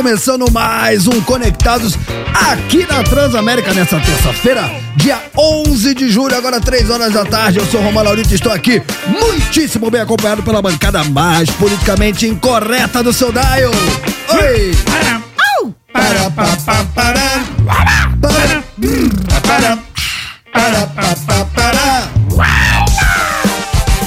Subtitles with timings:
[0.00, 1.94] começando mais um Conectados
[2.50, 4.62] aqui na Transamérica nessa terça-feira,
[4.96, 7.58] dia 11 de julho, agora 3 horas da tarde.
[7.58, 12.26] Eu sou o Romano Laurito e estou aqui muitíssimo bem acompanhado pela bancada mais politicamente
[12.26, 13.72] incorreta do seu dial.
[14.30, 14.74] Oi!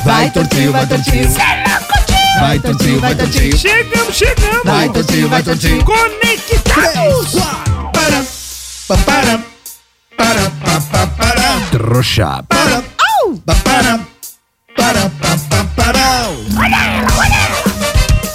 [0.03, 1.62] Vai, tortinho, vai, tortinho.
[2.63, 3.58] Vai, tortinho, vai, tortinho.
[3.58, 4.63] Chegamos, chegamos.
[4.63, 5.84] Vai, tortinho, vai, tortinho.
[5.84, 7.34] Conectados.
[7.91, 8.26] Para,
[8.88, 9.44] pa, para,
[10.16, 11.59] para, pa, pa, para.
[11.72, 12.41] Trouxa.
[12.48, 12.81] Para,
[13.45, 13.99] pa, para,
[14.77, 16.03] para, pa, pa, para.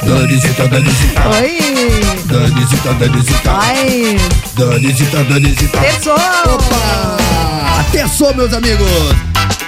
[0.03, 1.59] Danisita, Danisita, Oi!
[2.27, 4.17] Danisita, Danisita, Ai!
[4.57, 5.81] Danisita, Danisita.
[5.81, 6.15] Terçou!
[6.15, 7.17] Opa!
[7.81, 9.68] Atenção, meus amigos!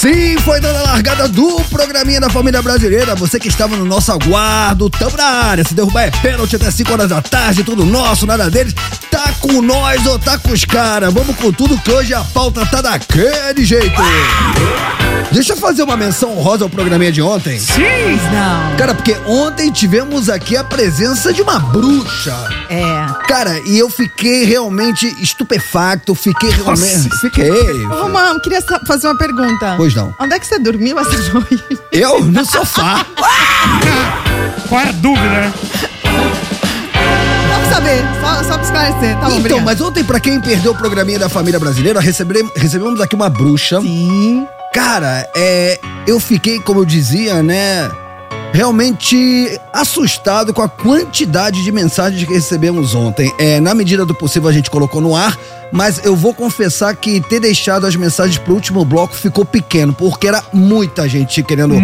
[0.00, 3.14] Sim, foi dando a largada do programinha da família brasileira.
[3.16, 5.62] Você que estava no nosso aguardo, tamo na área.
[5.62, 8.72] Se derrubar é pênalti até 5 horas da tarde, tudo nosso, nada deles.
[9.10, 11.12] Tá com nós ou tá com os caras?
[11.12, 14.00] Vamos com tudo que hoje a pauta tá daquele jeito.
[15.32, 17.58] Deixa eu fazer uma menção honrosa ao programinha de ontem.
[17.58, 17.82] Sim.
[18.32, 18.76] Não.
[18.76, 22.34] Cara, porque ontem tivemos aqui a presença de uma bruxa.
[22.68, 23.06] É.
[23.28, 27.08] Cara, e eu fiquei realmente estupefacto, fiquei realmente.
[27.08, 27.20] Nossa.
[27.20, 27.50] Fiquei.
[27.50, 29.74] Ô, Romão, queria fazer uma pergunta.
[29.76, 30.14] Pois não.
[30.18, 31.78] Onde é que você dormiu essa noite?
[31.92, 32.24] Eu?
[32.24, 33.04] No sofá.
[34.68, 35.52] Qual é a dúvida, né?
[37.48, 39.18] Só pra saber, só, só pra esclarecer.
[39.18, 43.00] Tá bom, então, mas ontem, pra quem perdeu o programinha da família brasileira, recebemos, recebemos
[43.00, 43.80] aqui uma bruxa.
[43.80, 44.46] Sim.
[44.72, 47.90] Cara, é, eu fiquei, como eu dizia, né?
[48.52, 53.32] Realmente assustado com a quantidade de mensagens que recebemos ontem.
[53.38, 55.38] É, na medida do possível a gente colocou no ar,
[55.72, 60.26] mas eu vou confessar que ter deixado as mensagens pro último bloco ficou pequeno, porque
[60.26, 61.74] era muita gente querendo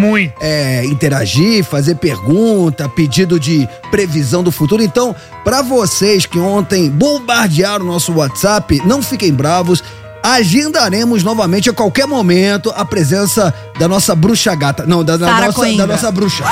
[0.41, 4.83] é, interagir, fazer pergunta, pedido de previsão do futuro.
[4.83, 9.81] Então, pra vocês que ontem bombardearam o nosso WhatsApp, não fiquem bravos.
[10.27, 14.85] Agendaremos novamente a qualquer momento a presença da nossa bruxa gata.
[14.85, 16.43] Não, da, da nossa, da nossa bruxa.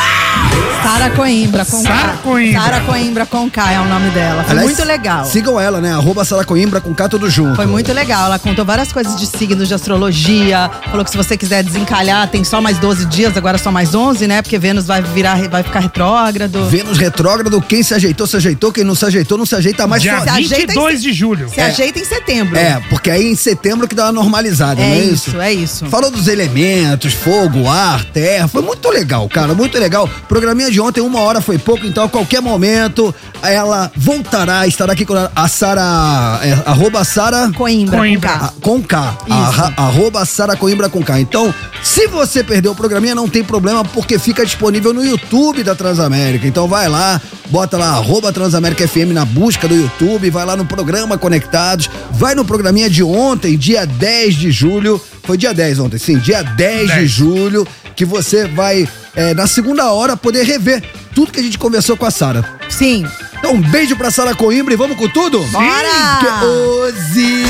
[0.82, 2.18] Sara Coimbra com Sara K.
[2.24, 2.62] Coimbra.
[2.62, 4.44] Sara Coimbra com K é o nome dela.
[4.44, 5.26] Foi Aliás, muito legal.
[5.26, 5.92] Sigam ela, né?
[5.92, 7.56] Arroba Sara Coimbra com K tudo junto.
[7.56, 8.28] Foi muito legal.
[8.28, 10.70] Ela contou várias coisas de signos, de astrologia.
[10.92, 14.28] Falou que se você quiser desencalhar, tem só mais 12 dias, agora só mais 11,
[14.28, 14.44] né?
[14.44, 16.66] Porque Vênus vai virar, vai ficar retrógrado.
[16.70, 20.04] Vênus retrógrado, quem se ajeitou, se ajeitou, quem não se ajeitou, não se ajeita mais.
[20.04, 21.50] Dia Só- Se ajeita em 22 de julho.
[21.50, 22.56] Se ajeita em setembro.
[22.56, 25.86] É, porque aí em setembro que dá uma normalizada, não É é isso, é isso.
[25.88, 28.48] Falou dos elementos, fogo, ar, terra.
[28.48, 30.10] Foi muito legal, cara, muito legal.
[30.28, 33.14] Programinha de ontem, uma hora foi pouco, então a qualquer momento
[33.52, 38.30] ela voltará, estará aqui com a Sara, é, arroba Sara Coimbra, Coimbra.
[38.30, 38.46] com K.
[38.46, 39.18] a- com K.
[39.30, 41.20] Arra- arroba Sara Coimbra com K.
[41.20, 41.54] Então,
[41.84, 46.48] se você perdeu o programinha, não tem problema, porque fica disponível no YouTube da Transamérica.
[46.48, 50.66] Então vai lá, bota lá, arroba Transamérica FM na busca do YouTube, vai lá no
[50.66, 55.02] programa Conectados, vai no programinha de ontem, dia 10 de julho.
[55.24, 57.12] Foi dia 10 ontem, sim, dia 10, de 10.
[57.12, 60.84] julho, que você vai, é, na segunda hora, poder rever
[61.16, 62.46] tudo que a gente conversou com a Sara.
[62.70, 63.06] Sim.
[63.38, 65.40] Então, um beijo pra Sara Coimbra e vamos com tudo?
[65.46, 66.20] Bora!
[66.20, 67.46] Que hoje.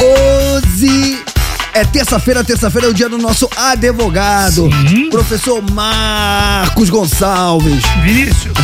[0.00, 1.22] Hoje.
[1.72, 5.10] É terça-feira, terça-feira é o dia do nosso advogado, Sim.
[5.10, 7.82] professor Marcos Gonçalves.
[8.04, 8.56] Vinícius.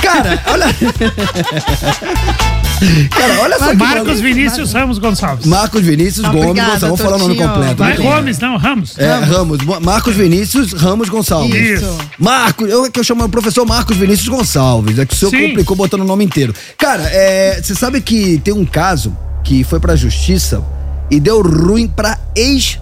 [0.00, 0.66] Cara, olha.
[3.10, 4.20] Cara, olha só Marcos.
[4.20, 5.46] Vinícius Ramos Gonçalves.
[5.46, 6.88] Marcos Vinícius Tá, Gomes obrigada, Gonçalves.
[6.88, 7.82] Vamos falar o nome completo.
[7.82, 7.96] Não é.
[7.96, 8.98] Gomes, não, Ramos.
[8.98, 9.58] É, Ramos.
[9.82, 11.54] Marcos Vinícius Ramos Gonçalves.
[11.54, 11.98] Isso.
[12.18, 14.98] Marcos, eu que eu chamo o professor Marcos Vinícius Gonçalves.
[14.98, 15.48] É que o senhor Sim.
[15.48, 16.54] complicou botando o nome inteiro.
[16.76, 20.62] Cara, é, você sabe que tem um caso que foi pra justiça
[21.10, 22.78] e deu ruim pra ex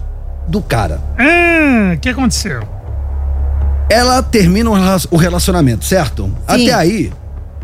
[0.47, 1.01] do cara.
[1.17, 2.67] Ah, o que aconteceu?
[3.89, 6.31] Ela termina o rela- o relacionamento, certo?
[6.47, 7.11] Até aí.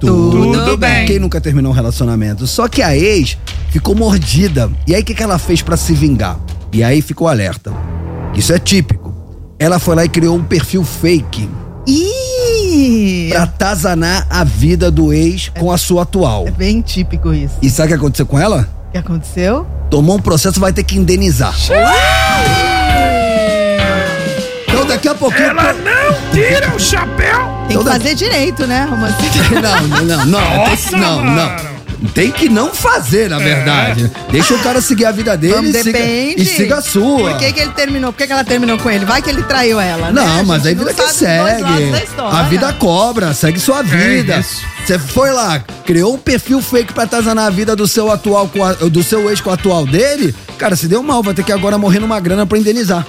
[0.08, 1.06] Tudo bem.
[1.06, 2.48] Quem nunca terminou um relacionamento?
[2.48, 3.38] Só que a ex
[3.70, 4.70] ficou mordida.
[4.88, 6.40] E aí o que, que ela fez pra se vingar?
[6.74, 7.72] E aí ficou alerta.
[8.34, 9.14] Isso é típico.
[9.60, 11.48] Ela foi lá e criou um perfil fake
[11.88, 13.30] Ih!
[13.30, 16.48] pra atazanar a vida do ex com a sua atual.
[16.48, 17.56] É bem típico isso.
[17.62, 18.68] E sabe o que aconteceu com ela?
[18.88, 19.68] O que aconteceu?
[19.90, 21.54] Tomou um processo, vai ter que indenizar.
[21.64, 22.71] Então
[25.02, 25.50] daqui a pouquinho.
[25.50, 27.66] Ela não tira o chapéu.
[27.68, 29.16] Tem que fazer direito, né, Romano?
[29.62, 30.40] Não, não, não, não.
[30.42, 31.36] tem Nossa, que, não, mano.
[31.36, 31.82] não.
[32.16, 34.10] Tem que não fazer, na verdade.
[34.32, 37.30] Deixa o cara seguir a vida dele Vamos, e, siga, e siga a sua.
[37.32, 38.12] Por que, que ele terminou?
[38.12, 39.06] Por que, que ela terminou com ele?
[39.06, 40.14] Vai que ele traiu ela, né?
[40.20, 41.64] Não, A mas aí não vida que segue.
[42.32, 44.40] A vida cobra, segue sua vida.
[44.40, 44.62] isso.
[44.84, 48.86] Você foi lá, criou um perfil fake pra atazanar a vida do seu atual a-
[48.90, 50.34] do seu ex com o atual dele.
[50.58, 53.06] Cara, se deu mal, vai ter que agora morrer numa grana pra indenizar.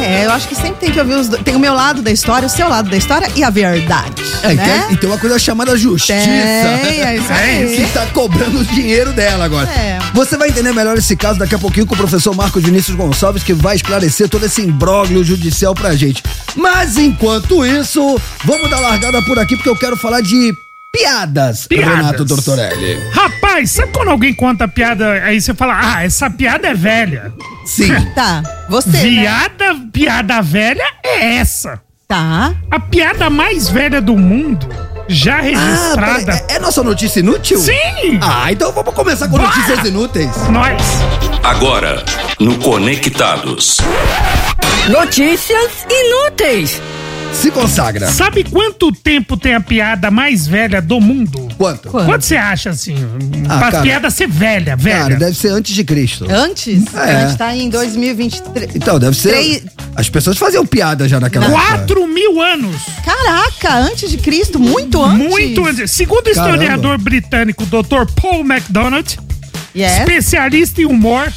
[0.00, 1.42] É, eu acho que sempre tem que ouvir os dois.
[1.42, 4.22] Tem o meu lado da história, o seu lado da história e a verdade.
[4.42, 4.88] É, e né?
[4.90, 6.14] e tem uma coisa chamada justiça.
[6.14, 7.76] Tem, é isso aí.
[7.76, 9.68] Que tá cobrando o dinheiro dela agora.
[9.70, 9.98] É.
[10.14, 13.42] Você vai entender melhor esse caso daqui a pouquinho com o professor Marcos Vinícius Gonçalves,
[13.42, 16.22] que vai esclarecer todo esse imbróglio judicial pra gente.
[16.56, 20.54] Mas enquanto isso, vamos dar largada por aqui, porque eu quero falar de
[20.92, 21.96] piadas, Piadas.
[21.96, 22.98] Renato Tortorelli.
[23.12, 27.32] Rapaz, sabe quando alguém conta piada, aí você fala, ah, essa piada é velha.
[27.64, 27.90] Sim.
[28.14, 28.88] Tá, você.
[28.90, 29.00] né?
[29.02, 31.80] Piada, piada velha é essa.
[32.08, 32.52] Tá.
[32.70, 34.68] A piada mais velha do mundo,
[35.06, 36.24] já Ah, registrada.
[36.24, 37.58] peraí, é, é nossa notícia inútil?
[37.58, 38.18] Sim!
[38.20, 39.44] Ah, então vamos começar com Bora!
[39.48, 40.48] notícias inúteis.
[40.48, 40.82] Nós.
[41.44, 42.04] Agora,
[42.40, 43.78] no Conectados.
[44.88, 46.82] Notícias inúteis.
[47.32, 48.06] Se consagra.
[48.10, 51.48] Sabe quanto tempo tem a piada mais velha do mundo?
[51.56, 51.88] Quanto?
[51.88, 52.04] Quanto?
[52.06, 52.94] Quanto você acha, assim?
[53.48, 53.82] Ah, pra cara.
[53.82, 54.98] piada ser velha, velha.
[54.98, 56.26] Cara, deve ser antes de Cristo.
[56.30, 56.84] Antes?
[56.94, 56.98] É.
[56.98, 58.76] A gente tá em 2023.
[58.76, 59.30] Então, deve ser.
[59.30, 59.62] Três-
[59.96, 61.60] As pessoas faziam piada já naquela época.
[61.62, 62.76] Quatro mil anos.
[63.04, 65.28] Caraca, antes de Cristo, muito antes.
[65.30, 65.90] Muito antes.
[65.92, 68.04] Segundo o historiador britânico Dr.
[68.20, 69.18] Paul MacDonald,
[69.74, 69.98] Yes.
[70.00, 71.32] especialista em humor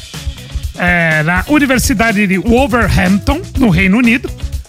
[0.76, 4.28] é, na Universidade de Wolverhampton, no Reino Unido.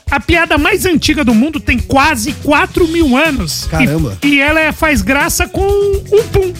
[0.09, 3.67] A piada mais antiga do mundo tem quase 4 mil anos.
[3.69, 4.17] Caramba.
[4.23, 6.53] E, e ela é- faz graça com um pum.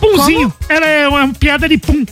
[0.00, 0.52] Pumzinho.
[0.68, 2.04] Ela é uma piada de pum.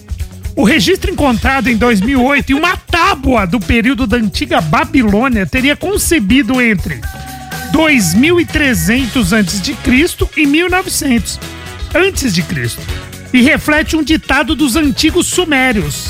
[0.57, 6.61] O registro encontrado em 2008 em uma tábua do período da antiga Babilônia teria concebido
[6.61, 7.01] entre
[7.73, 9.77] 2300 a.C.
[10.37, 11.39] e 1900
[11.95, 12.81] antes de Cristo
[13.33, 16.07] e reflete um ditado dos antigos sumérios.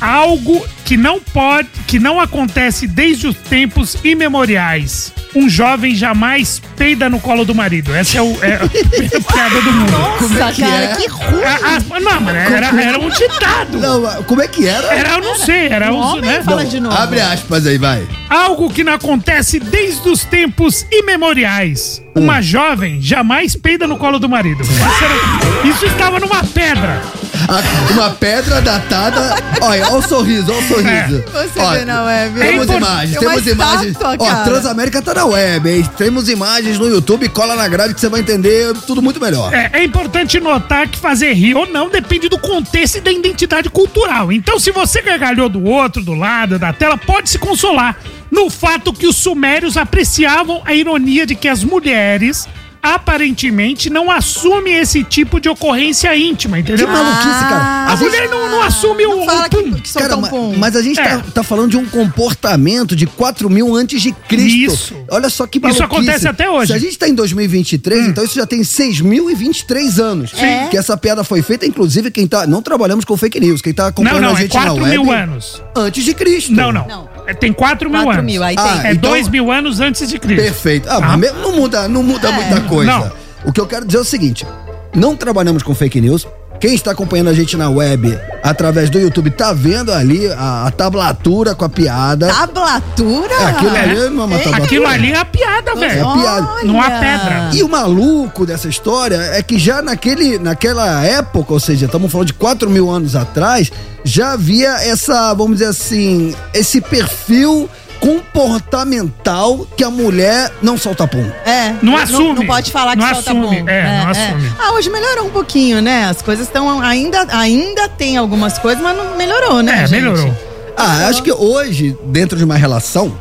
[0.00, 5.12] Algo que não pode, que não acontece desde os tempos imemoriais.
[5.34, 7.94] Um jovem jamais peida no colo do marido.
[7.94, 8.56] Essa é, o, é
[9.16, 9.92] a piada do mundo.
[10.18, 10.94] Como é Nossa, que cara, é?
[10.96, 11.42] que ruim.
[11.44, 11.58] Ah,
[11.90, 13.78] ah, não, mas era, era um ditado.
[13.78, 14.86] Não, como é que era?
[14.94, 16.42] Era, eu não sei, era Um os, homem né?
[16.42, 16.94] fala de novo.
[16.94, 18.06] Abre aspas aí, vai.
[18.28, 22.02] Algo que não acontece desde os tempos imemoriais.
[22.14, 24.60] Uma jovem jamais peida no colo do marido.
[24.68, 27.00] Isso, era- isso estava numa pedra.
[27.48, 29.36] A- uma pedra datada.
[29.60, 30.71] Olha, olha o sorriso, olha o sorriso.
[30.76, 32.40] Você Ó, vê na web.
[32.40, 33.92] Temos É imagens, temos imagens.
[33.92, 34.44] estátua, Ó.
[34.44, 35.88] Transamérica tá na web, hein?
[35.96, 39.52] Temos imagens no YouTube, cola na grade que você vai entender tudo muito melhor.
[39.52, 43.68] É, é importante notar que fazer rir ou não depende do contexto e da identidade
[43.70, 44.32] cultural.
[44.32, 47.96] Então, se você gargalhou do outro, do lado da tela, pode se consolar
[48.30, 52.48] no fato que os sumérios apreciavam a ironia de que as mulheres
[52.82, 56.88] aparentemente não assumem esse tipo de ocorrência íntima, Que entendeu?
[56.88, 57.92] maluquice, cara.
[57.92, 59.72] A mulher não, não assume o, Não fala o pum.
[59.74, 60.54] que, que Cara, ma- pum.
[60.56, 61.04] mas a gente É.
[61.18, 64.72] tá, tá falando de um comportamento de 4 mil antes de Cristo.
[64.72, 64.96] Isso.
[65.10, 65.82] Olha só que Isso maluquice.
[65.84, 66.72] acontece até hoje.
[66.72, 66.78] Hum.
[66.78, 70.30] Se a gente tá em 2023, então isso já tem 6.023 anos.
[70.30, 70.68] Sim.
[70.70, 72.46] Que essa piada foi feita, inclusive, quem tá...
[72.46, 73.62] Não trabalhamos com fake news.
[73.62, 74.90] Quem tá Não, acompanhando não, a é gente na 4 web...
[74.98, 75.62] mil anos.
[75.76, 76.52] Antes de Cristo.
[76.52, 76.86] Não, não.
[76.88, 77.08] Não.
[77.26, 78.32] É, tem 4 mil 4 anos.
[78.32, 78.90] mil, aí Ah, tem.
[78.90, 80.42] É então- 2 mil anos antes de Cristo.
[80.42, 80.88] Perfeito.
[80.90, 81.16] Ah, Ah.
[81.16, 82.32] não muda, não muda É.
[82.32, 82.90] muita coisa.
[82.90, 83.12] Não.
[83.44, 84.46] O que eu quero dizer é o seguinte:
[84.94, 86.26] não trabalhamos com fake news.
[86.62, 90.70] Quem está acompanhando a gente na web, através do YouTube, tá vendo ali a, a
[90.70, 92.28] tablatura com a piada.
[92.28, 93.34] Tablatura?
[93.34, 94.64] É, aquilo ali não é uma tablatura.
[94.64, 96.08] Aquilo ali é a piada, velho.
[96.08, 96.48] É piada.
[96.62, 97.50] Não há pedra.
[97.52, 102.28] E o maluco dessa história é que já naquele, naquela época, ou seja, estamos falando
[102.28, 103.72] de 4 mil anos atrás,
[104.04, 107.68] já havia essa, vamos dizer assim, esse perfil
[108.02, 111.24] comportamental que a mulher não solta pum.
[111.46, 111.74] É.
[111.80, 112.40] Não assume.
[112.40, 113.68] Não, pode falar que Não solta assume, bom.
[113.68, 114.52] é, não assume.
[114.58, 116.04] Ah, hoje melhorou um pouquinho, né?
[116.06, 120.00] As coisas estão ainda ainda tem algumas coisas, mas não melhorou, né, É, gente?
[120.02, 120.36] melhorou.
[120.76, 123.16] Ah, acho que hoje, dentro de uma relação,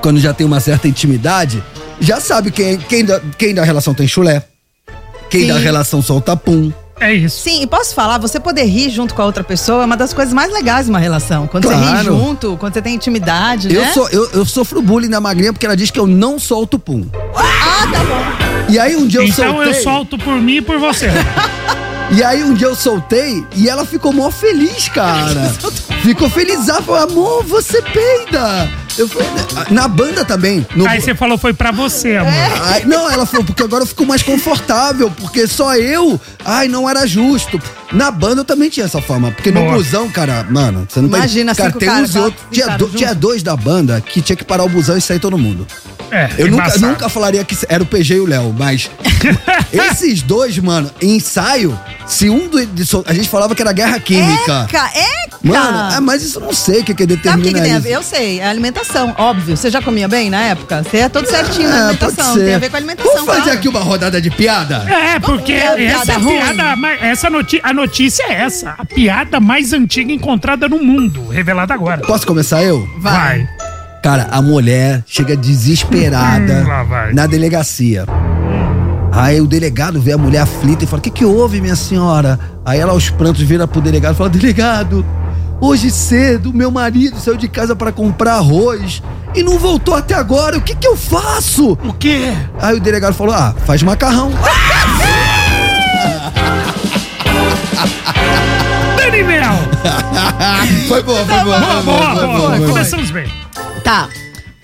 [0.00, 1.62] quando já tem uma certa intimidade,
[2.00, 4.42] já sabe quem, quem, da, quem da relação tem chulé,
[5.30, 5.48] quem Sim.
[5.48, 6.70] da relação solta pum.
[7.00, 7.42] É isso.
[7.42, 10.12] Sim, e posso falar, você poder rir junto com a outra pessoa é uma das
[10.14, 11.46] coisas mais legais de uma relação.
[11.46, 12.04] Quando você ri Claro.
[12.04, 13.92] junto, quando você tem intimidade, Eu, né?
[13.92, 17.04] sou, eu, eu sofro bullying da magrinha porque ela diz que eu não solto pum.
[17.36, 18.72] Ah, tá bom.
[18.72, 19.70] E aí um dia eu Então soltei.
[19.70, 21.08] eu solto por mim e por você.
[22.10, 25.50] E aí um dia eu soltei e ela ficou mó feliz, cara.
[26.04, 28.70] ficou feliz, falou, amor, você peida.
[28.96, 29.28] Eu falei,
[29.70, 30.66] na banda também.
[30.74, 32.32] No, Aí você falou foi pra você, amor.
[32.62, 36.20] Ai, não, ela falou, porque agora eu fico mais confortável, porque só eu.
[36.44, 37.60] Ai, não era justo.
[37.92, 39.74] Na banda eu também tinha essa forma, porque no Boa.
[39.74, 42.44] busão, cara, mano, você não tem- Imagina, cara, cinco tem uns e outros.
[42.50, 45.36] Tinha, do- tinha dois da banda que tinha que parar o busão e sair todo
[45.38, 45.66] mundo.
[46.10, 48.90] É, Eu nunca, nunca falaria que era o PG e o Léo, mas
[49.72, 52.58] esses dois, mano, em ensaio, se um do,
[53.06, 54.66] a gente falava que era guerra química.
[54.68, 55.38] Eca, eca.
[55.42, 57.60] Mano, é, mas isso eu não sei o que, que Sabe o determina que, que
[57.60, 57.82] tem a isso.
[57.86, 57.92] ver?
[57.92, 58.83] Eu sei, é alimentação,
[59.18, 59.56] óbvio.
[59.56, 60.82] Você já comia bem na época?
[60.82, 62.24] Você é todo certinho na É, alimentação.
[62.24, 62.44] pode ser.
[62.44, 63.12] Tem a ver com a alimentação.
[63.12, 63.58] Vamos fazer claro.
[63.58, 64.76] aqui uma rodada de piada?
[64.90, 66.36] É, porque a essa piada ruim?
[66.38, 71.28] piada, mas essa noti a notícia é essa, a piada mais antiga encontrada no mundo,
[71.28, 72.02] revelada agora.
[72.02, 72.86] Posso começar eu?
[72.98, 73.14] Vai.
[73.38, 73.48] Vai.
[74.02, 77.12] Cara, a mulher chega desesperada Hum, lá vai.
[77.14, 78.04] na delegacia.
[79.10, 82.38] Aí o delegado vê a mulher aflita e fala: O que, que houve, minha senhora?
[82.64, 85.06] Aí ela, aos prantos, vira pro delegado e fala: Delegado,
[85.64, 89.02] hoje cedo meu marido saiu de casa para comprar arroz
[89.34, 90.58] e não voltou até agora.
[90.58, 91.72] O que, que eu faço?
[91.84, 92.32] O quê?
[92.60, 94.30] Aí o delegado falou: Ah, faz macarrão.
[98.96, 99.52] Dani Mel!
[100.88, 102.16] foi boa, foi boa, Boa, boa,
[102.56, 102.68] boa.
[102.68, 103.26] Começamos bem.
[103.82, 104.08] Tá.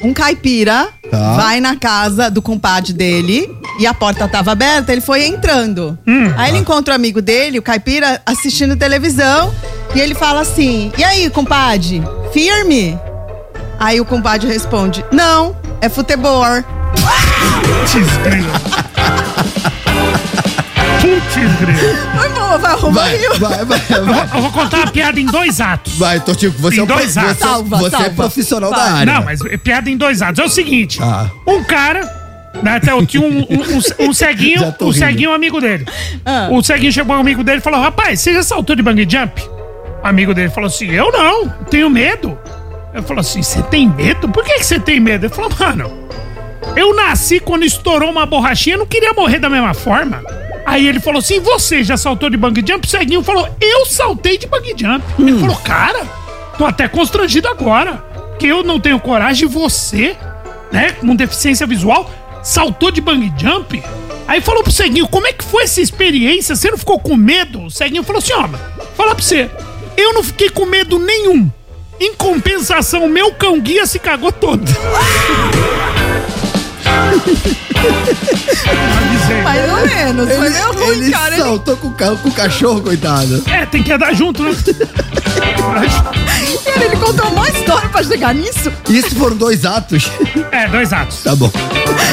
[0.02, 1.34] Um caipira Tá.
[1.34, 5.98] vai na casa do compadre dele e a porta tava aberta, ele foi entrando.
[6.36, 9.52] Aí ele encontra o amigo dele, o caipira, assistindo televisão,
[9.94, 12.98] e ele fala assim: E aí, compadre, firme?
[13.78, 16.44] Aí o compadre responde: Não, é futebol.
[17.62, 18.50] Putz, grilo.
[21.00, 21.96] Putz, grilo.
[22.18, 23.34] Foi boa, vai arrumar Vai, rio.
[23.38, 24.28] vai, vai, Eu vou, vai.
[24.38, 25.94] eu vou contar uma piada em dois atos.
[25.96, 27.32] Vai, Tortico, você, Em é, um dois atos.
[27.32, 28.14] você, Salva, você é salva.
[28.14, 28.88] profissional da Vai.
[29.00, 29.12] área.
[29.14, 30.38] Não, mas é piada em dois atos.
[30.40, 31.26] É o seguinte: Ah.
[31.46, 32.18] um cara.
[32.64, 35.86] Né, então, tinha um, um, um- um ceguinho, um ceguinho, um amigo dele.
[36.26, 36.48] Ah.
[36.50, 39.40] O ceguinho chegou ao amigo dele e falou: Rapaz, você já saltou de bungee jump?
[40.02, 42.38] Amigo dele falou assim: Eu não, tenho medo.
[42.92, 44.28] Ele falou assim: Você tem medo?
[44.28, 45.26] Por que que você tem medo?
[45.26, 46.08] Ele falou: Mano,
[46.76, 50.22] eu nasci quando estourou uma borrachinha, eu não queria morrer da mesma forma.
[50.64, 52.86] Aí ele falou assim: Você já saltou de bungee jump?
[52.86, 55.04] O ceguinho falou: Eu saltei de bungee jump.
[55.18, 56.04] Ele falou: Cara,
[56.56, 58.08] tô até constrangido agora.
[58.38, 60.16] Que eu não tenho coragem e você,
[60.72, 62.10] né, com deficiência visual,
[62.42, 63.82] saltou de bungee jump.
[64.26, 66.54] Aí falou pro ceguinho: Como é que foi essa experiência?
[66.56, 67.64] Você não ficou com medo?
[67.64, 68.60] O ceguinho falou assim: Ó, mano,
[68.96, 69.50] falar pra você,
[69.96, 71.50] eu não fiquei com medo nenhum.
[71.98, 74.64] Em compensação, meu cão guia se cagou todo.
[79.44, 81.34] Mais ou menos, foi Ele, meio ruim, ele cara.
[81.34, 83.42] Ele- saltou com, o ca- com o cachorro, coitado.
[83.46, 84.54] É, tem que andar junto, né?
[86.64, 88.72] Cara, ele contou uma história pra chegar nisso.
[88.88, 90.10] Isso foram dois atos.
[90.52, 91.22] É, dois atos.
[91.22, 91.50] Tá bom.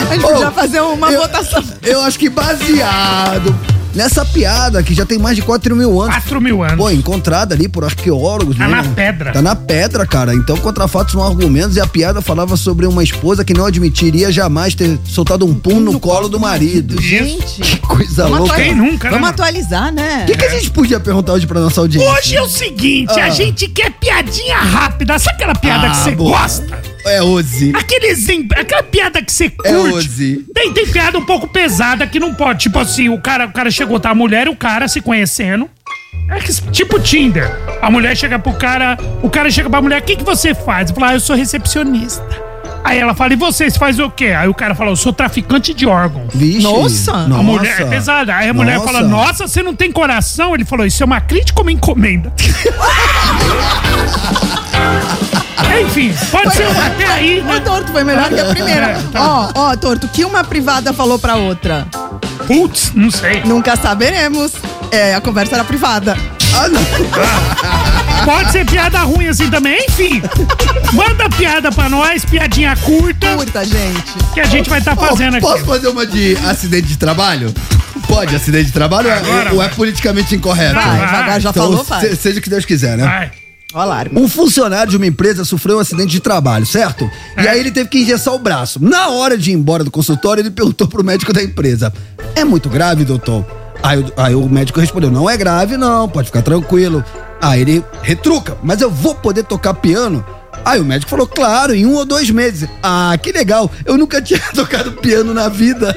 [0.09, 1.63] A gente Ô, podia fazer uma eu- votação.
[1.83, 3.55] Eu acho que baseado
[3.97, 6.15] nessa piada que já tem mais de 4 mil anos.
[6.15, 6.77] 4 mil anos.
[6.77, 8.55] Pô, encontrada ali por arqueólogos.
[8.57, 8.75] Tá né?
[8.77, 9.31] na pedra.
[9.33, 10.33] Tá na pedra, cara.
[10.33, 11.75] Então, contra fatos não argumentos.
[11.75, 15.79] E a piada falava sobre uma esposa que não admitiria jamais ter soltado um pum
[15.79, 17.01] no colo do marido.
[17.01, 17.61] Isso.
[17.61, 18.55] Que coisa Vamos louca.
[18.55, 19.33] Quem atualizar, nunca, né, Vamos mano?
[19.33, 20.23] atualizar, né?
[20.23, 22.11] O que, que a gente podia perguntar hoje pra nossa audiência?
[22.11, 23.29] Hoje é o seguinte, a Ah.
[23.29, 25.17] gente quer piadinha rápida.
[25.17, 26.37] Sabe aquela piada Ah, que você boa.
[26.39, 26.96] gosta?
[27.07, 27.71] É Ozi.
[27.75, 29.97] Aquele exemplo, aquela piada que você É curte.
[29.97, 30.45] Ozi.
[30.53, 32.59] Tem, tem piada um pouco pesada que não pode.
[32.59, 34.11] Tipo assim, o cara, o cara chegou, tá?
[34.11, 35.69] A mulher e o cara se conhecendo.
[36.29, 37.49] É que, tipo Tinder.
[37.81, 40.91] A mulher chega pro cara, o cara chega pra mulher, o que, que você faz?
[40.91, 42.23] Fala, ah, eu sou recepcionista.
[42.83, 44.27] Aí ela fala, e você, você faz o quê?
[44.27, 46.33] Aí o cara fala, eu sou traficante de órgãos.
[46.33, 46.61] Vixe.
[46.61, 47.13] Nossa.
[47.13, 48.35] A mulher é pesada.
[48.35, 50.53] Aí a mulher fala, nossa, você não tem coração?
[50.53, 52.31] Ele falou, isso é uma crítica ou uma encomenda?
[55.81, 57.59] Enfim, pode ser uma até aí, né?
[57.59, 58.85] Torto, foi melhor que a primeira.
[58.87, 59.21] É, tá.
[59.21, 61.85] Ó, ó, Torto, o que uma privada falou pra outra?
[62.47, 63.41] Putz, não sei.
[63.43, 64.53] Nunca saberemos.
[64.91, 66.17] É, a conversa era privada.
[66.55, 68.23] Ah.
[68.25, 70.21] Pode ser piada ruim assim também, enfim.
[70.93, 74.03] Manda piada pra nós, piadinha curta, Curta, gente.
[74.33, 75.65] que a gente vai estar Ó, fazendo Posso aqui.
[75.65, 77.53] fazer uma de acidente de trabalho?
[78.07, 79.75] Pode, acidente de trabalho ou é- Agora ou é vai.
[79.75, 80.73] politicamente incorreto?
[80.75, 81.05] Vai, vai.
[81.07, 82.17] devagar, já Então, falou, faz.
[82.19, 83.03] seja o que Deus quiser, né?
[83.05, 83.31] Vai.
[83.79, 84.19] Alarme.
[84.19, 87.09] Um funcionário de uma empresa sofreu um acidente de trabalho, certo?
[87.37, 87.49] E É.
[87.49, 88.83] aí ele teve que engessar o braço.
[88.83, 91.93] Na hora de ir embora do consultório, ele perguntou pro médico da empresa:
[92.35, 93.45] É muito grave, doutor?
[93.83, 97.03] Aí, o- aí o médico respondeu: Não é grave, não, pode ficar tranquilo.
[97.41, 100.25] Aí ele retruca: Mas eu vou poder tocar piano?
[100.65, 102.67] Aí o médico falou: Claro, em um ou dois meses.
[102.81, 105.95] Ah, que legal, eu nunca tinha tocado piano na vida.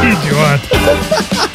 [0.00, 1.53] Que idiota.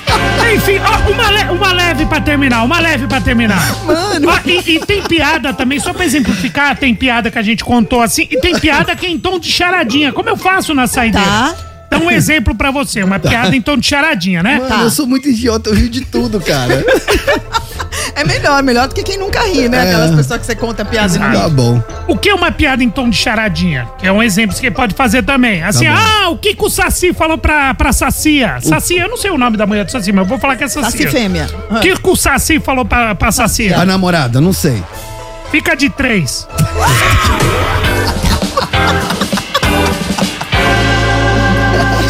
[0.55, 3.61] Enfim, ó, uma, le- uma leve pra terminar, uma leve pra terminar.
[3.85, 4.29] Mano.
[4.29, 8.01] Ó, e, e tem piada também, só pra exemplificar, tem piada que a gente contou
[8.01, 11.25] assim, e tem piada que é em tom de charadinha, como eu faço na saideira.
[11.27, 11.55] Tá.
[11.91, 14.59] Então, um exemplo pra você, uma piada em tom de charadinha, né?
[14.59, 16.85] Mano, eu sou muito idiota, eu rio de tudo, cara.
[18.15, 19.77] É melhor, melhor do que quem nunca ri, né?
[19.77, 19.81] É.
[19.89, 21.41] Aquelas pessoas que você conta piada e ninguém.
[21.41, 21.81] tá bom.
[22.07, 23.87] O que é uma piada em tom de charadinha?
[23.97, 25.63] Que é um exemplo que você pode fazer também.
[25.63, 25.99] Assim, Tá bom.
[26.25, 28.57] ah, o que, que o Saci falou pra, pra Sacia?
[28.61, 30.63] Sacia, eu não sei o nome da mulher do Saci, mas eu vou falar que
[30.63, 30.91] é Sacia.
[30.91, 31.47] Saci fêmea.
[31.71, 33.79] O que, que o Saci falou pra, pra Sacia?
[33.79, 34.83] A namorada, não sei.
[35.51, 36.47] Fica de três.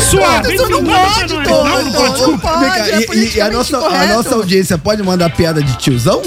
[0.09, 0.55] Suave.
[0.55, 1.33] Isso não pode.
[1.33, 4.13] Não, não pode, Não pode, é e- e, a politicamente nossa, a incorreto.
[4.13, 6.21] nossa audiência pode mandar piada de tiozão?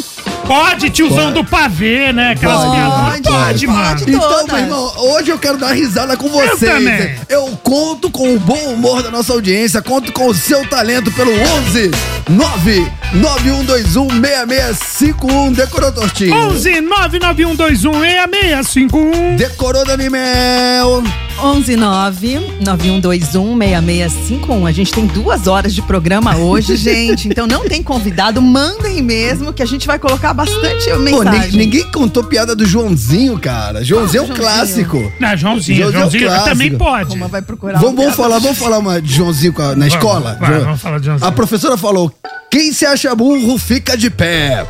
[0.46, 2.32] Pode, tiozão do pavê, né?
[2.32, 2.94] Aquelas Pode, piadas.
[2.98, 3.88] pode, Pode, mano.
[4.00, 4.10] pode.
[4.12, 6.58] Então, meu irmão, hoje eu quero dar risada com vocês.
[6.72, 7.14] também.
[7.28, 11.30] Eu conto com o bom humor da nossa audiência, conto com o seu talento pelo
[11.32, 11.90] 11
[12.28, 15.52] 99121 6651.
[15.52, 16.34] Decorou, Tortinho?
[16.34, 19.36] 11 99121 6651.
[19.36, 21.02] Decorou, Dani Mel?
[21.42, 24.66] 11 9121 6651.
[24.66, 27.28] A gente tem duas horas de programa hoje, gente.
[27.28, 31.50] Então não tem convidado, mandem mesmo que a gente vai colocar bastante Pô, mensagem.
[31.52, 33.84] ni- ninguém contou piada do Joãozinho, cara.
[33.84, 34.36] Joãozinho é um Joãozinho.
[34.36, 35.12] clássico.
[35.20, 36.48] Não, Joãozinho, Joãozinho é Joãozinho clássico.
[36.48, 37.16] também pode.
[37.16, 37.78] Uma vai procurar.
[37.78, 40.36] Vamos, vamos falar, vamos falar uma de Joãozinho na escola?
[40.40, 41.28] vai, vamos falar de Joãozinho.
[41.28, 42.12] A professora falou:
[42.50, 44.66] quem se acha burro fica de pé.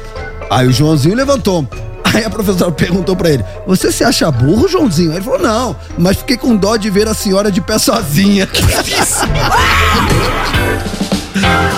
[0.51, 1.67] Aí o Joãozinho levantou.
[2.05, 5.11] Aí a professora perguntou pra ele: Você se acha burro, Joãozinho?
[5.13, 8.49] Aí ele falou: Não, mas fiquei com dó de ver a senhora de pé sozinha.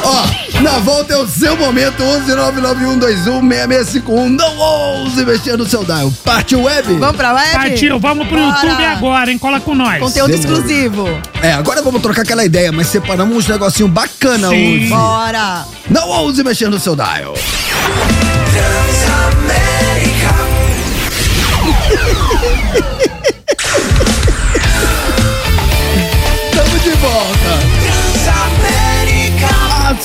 [0.04, 0.43] Ó,
[0.74, 4.28] na volta é o seu momento: 11991216651.
[4.28, 6.12] Não ouse mexer no seu dial.
[6.24, 6.94] Parte web.
[6.98, 7.52] Vamos pra web?
[7.52, 8.66] Partiu, vamos pro Bora.
[8.66, 9.38] YouTube agora, hein?
[9.38, 10.00] Cola com nós.
[10.00, 10.58] Conteúdo Demorou.
[10.58, 11.06] exclusivo.
[11.40, 14.74] É, agora vamos trocar aquela ideia, mas separamos uns negocinho bacana Sim.
[14.74, 14.88] hoje.
[14.88, 15.64] Bora.
[15.88, 17.34] Não ouse mexer no seu dial.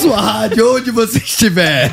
[0.10, 1.92] Sua rádio, onde você estiver.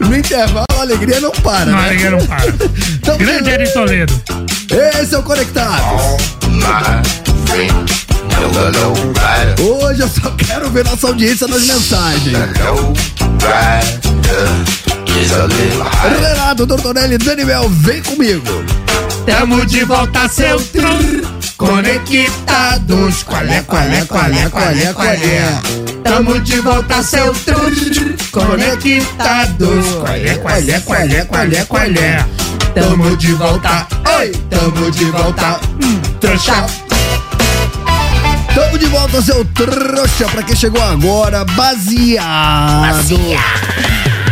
[0.00, 1.90] No intervalo, a alegria não para, Não, né?
[1.92, 2.44] ninguém não para.
[2.92, 4.22] Então, Grande Eri Toledo.
[5.00, 5.80] Esse é o Conectados.
[9.58, 12.36] Hoje eu só quero ver nossa audiência nas mensagens.
[16.20, 18.64] Renato Tortorelli, Daniel, vem comigo.
[19.24, 21.31] Tamo de volta, seu tron.
[21.62, 23.22] Conectados.
[23.22, 25.60] Qual é, qual é, qual é, qual é, qual é?
[26.02, 27.70] Tamo de volta, seu tron.
[28.32, 29.86] Conectados.
[30.00, 32.26] Qual é, qual é, qual é, qual é, qual é?
[32.74, 33.86] Tamo de volta.
[34.18, 35.60] Oi, tamo de volta.
[35.84, 36.66] Hum, trouxa.
[38.52, 43.20] Tamo de volta, seu trouxa, pra quem chegou agora, baseado.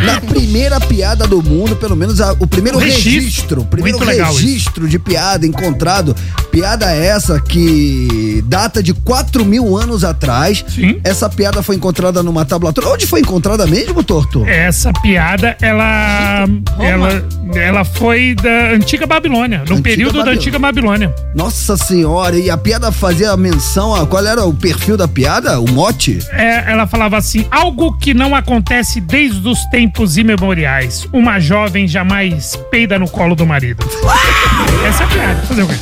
[0.04, 4.98] Na primeira piada do mundo, pelo menos a- o primeiro O registro, primeiro registro de
[4.98, 6.14] piada encontrado.
[6.50, 10.64] Piada essa que data de 4 mil anos atrás.
[10.68, 11.00] Sim.
[11.04, 12.88] Essa piada foi encontrada numa tablatura.
[12.88, 14.44] Onde foi encontrada mesmo, Torto?
[14.46, 16.46] Essa piada, ela,
[16.78, 20.40] ela, ela foi da antiga Babilônia, no Antiga período da Babilônia.
[20.40, 21.14] antiga Babilônia.
[21.34, 25.60] Nossa senhora, e a piada fazia menção a qual era o perfil da piada?
[25.60, 26.18] O mote?
[26.32, 31.06] É, ela falava assim: algo que não acontece desde os tempos imemoriais.
[31.12, 33.84] Uma jovem jamais peida no colo do marido.
[34.86, 35.42] Essa é a piada.
[35.42, 35.74] Fazer o quê?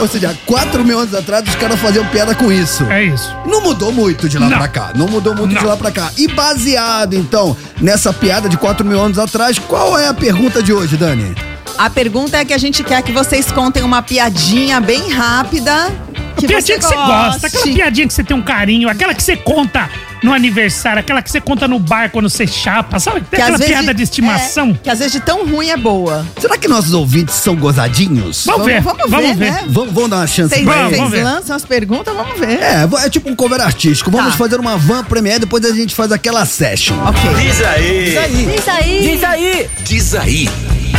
[0.00, 2.84] Ou seja, 4 mil anos atrás os caras faziam piada com isso.
[2.90, 3.34] É isso.
[3.46, 4.58] Não mudou muito de lá Não.
[4.58, 4.92] pra cá.
[4.94, 5.64] Não mudou muito de Não.
[5.70, 6.10] lá pra cá.
[6.16, 10.72] E baseado, então, nessa piada de 4 mil anos atrás, qual é a pergunta de
[10.72, 11.34] hoje, Dani?
[11.78, 15.92] A pergunta é que a gente quer que vocês contem uma piadinha bem rápida.
[16.36, 19.36] Que piadinha que você gosta, aquela piadinha que você tem um carinho, aquela que você
[19.36, 19.88] conta
[20.22, 23.22] no aniversário, aquela que você conta no bar quando você chapa, sabe?
[23.22, 24.70] Tem que aquela piada de estimação.
[24.70, 26.26] é, que às vezes de tão ruim é boa.
[26.38, 28.44] Será que nossos ouvintes são gozadinhos?
[28.44, 29.50] Vamos ver, vamos vamos ver, ver.
[29.52, 29.64] né?
[29.68, 30.98] Vamos, vamos dar uma chance Vocês pra Vamos, eles.
[30.98, 31.30] vamos vocês ver.
[31.34, 32.58] lançam as perguntas, vamos ver.
[32.60, 34.10] É, é tipo um cover artístico.
[34.10, 34.38] Vamos Tá.
[34.38, 36.96] fazer uma van premiere, depois a gente faz aquela session.
[37.06, 37.34] Ok.
[37.40, 38.04] Diz aí.
[38.04, 39.00] Diz aí.
[39.10, 39.70] Diz aí.
[39.84, 40.48] Diz aí.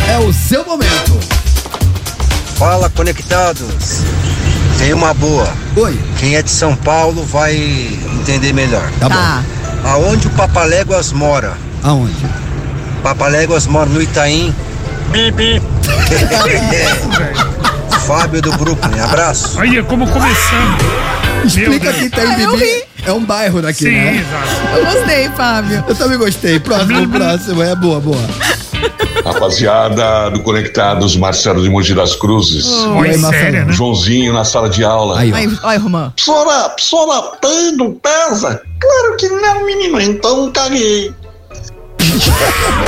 [0.08, 1.18] É o seu momento.
[2.56, 4.02] Fala, conectados.
[4.78, 5.48] Tem uma boa.
[5.76, 5.98] Oi.
[6.18, 7.54] Quem é de São Paulo vai
[8.20, 8.88] entender melhor.
[9.00, 9.42] Tá, Tá.
[9.84, 11.56] Aonde o Papaléguas mora?
[11.82, 11.88] bom.
[11.90, 12.26] Aonde?
[13.02, 14.54] Papaléguas mora no Itaim.
[15.10, 15.62] Bibi.
[18.06, 19.00] Fábio do Brooklyn.
[19.00, 19.58] Abraço.
[19.58, 20.82] Olha como começamos.
[21.36, 21.96] Meu Explica Deus.
[21.96, 22.64] quem tá eu Bibi.
[22.64, 22.84] ri.
[23.06, 24.16] É um bairro daqui, Sim, né?
[24.26, 24.76] exato.
[24.76, 25.84] Eu gostei, Fábio.
[25.88, 26.60] Eu também gostei.
[26.60, 27.62] Próximo, próximo.
[27.62, 28.20] É boa, boa.
[29.24, 32.66] Rapaziada do Conectados, Marcelo de Mogi das Cruzes.
[32.66, 33.32] Foi aí, Marcelo?
[33.44, 33.72] séria, né?
[33.72, 35.18] Joãozinho na sala de aula.
[35.20, 35.66] Aí, ó.
[35.68, 36.12] Olha, Romã.
[36.16, 38.62] Professora, professora, peido, pesa?
[38.80, 41.12] Claro que não, menino, então caguei.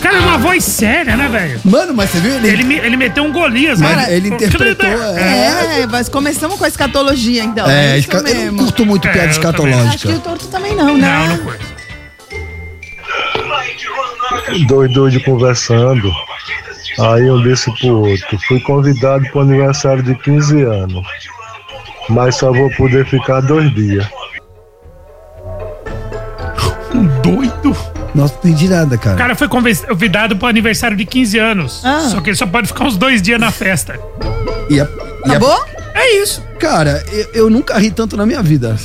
[0.00, 1.60] Cara, é uma voz séria, né, velho?
[1.64, 2.34] Mano, mas você viu?
[2.36, 4.06] Ele, Ele, ele meteu um Golias, mas né?
[4.16, 4.86] ele interpretou.
[5.16, 7.68] É, É, mas começamos com a escatologia, então.
[7.68, 10.18] é, É, esca- eu não curto muito É, piada eu Acho que o escatológica.
[10.20, 11.08] torto também não, né?
[11.26, 11.58] Não, não foi.
[14.66, 16.10] Dois doidos conversando.
[17.00, 21.06] Aí um disse pro outro, fui convidado pro aniversário de 15 anos.
[22.08, 24.06] Mas só vou poder ficar dois dias.
[26.94, 27.76] Um doido.
[28.14, 29.16] Nossa, não entendi nada, O cara.
[29.16, 31.82] cara foi convidado pro aniversário de 15 anos.
[31.84, 32.00] Ah.
[32.10, 34.00] Só que ele só pode ficar uns dois dias na festa.
[34.70, 34.84] E a-
[35.26, 35.64] e a- Acabou?
[35.94, 36.42] É isso.
[36.58, 38.76] Cara, eu, eu nunca ri tanto na minha vida.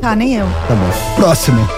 [0.00, 0.46] Tá, nem eu.
[0.68, 1.14] Tá bom.
[1.16, 1.68] Próximo.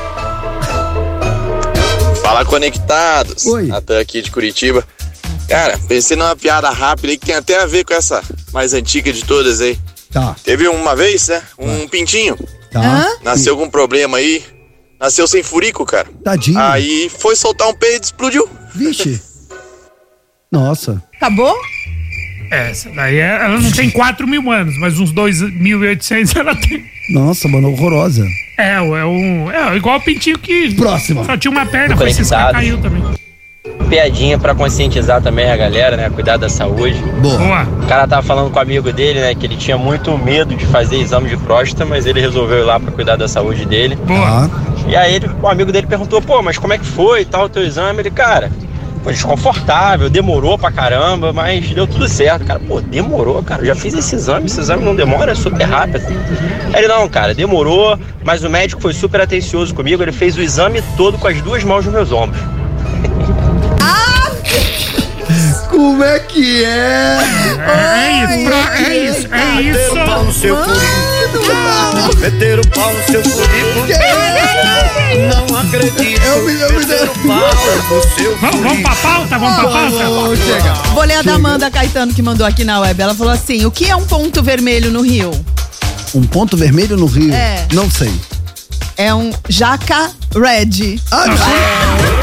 [2.34, 3.46] Fala conectados.
[3.46, 3.70] Oi.
[3.70, 4.84] Até aqui de Curitiba.
[5.48, 9.12] Cara, pensei numa piada rápida aí que tem até a ver com essa mais antiga
[9.12, 9.78] de todas aí.
[10.10, 10.34] Tá.
[10.42, 11.40] Teve uma vez, né?
[11.56, 12.36] Um pintinho.
[12.72, 13.18] Tá.
[13.22, 14.44] Nasceu com um problema aí.
[14.98, 16.08] Nasceu sem furico, cara.
[16.24, 16.58] Tadinho.
[16.58, 18.48] Aí foi soltar um peido e explodiu.
[18.74, 19.22] Vixe.
[20.50, 21.00] Nossa.
[21.14, 21.54] Acabou?
[22.50, 26.84] É, essa daí é- ela não tem 4 mil anos, mas uns 2.800 ela tem.
[27.10, 28.26] Nossa, mano, horrorosa.
[28.58, 29.50] É, é um.
[29.50, 30.74] É igual o pintinho que.
[30.74, 31.24] Próxima.
[31.24, 33.02] Só tinha uma perna, foi ciscar, caiu também.
[33.88, 36.10] Piadinha pra conscientizar também a galera, né?
[36.10, 36.96] Cuidar da saúde.
[37.20, 37.62] Boa.
[37.82, 39.34] O cara tava falando com o amigo dele, né?
[39.34, 42.80] Que ele tinha muito medo de fazer exame de próstata, mas ele resolveu ir lá
[42.80, 43.96] pra cuidar da saúde dele.
[43.96, 44.50] Boa.
[44.88, 47.44] E aí ele, o amigo dele perguntou, pô, mas como é que foi e tal
[47.44, 48.00] o teu exame?
[48.00, 48.50] Ele, cara,
[49.04, 52.46] foi desconfortável, demorou pra caramba, mas deu tudo certo.
[52.46, 53.60] Cara, pô, demorou, cara.
[53.60, 56.02] Eu já fiz esse exame, esse exame não demora, é super rápido.
[56.74, 60.82] Ele, não, cara, demorou, mas o médico foi super atencioso comigo, ele fez o exame
[60.96, 62.40] todo com as duas mãos nos meus ombros.
[65.74, 67.18] Como é que é?
[67.66, 69.94] É isso, pra- é isso, é isso.
[72.20, 73.86] Meter o pau no seu currículo.
[75.48, 76.02] Não acredito.
[76.22, 77.54] Eu me, eu me Meter o pau
[77.90, 80.36] no seu Vamos, vamos pra pauta, vamos pra pauta?
[80.36, 80.72] chega.
[80.94, 83.00] Vou ler a da Amanda Caetano que mandou aqui na web.
[83.02, 85.30] Ela falou assim: o que é um ponto vermelho no Rio?
[86.14, 87.34] Um ponto vermelho no Rio?
[87.34, 87.66] É.
[87.72, 88.12] Não sei.
[88.96, 91.00] É um jaca red.
[91.10, 91.24] Ah,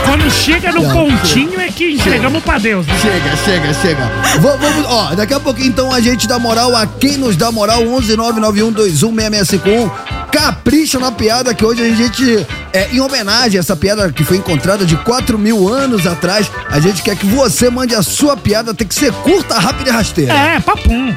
[0.06, 2.86] Quando chega no pontinho é que entregamos pra Deus.
[2.88, 2.94] né?
[3.02, 4.06] Chega, chega, chega.
[4.40, 7.52] Va- Vamos, ó, daqui a pouquinho então a gente dá moral a quem nos dá
[7.52, 9.92] moral, 11991216651.
[10.32, 14.38] Capricha na piada que hoje a gente, é, em homenagem a essa piada que foi
[14.38, 18.74] encontrada de 4 mil anos atrás, a gente quer que você mande a sua piada,
[18.74, 20.32] tem que ser curta, rápida e rasteira.
[20.34, 21.14] É, papum.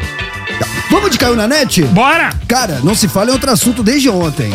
[0.90, 1.82] Vamos de Caiu na Net?
[1.84, 2.30] Bora!
[2.48, 4.52] Cara, não se fala em outro assunto desde ontem.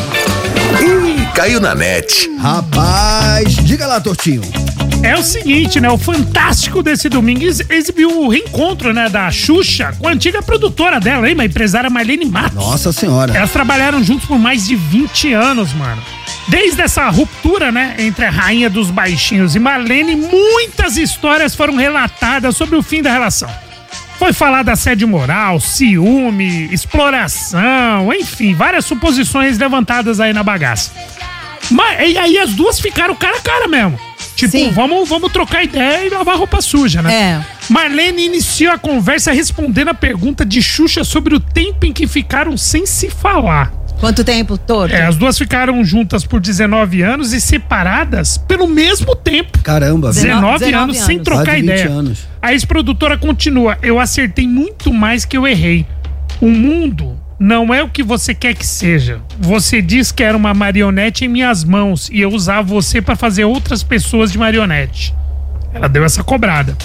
[0.81, 2.29] Ih, caiu na net.
[2.39, 4.41] Rapaz, diga lá, Tortinho.
[5.01, 5.89] É o seguinte, né?
[5.89, 10.99] O fantástico desse domingo ex- exibiu o reencontro, né, da Xuxa com a antiga produtora
[10.99, 12.53] dela, hein, a empresária Marlene Matos.
[12.55, 13.35] Nossa senhora.
[13.35, 16.01] Elas trabalharam juntos por mais de 20 anos, mano.
[16.49, 22.57] Desde essa ruptura, né, entre a rainha dos baixinhos e Marlene, muitas histórias foram relatadas
[22.57, 23.49] sobre o fim da relação.
[24.19, 30.91] Foi falado assédio moral, ciúme, exploração, enfim, várias suposições levantadas aí na bagaça.
[31.71, 33.97] Mas e aí as duas ficaram cara a cara mesmo.
[34.35, 37.13] Tipo, vamos, vamos trocar ideia e lavar roupa suja, né?
[37.13, 37.45] É.
[37.69, 42.57] Marlene iniciou a conversa respondendo a pergunta de Xuxa sobre o tempo em que ficaram
[42.57, 43.78] sem se falar.
[43.99, 44.95] Quanto tempo, Torto?
[44.95, 49.59] É, as duas ficaram juntas por 19 anos e separadas pelo mesmo tempo.
[49.59, 51.25] Caramba, 19, 19 anos, sem anos.
[51.25, 51.89] trocar Quase 20 ideia.
[51.89, 52.19] anos.
[52.41, 55.85] A ex-produtora continua: Eu acertei muito mais que eu errei.
[56.39, 59.19] O mundo não é o que você quer que seja.
[59.37, 63.43] Você diz que era uma marionete em minhas mãos e eu usava você para fazer
[63.43, 65.13] outras pessoas de marionete.
[65.73, 66.75] Ela deu essa cobrada.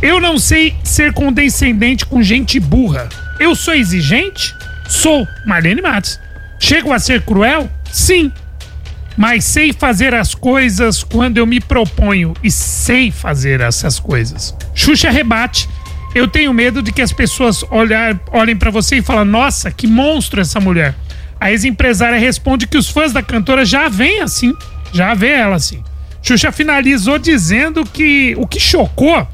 [0.00, 3.08] Eu não sei ser condescendente com gente burra.
[3.38, 4.54] Eu sou exigente?
[4.90, 5.26] Sou.
[5.46, 6.18] Marlene Matos.
[6.58, 7.70] Chego a ser cruel?
[7.90, 8.30] Sim.
[9.16, 14.54] Mas sei fazer as coisas quando eu me proponho e sei fazer essas coisas.
[14.74, 15.68] Xuxa rebate.
[16.12, 19.86] Eu tenho medo de que as pessoas olhar, olhem pra você e falem: Nossa, que
[19.86, 20.94] monstro essa mulher.
[21.40, 24.52] A ex-empresária responde que os fãs da cantora já veem assim,
[24.92, 25.82] já vê ela assim.
[26.20, 29.26] Xuxa finalizou dizendo que o que chocou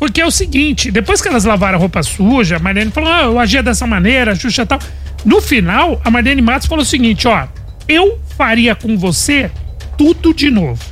[0.00, 3.12] foi que é o seguinte: depois que elas lavaram a roupa suja, a Marlene falou:
[3.12, 4.78] ah, eu agia dessa maneira, a Xuxa tal.
[5.26, 7.46] No final, a Marlene Matos falou o seguinte: ó,
[7.86, 9.50] eu faria com você
[9.98, 10.82] tudo de novo.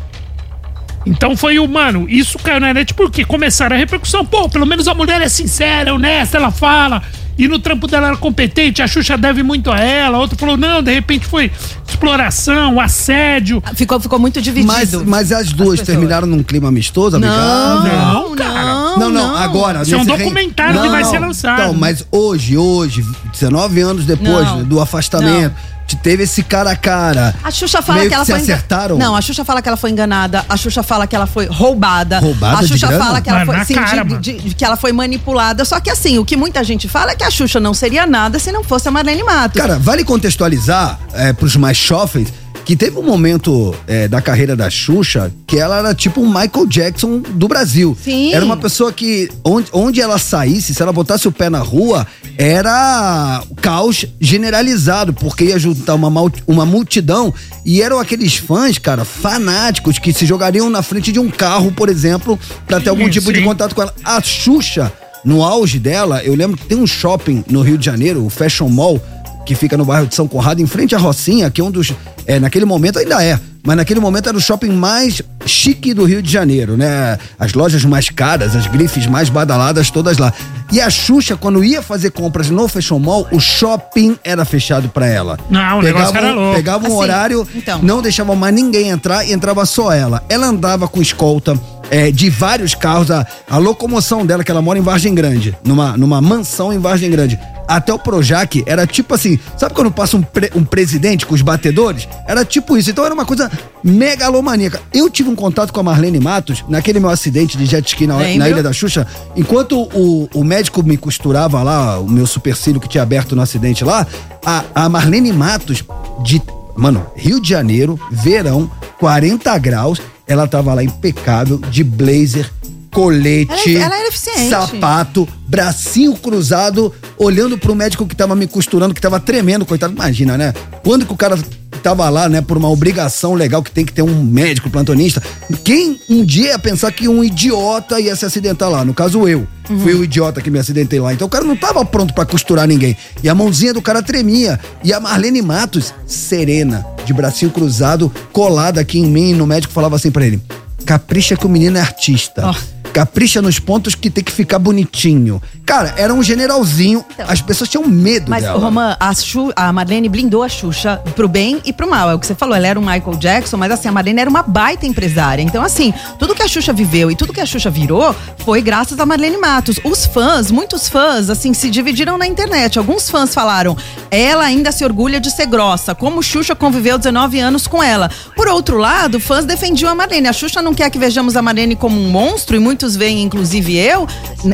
[1.07, 4.27] Então foi o, mano, isso caiu na net porque começaram a repercussão.
[4.27, 7.03] Pô, pelo menos a mulher é sincera, honesta, ela fala.
[7.39, 10.19] E no trampo dela era competente, a Xuxa deve muito a ela.
[10.19, 11.51] Outro falou, não, de repente foi
[11.89, 13.63] exploração, assédio.
[13.75, 14.73] Ficou, ficou muito dividido.
[14.73, 15.87] Mas, mas as duas pessoas.
[15.87, 17.93] terminaram num clima amistoso, Não, amigável?
[17.93, 19.83] não, não, Não, não, agora.
[19.83, 21.61] Isso é um documentário que vai ser lançado.
[21.61, 24.59] Então, mas hoje, hoje, 19 anos depois Não.
[24.59, 25.55] né, do afastamento,
[25.97, 27.35] teve esse cara a cara.
[27.43, 28.41] A Xuxa fala Meio que ela se foi.
[28.41, 28.99] engan- acertaram?
[28.99, 30.45] Não, a Xuxa fala que ela foi enganada.
[30.49, 32.19] A Xuxa fala que ela foi roubada.
[32.21, 33.05] Roubada A de Xuxa grana?
[33.05, 33.65] fala que ela foi.
[33.65, 35.65] sim, cara, de- de- de que ela foi manipulada.
[35.65, 38.39] Só que assim, o que muita gente fala é que a Xuxa não seria nada
[38.39, 39.61] se não fosse a Marlene Matos.
[39.61, 42.33] Cara, vale contextualizar é, pros mais jovens
[42.69, 46.67] que teve um momento é, da carreira da Xuxa que ela era tipo um Michael
[46.67, 47.97] Jackson do Brasil.
[48.05, 48.35] Sim.
[48.35, 52.07] Era uma pessoa que, onde, onde ela saísse, se ela botasse o pé na rua,
[52.37, 56.11] era caos generalizado, porque ia juntar uma,
[56.47, 57.33] uma multidão
[57.65, 61.89] e eram aqueles fãs, cara, fanáticos que se jogariam na frente de um carro, por
[61.89, 63.47] exemplo, pra ter algum Sim, tipo de sim.
[63.47, 63.95] contato com ela.
[64.05, 64.93] A Xuxa,
[65.25, 68.69] no auge dela, eu lembro que tem um shopping no Rio de Janeiro, o Fashion
[68.69, 69.03] Mall,
[69.49, 71.95] que fica no bairro de São Conrado, em frente à Rocinha, que é um dos.
[72.27, 76.23] É, naquele momento ainda é mas naquele momento era o shopping mais chique do Rio
[76.23, 77.19] de Janeiro, né?
[77.39, 80.33] As lojas mais caras, as grifes mais badaladas, todas lá.
[80.73, 85.07] E a Xuxa, quando ia fazer compras no Fashion Mall, o shopping era fechado pra
[85.07, 85.39] ela.
[85.51, 86.57] Não, o negócio era louco.
[86.57, 87.81] Pegava um Assim, horário, então.
[87.83, 90.23] não deixava mais ninguém entrar e entrava só ela.
[90.31, 91.59] Ela andava com escolta.
[91.91, 95.97] É, de vários carros, a, a locomoção dela, que ela mora em Vargem Grande, numa,
[95.97, 100.23] numa mansão em Vargem Grande, até o Projac era tipo assim, sabe quando passa um,
[100.23, 102.09] pre- um presidente com os batedores?
[102.27, 103.51] Era tipo isso, então era uma coisa
[103.85, 104.81] megalomaníaca.
[104.93, 108.15] Eu tive um contato com a Marlene Matos, naquele meu acidente de jet ski na,
[108.39, 112.89] na Ilha da Xuxa, enquanto o, o médico me costurava lá, o meu supercílio que
[112.89, 114.07] tinha aberto no acidente lá,
[114.45, 115.85] a, a Marlene Matos,
[116.23, 116.41] de,
[116.77, 122.51] mano, Rio de Janeiro, verão, 40 graus, ela tava lá impecável, de blazer,
[122.93, 124.49] colete, Ela- ela era eficiente.
[124.51, 129.93] sapato, bracinho cruzado, olhando pro médico que tava me costurando, que tava tremendo, coitado.
[129.93, 130.53] Imagina, né?
[130.85, 131.39] Quando que o cara
[131.79, 135.23] tava lá, né, por uma obrigação legal que tem que ter um médico plantonista,
[135.65, 138.85] quem um dia ia pensar que um idiota ia se acidentar lá?
[138.85, 139.47] No caso, eu.
[139.83, 141.13] Fui o idiota que me acidentei lá.
[141.13, 142.97] Então o cara não tava pronto pra costurar ninguém.
[143.23, 144.59] E a mãozinha do cara tremia.
[144.83, 149.97] E a Marlene Matos, serena, de bracinho cruzado, colada aqui em mim, no médico falava
[149.97, 150.41] assim pra ele:
[150.87, 152.51] capricha que o menino é artista.
[152.93, 155.41] Capricha nos pontos que tem que ficar bonitinho.
[155.65, 157.05] Cara, era um generalzinho.
[157.29, 158.59] As pessoas tinham medo Mas, dela.
[158.59, 162.11] Romã, a, Xu- a Marlene blindou a Xuxa pro bem e pro mal.
[162.11, 164.31] É o que você falou, ela era um Michael Jackson, mas assim, a Marlene era
[164.31, 165.43] uma baita empresária.
[165.43, 168.99] Então, assim, tudo que a Xuxa viveu e tudo que a Xuxa virou foi graças
[168.99, 169.79] a Marlene Matos.
[169.85, 172.79] Os fãs, muitos fãs, assim, se dividiram na internet.
[172.79, 173.77] Alguns fãs falaram,
[174.11, 178.11] ela ainda se orgulha de ser grossa, como Xuxa conviveu 19 anos com ela.
[178.35, 180.29] Por outro lado, fãs defendiam a Marlene.
[180.29, 183.77] A Xuxa não quer que vejamos a Marlene como um monstro, e muitos veem, inclusive
[183.77, 184.07] eu,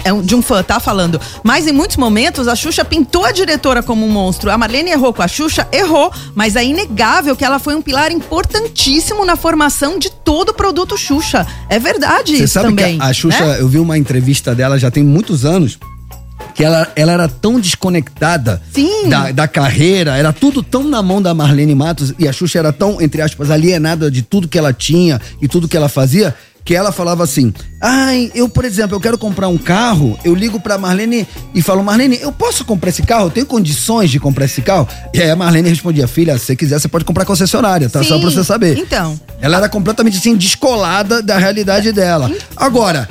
[0.02, 1.20] é de um fã, tá falando.
[1.42, 4.50] Mas em muitos momentos, a Xuxa pintou a diretora como um monstro.
[4.50, 6.10] A Marlene errou com a Xuxa, errou.
[6.34, 10.96] Mas é inegável que ela foi um pilar importantíssimo na formação de todo o produto
[10.96, 11.46] Xuxa.
[11.68, 12.98] É verdade Você isso sabe também.
[12.98, 13.60] a Xuxa, né?
[13.60, 15.78] eu vi uma entrevista dela já tem muitos anos.
[16.54, 18.62] Que ela, ela era tão desconectada
[19.08, 22.72] Da, da carreira, era tudo tão na mão da Marlene Matos e a Xuxa era
[22.72, 26.34] tão, entre aspas, alienada de tudo que ela tinha e tudo que ela fazia,
[26.64, 30.58] que ela falava assim: Ai, eu, por exemplo, eu quero comprar um carro, eu ligo
[30.58, 33.26] pra Marlene e falo, Marlene, eu posso comprar esse carro?
[33.26, 34.88] Eu tenho condições de comprar esse carro?
[35.12, 38.02] E aí a Marlene respondia, filha, se você quiser, você pode comprar concessionária, tá?
[38.02, 38.78] Só Sim, pra você saber.
[38.78, 39.18] Então.
[39.40, 42.30] Ela era completamente assim, descolada da realidade dela.
[42.56, 43.08] Agora,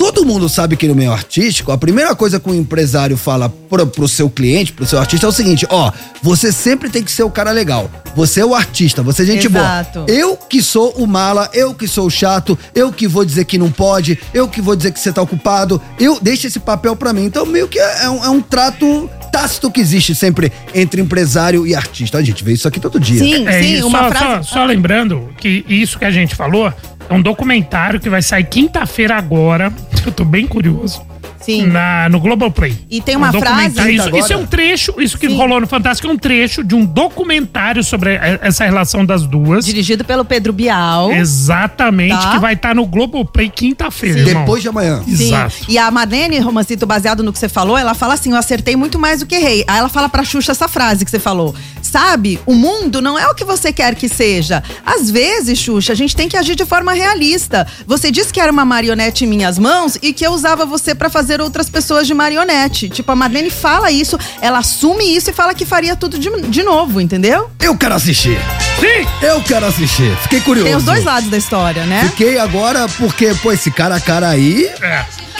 [0.00, 3.86] todo mundo sabe que no meio artístico, a primeira coisa que o empresário fala pro,
[3.86, 7.22] pro seu cliente, pro seu artista, é o seguinte: ó, você sempre tem que ser
[7.22, 7.90] o cara legal.
[8.16, 9.98] Você é o artista, você é gente Exato.
[10.00, 10.10] boa.
[10.10, 13.58] Eu que sou o mala, eu que sou o chato, eu que vou dizer que
[13.58, 17.12] não pode, eu que vou dizer que você tá ocupado, eu deixo esse papel pra
[17.12, 17.26] mim.
[17.26, 21.66] Então, meio que é, é um, é um trato tácito que existe sempre entre empresário
[21.66, 22.16] e artista.
[22.16, 23.22] A gente vê isso aqui todo dia.
[23.50, 26.72] É, e só, só- só lembrando que isso que a gente falou
[27.10, 29.72] é um documentário que vai sair quinta-feira agora.
[30.06, 31.02] Eu tô bem curioso.
[31.40, 31.66] Sim.
[31.66, 32.76] Na, no Globoplay.
[32.90, 36.08] E tem uma Um frase- Isso, isso é um trecho, isso que rolou no Fantástico
[36.08, 39.64] é um trecho de um documentário sobre essa relação das duas.
[39.64, 41.10] Dirigido pelo Pedro Bial.
[41.12, 42.32] Exatamente, Tá.
[42.32, 44.18] que vai estar no Globoplay quinta-feira.
[44.18, 44.34] Sim.
[44.34, 45.02] Depois de amanhã.
[45.06, 45.54] Exato.
[45.56, 45.64] Sim.
[45.68, 48.98] E a Marlene Romancito, baseado no que você falou, ela fala assim: eu acertei muito
[48.98, 49.64] mais do que errei.
[49.66, 51.54] Aí ela fala pra Xuxa essa frase que você falou.
[51.82, 54.62] Sabe, o mundo não é o que você quer que seja.
[54.86, 57.66] Às vezes, Xuxa, a gente tem que agir de forma realista.
[57.86, 61.10] Você disse que era uma marionete em minhas mãos e que eu usava você pra
[61.10, 62.88] fazer outras pessoas de marionete.
[62.88, 66.62] Tipo, a Marlene fala isso, ela assume isso e fala que faria tudo de, de
[66.62, 67.50] novo, entendeu?
[67.60, 68.38] Eu quero assistir.
[68.78, 69.06] Sim!
[69.22, 70.16] Eu quero assistir.
[70.22, 70.68] Fiquei curioso.
[70.68, 72.04] Tem os dois lados da história, né?
[72.10, 74.70] Fiquei agora porque, pô, esse cara a cara aí.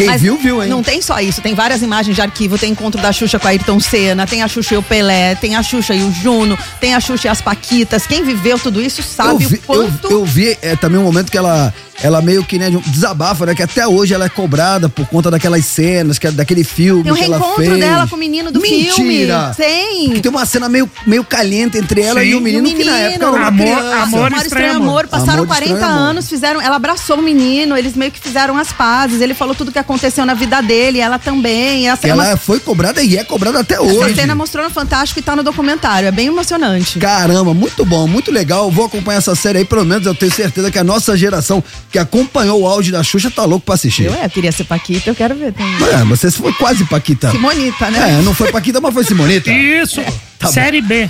[0.00, 0.68] Quem Mas viu, viu, hein?
[0.70, 2.56] Não tem só isso, tem várias imagens de arquivo.
[2.58, 5.56] Tem encontro da Xuxa com a Ayrton Senna, tem a Xuxa e o Pelé, tem
[5.56, 8.06] a Xuxa e o Juno, tem a Xuxa e as Paquitas.
[8.06, 10.06] Quem viveu tudo isso eu sabe vi, o quanto.
[10.06, 13.44] eu, eu vi é, também um momento que ela, ela meio que, né, de desabafa,
[13.44, 13.54] né?
[13.54, 17.12] Que até hoje ela é cobrada por conta daquelas cenas, que, é daquele filme Tem
[17.12, 17.78] um que ela reencontro fez.
[17.80, 18.94] dela com o menino do Mentira!
[18.94, 19.26] filme.
[19.56, 20.10] Tem.
[20.14, 23.26] Que tem uma cena meio, meio caliente entre ela e o menino, que na época
[23.26, 23.96] era uma Amor- criança.
[24.02, 26.08] amor Amor Estranho Amor, passaram Amor 40 Estranho Amor.
[26.08, 26.60] anos, fizeram.
[26.60, 29.20] Ela abraçou o menino, eles meio que fizeram as pazes.
[29.20, 29.89] Ele falou tudo que aconteceu
[30.24, 31.88] na vida dele, ela também.
[31.88, 34.14] Essa, Ela uma- foi cobrada e é cobrada até essa hoje.
[34.14, 36.06] cena mostrou no Fantástico e tá no documentário.
[36.08, 36.98] É bem emocionante.
[36.98, 38.70] Caramba, muito bom, muito legal.
[38.70, 41.98] Vou acompanhar essa série aí, pelo menos eu tenho certeza que a nossa geração que
[41.98, 44.04] acompanhou o auge da Xuxa tá louco pra assistir.
[44.04, 45.88] Eu, é, queria ser Paquita, eu quero ver também.
[45.88, 47.30] É, você foi quase Paquita.
[47.30, 48.18] Simonita, né?
[48.18, 49.50] É, não foi Paquita, mas foi Simonita.
[49.50, 50.00] Isso!
[50.40, 51.08] Tá série B.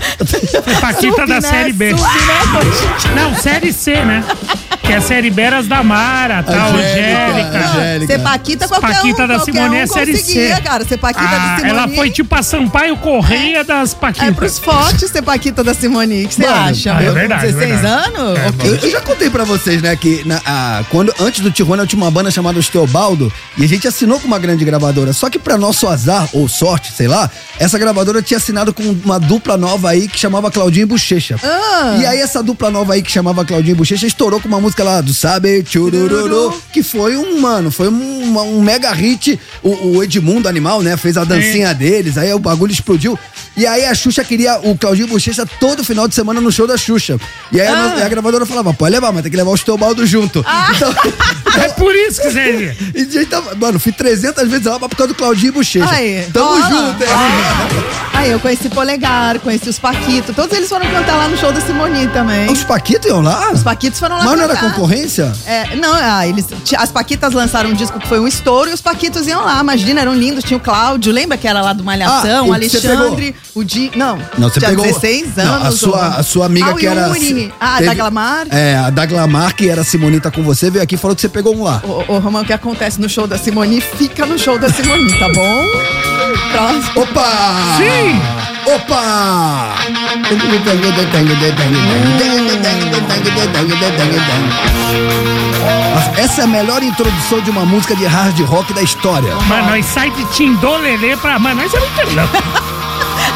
[1.01, 1.40] Sub, da né?
[1.40, 1.93] série B.
[1.93, 2.01] Né?
[3.14, 4.25] Não, série C, né?
[4.83, 6.66] Que é série Beras da Mara, tá?
[6.66, 7.59] Angélica.
[7.59, 8.12] Angélica.
[8.12, 10.61] Ser Paquita, qualquer Paquita um, da qualquer Simone um é série C.
[10.64, 10.85] cara.
[10.85, 11.71] Ser Paquita Ah, da Simone.
[11.71, 14.35] ela foi tipo a Sampaio Correia das É Paquitas.
[14.35, 16.25] pros fortes ser Paquita da Simone.
[16.25, 16.97] O que você acha?
[16.97, 17.87] ah, é verdade, 16 verdade.
[18.16, 18.38] anos?
[18.38, 18.69] É, Ok.
[18.71, 21.87] Eu, eu já contei pra vocês, né, que na- a- quando, antes do Tijuana eu
[21.87, 25.12] tinha uma banda chamada Os Teobaldo e a gente assinou com uma grande gravadora.
[25.12, 29.19] Só que pra nosso azar, ou sorte, sei lá, essa gravadora tinha assinado com uma
[29.20, 31.37] dupla nova aí que chamava Claudinho e Bochecha.
[31.42, 31.96] Ah.
[32.00, 34.83] E aí essa dupla nova aí que chamava Claudinho e Bochecha estourou com uma música
[34.83, 39.38] lá do Sabe Churururu, que foi um, mano, foi um, um mega hit.
[39.62, 43.18] O, o Edmundo Animal, né, fez a dancinha deles, aí o bagulho explodiu.
[43.56, 46.76] E aí a Xuxa queria o Claudinho Bochecha todo final de semana no show da
[46.78, 47.18] Xuxa.
[47.52, 47.96] E aí a, Ah.
[47.96, 50.44] no- a gravadora falava, pode levar, mas tem que levar os Teobaldo junto.
[50.76, 50.94] Então,
[51.64, 55.12] É por isso que você e a tava- mano, fui 300 vezes lá por causa
[55.12, 55.90] do Claudinho e Bochecha.
[55.90, 56.68] Aí, Tamo rola.
[56.70, 57.09] junto, hein?
[58.12, 59.10] Aí eu conheci Polegar,
[59.42, 60.35] conheci os Paquitos.
[60.35, 62.51] Todos eles foram cantar lá no show da Simone também.
[62.51, 63.51] Os Paquitos iam lá?
[63.53, 64.70] Os Paquitos foram lá Mas não era cantar.
[64.75, 65.33] concorrência?
[65.46, 66.46] É, não, ah, eles,
[66.77, 69.61] as Paquitas lançaram um disco que foi um estouro e os Paquitos iam lá.
[69.61, 70.44] Imagina, eram lindos.
[70.44, 72.44] Tinha o Cláudio, lembra que era lá do Malhação?
[72.46, 73.90] Ah, o Alexandre, o Di.
[73.94, 74.85] Não, Não, você tinha pegou.
[74.85, 75.66] 16 Não, anos.
[75.68, 77.09] a sua, a sua amiga Ah, que era.
[77.09, 77.53] Yuri.
[77.61, 78.46] Ah, teve- da Glamar.
[78.51, 81.20] É, a da Glamar, que era a Simonita com você, veio aqui e falou que
[81.23, 81.83] você pegou um lá.
[81.85, 85.12] Ô, ô, Romão, o que acontece no show da Simone, fica no show da Simone,
[85.18, 85.64] tá bom?
[86.53, 87.03] Próximo.
[87.03, 87.77] Opa!
[87.79, 88.39] Sim!
[88.66, 89.75] Opa!
[96.16, 99.35] Essa é a melhor introdução de uma música de hard rock da história.
[99.46, 101.38] Mano, nós sai de Tindolelê pra.
[101.38, 102.70] Mano, nós é muito louco.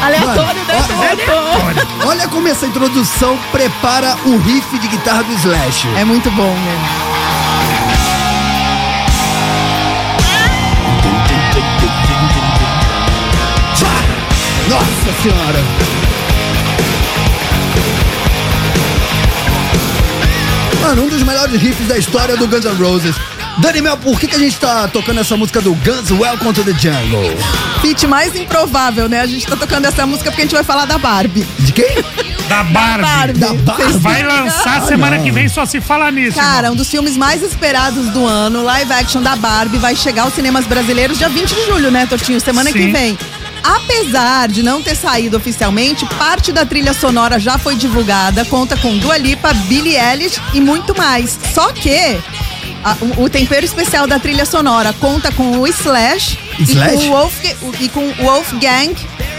[0.01, 0.85] Aleatório, né?
[1.09, 1.87] Aleatório.
[2.05, 5.87] Olha como essa introdução prepara o riff de guitarra do Slash.
[5.97, 7.14] É muito bom mesmo.
[15.21, 15.59] Senhora!
[20.81, 23.15] Mano, um dos melhores riffs da história do Guns N' Roses.
[23.57, 26.63] Dani Mel, por que, que a gente tá tocando essa música do Guns Welcome to
[26.63, 27.35] the Jungle?
[27.81, 29.21] Feat mais improvável, né?
[29.21, 31.47] A gente tá tocando essa música porque a gente vai falar da Barbie.
[31.59, 31.95] De quem?
[32.49, 33.01] Da Barbie.
[33.03, 33.39] Barbie.
[33.39, 33.93] Da Barbie?
[33.99, 35.23] Vai lançar Ah, semana não.
[35.23, 36.37] que vem, só se fala nisso.
[36.37, 36.73] Cara, irmão.
[36.73, 40.65] um dos filmes mais esperados do ano, live action da Barbie, vai chegar aos cinemas
[40.67, 42.39] brasileiros dia 20 de julho, né, Tortinho?
[42.41, 42.91] Semana que Sim.
[42.91, 43.17] vem.
[43.65, 48.95] Apesar de não ter saído oficialmente, parte da trilha sonora já foi divulgada, conta com
[48.97, 51.37] Dua Lipa, Billie Eilish e muito mais.
[51.53, 52.17] Só que
[52.83, 56.93] a- o, o tempero especial da trilha sonora conta com o Slash, Slash?
[56.95, 57.33] E, com o Wolf,
[57.79, 58.93] e com o Wolfgang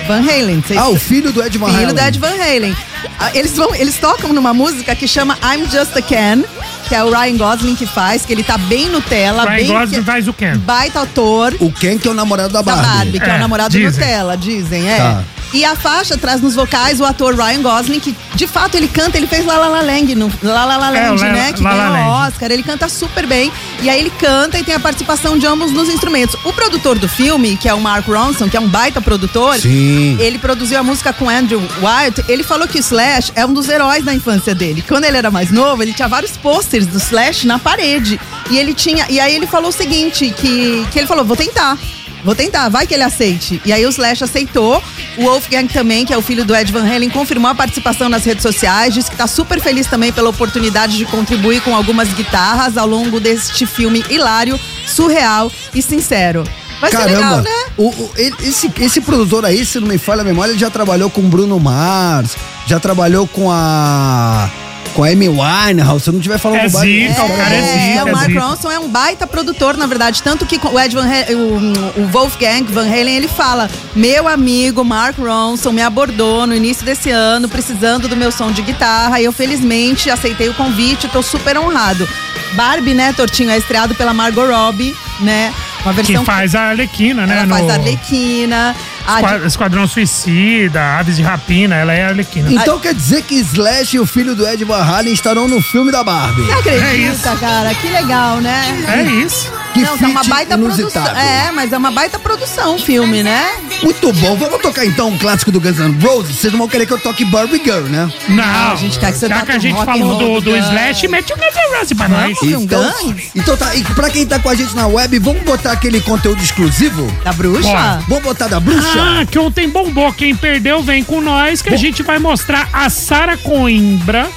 [0.08, 0.62] Van Halen.
[0.76, 1.94] Ah, o filho do Ed Van filho Halen.
[1.94, 2.76] do Ed Van Halen.
[3.18, 6.44] Ah, Eles, vão, eles tocam numa música que chama I'm Just a Ken,
[6.88, 10.02] que é o Ryan Gosling que faz, que ele tá bem Nutella, Ryan bem Gosling
[10.04, 10.56] faz o Ken.
[10.58, 12.88] baita autor O Ken, que é o namorado da da Barbie.
[12.96, 14.00] Barbie, que é, É, o namorado do dizem.
[14.04, 14.96] Nutella, dizem, é.
[14.98, 15.24] Tá.
[15.54, 19.16] E a faixa traz nos vocais o ator Ryan Gosling, que de fato ele canta,
[19.16, 21.52] ele fez La La La Land, no, La La La É, Land, La- né?
[21.52, 22.26] Que La ganhou o.
[22.26, 23.50] Oscar, ele canta super bem.
[23.80, 26.34] E aí ele canta e tem a participação de ambos nos instrumentos.
[26.44, 30.16] O produtor do filme, que é o Mark Ronson, que é um baita produtor, Sim.
[30.20, 32.24] ele produziu a música com Andrew White.
[32.28, 34.82] Ele falou que o Slash é um dos heróis da infância dele.
[34.88, 38.18] Quando ele era mais novo, ele tinha vários pôsteres do Slash na parede.
[38.50, 39.04] E ele tinha.
[39.10, 41.78] E aí ele falou o seguinte: que, que ele falou: vou tentar.
[42.24, 43.60] Vou tentar, vai que ele aceite.
[43.66, 44.82] E aí o Slash aceitou.
[45.18, 48.24] O Wolfgang também, que é o filho do Ed Van Halen, confirmou a participação nas
[48.24, 48.94] redes sociais.
[48.94, 53.20] Disse que tá super feliz também pela oportunidade de contribuir com algumas guitarras ao longo
[53.20, 56.44] deste filme hilário, surreal e sincero.
[56.80, 57.50] Vai ser Caramba, legal, né?
[57.78, 60.70] o, o- ele- esse, esse produtor aí, se não me falha a memória, ele já
[60.70, 62.36] trabalhou com o Bruno Mars,
[62.66, 64.48] já trabalhou com a.
[64.94, 66.04] com a Amy Winehouse.
[66.04, 67.62] Se eu não estiver falando É bobagem, zica, o cara é É,
[67.92, 68.40] zica, o é Mark zica.
[68.40, 70.22] Ronson é um baita produtor, na verdade.
[70.22, 74.84] Tanto que o Ed Van Halen, o, o Wolfgang Van Halen, ele fala: Meu amigo
[74.84, 79.18] Mark Ronson me abordou no início desse ano, precisando do meu som de guitarra.
[79.20, 82.06] E eu, felizmente, aceitei o convite, tô super honrado.
[82.52, 85.52] Barbie, né, Tortinho, é estreado pela Margot Robbie, né?
[85.86, 87.38] Uma Que versão faz a Arlequina, né?
[87.38, 88.74] ela faz no a Arlequina.
[89.06, 92.50] A Esqua- Esquadrão Suicida, Aves de Rapina, ela é a Arlequina.
[92.52, 95.92] Então quer dizer que Slash e o filho do Ed Van Halen estarão no filme
[95.92, 96.42] da Barbie.
[96.42, 97.38] Você É acredita, isso.
[97.38, 97.72] cara?
[97.74, 98.84] Que legal, né?
[98.88, 99.52] É isso.
[99.76, 101.06] Que Não, tá uma baita inusitado.
[101.10, 101.16] produção.
[101.16, 103.56] É, mas é uma baita produção o filme, né?
[103.82, 104.36] Muito bom.
[104.36, 106.36] Vamos tocar então um clássico do Guns N' Roses?
[106.36, 108.10] Vocês não vão querer que eu toque Barbie Girl, né?
[108.28, 111.32] Não, a gente quer que você já que a gente falou do, do Slash, mete
[111.32, 112.38] o Guns N' Roses pra nós.
[112.42, 113.24] Então, Guns?
[113.34, 116.42] então tá, e pra quem tá com a gente na web, vamos botar aquele conteúdo
[116.42, 117.06] exclusivo?
[117.22, 117.68] Da bruxa?
[117.68, 118.02] Bora.
[118.08, 119.20] Vamos botar da bruxa?
[119.20, 120.12] Ah, que ontem bombou.
[120.12, 124.28] Quem perdeu, vem com nós, que a gente vai mostrar a Sara Coimbra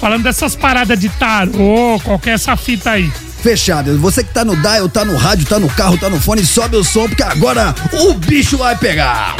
[0.00, 3.10] falando dessas paradas de tarô, qualquer essa fita aí.
[3.42, 3.96] Fechado.
[3.98, 6.76] Você que tá no dial, tá no rádio, tá no carro, tá no fone, sobe
[6.76, 9.36] o som, porque agora o bicho vai pegar.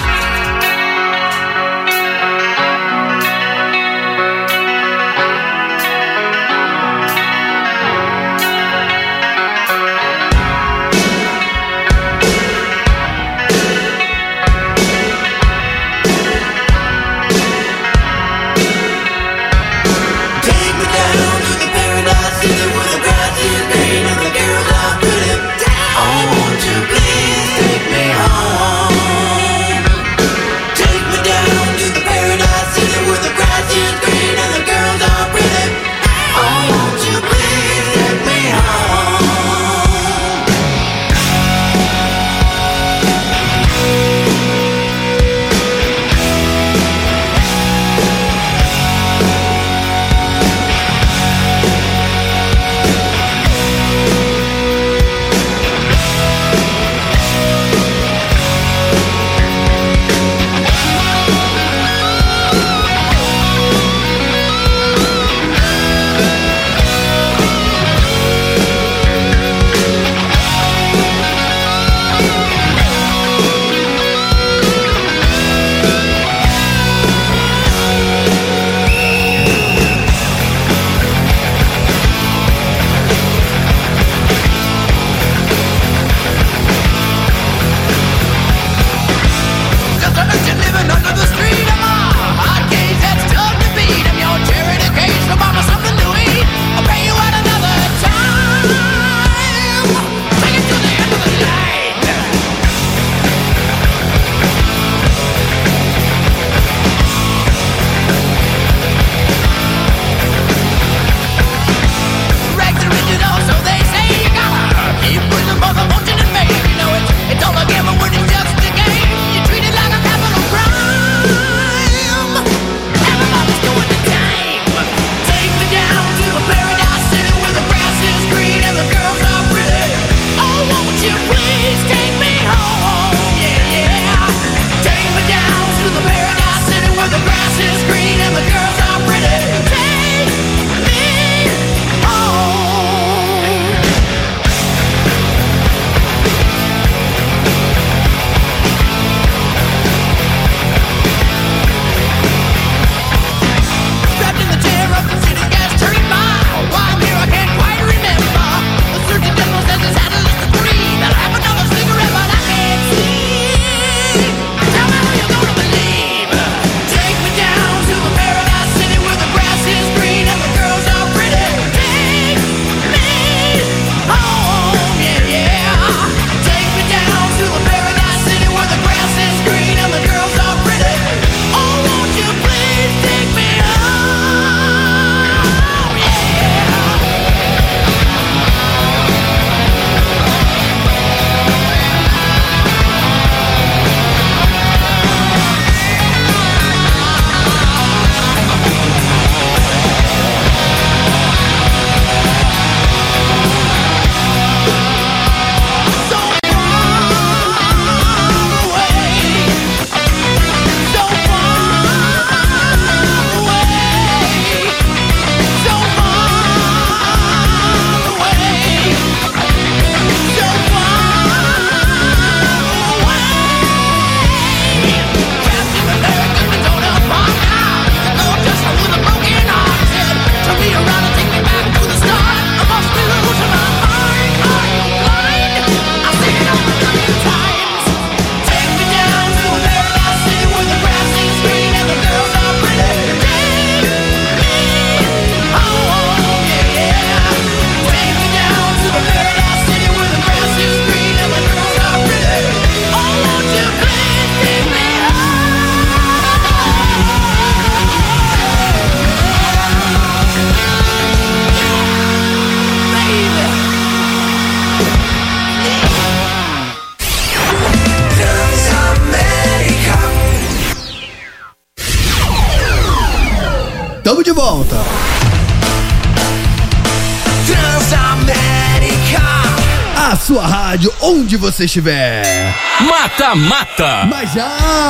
[281.38, 282.54] Você estiver.
[282.80, 284.06] Mata, mata.
[284.06, 284.48] Mas já!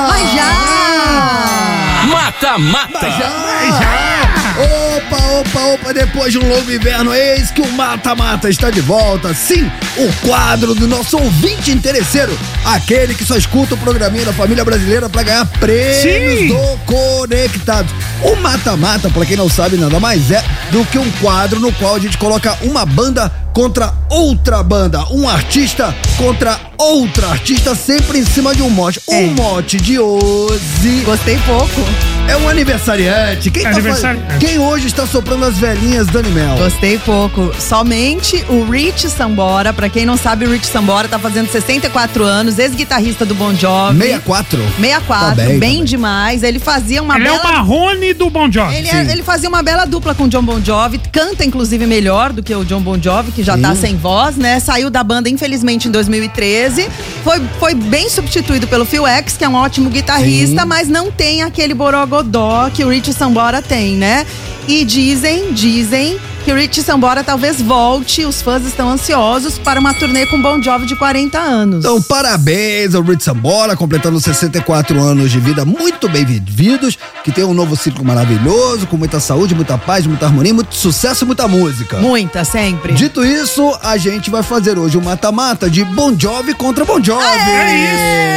[0.08, 2.06] Mas já!
[2.06, 2.98] Mata, mata.
[3.02, 3.28] Mas já!
[3.28, 4.18] Mas já!
[4.58, 8.80] Opa, opa, opa, depois de um longo inverno, eis que o Mata Mata está de
[8.80, 9.32] volta.
[9.32, 12.36] Sim, o quadro do nosso ouvinte interesseiro.
[12.64, 16.48] Aquele que só escuta o programinha da família brasileira para ganhar prêmios Sim.
[16.48, 17.92] do Conectados.
[18.22, 20.42] O Mata Mata, pra quem não sabe, nada mais é
[20.72, 25.28] do que um quadro no qual a gente coloca uma banda contra outra banda, um
[25.28, 29.00] artista contra outra artista, sempre em cima de um mote.
[29.06, 29.26] O É.
[29.28, 32.07] mote de hoje Gostei pouco.
[32.28, 33.50] É um aniversariante.
[33.50, 34.38] Quem, tá Aniversariante.
[34.38, 36.56] Quem hoje está soprando as velhinhas Dani Mel?
[36.58, 37.50] Gostei pouco.
[37.58, 42.58] Somente o Rich Sambora, pra quem não sabe, o Rich Sambora tá fazendo 64 anos,
[42.58, 43.98] ex-guitarrista do Bon Jovi.
[43.98, 44.58] 64?
[44.78, 46.42] 64, Tá bem, bem, tá demais.
[46.42, 48.74] Ele fazia uma Ele é bela o Marrone do Bon Jovi.
[48.76, 52.32] Ele, é- ele fazia uma bela dupla com o John Bon Jovi, canta inclusive melhor
[52.32, 53.80] do que o John Bon Jovi, que já tá Sim.
[53.80, 54.60] sem voz, né?
[54.60, 56.88] Saiu da banda, infelizmente, em 2013.
[57.24, 60.68] Foi, foi bem substituído pelo Phil X, que é um ótimo guitarrista, Sim.
[60.68, 61.74] mas não tem aquele
[62.18, 64.26] borogodó que o Rich Sambora tem, né?
[64.66, 69.94] E dizem, dizem que o Rich Sambora talvez volte, os fãs estão ansiosos para uma
[69.94, 71.84] turnê com Bon Jovi de 40 anos.
[71.84, 77.44] Então, parabéns ao Rich Sambora, completando 64 anos de vida muito bem vividos, que tem
[77.44, 81.48] um novo ciclo maravilhoso, com muita saúde, muita paz, muita harmonia, muito sucesso e muita
[81.48, 81.98] música.
[81.98, 82.92] Muita, sempre.
[82.92, 87.24] Dito isso, a gente vai fazer hoje um mata-mata de Bon Jovi contra Bon Jovi.
[87.24, 88.28] É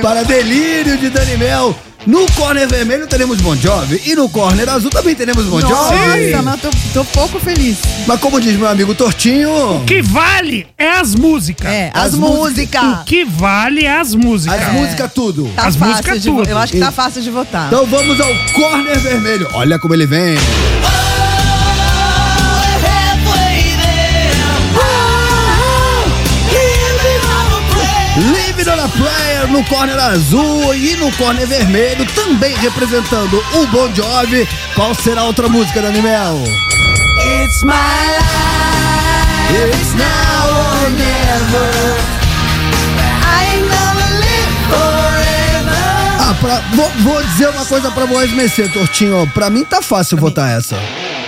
[0.00, 1.76] Para delírio de Dani Mel.
[2.06, 5.72] No corner vermelho teremos Bon Jovi e no corner azul também teremos Bon Jovi.
[5.74, 7.78] Nossa, mas eu tô, tô pouco feliz.
[8.06, 11.70] Mas como diz meu amigo Tortinho, O que vale é as músicas.
[11.70, 12.82] É, As as, músicas.
[13.00, 14.60] O que vale é as músicas.
[14.60, 15.50] as músicas tudo.
[15.54, 16.48] Tá As músicas tudo.
[16.48, 17.66] Eu acho que tá fácil de votar.
[17.66, 19.46] Então vamos ao corner vermelho.
[19.52, 20.34] Olha como ele vem.
[20.36, 21.29] Live
[29.50, 34.48] no corner azul e no corner vermelho, também representando o Bon Jovi.
[34.74, 36.42] Qual será a outra música, Dani Mel?
[37.44, 39.68] It's my life.
[39.76, 42.00] It's now or never.
[46.18, 49.28] Ah, pra- vou, vou dizer uma coisa pra vós, Messê, Tortinho.
[49.34, 50.76] Pra mim tá fácil votar essa.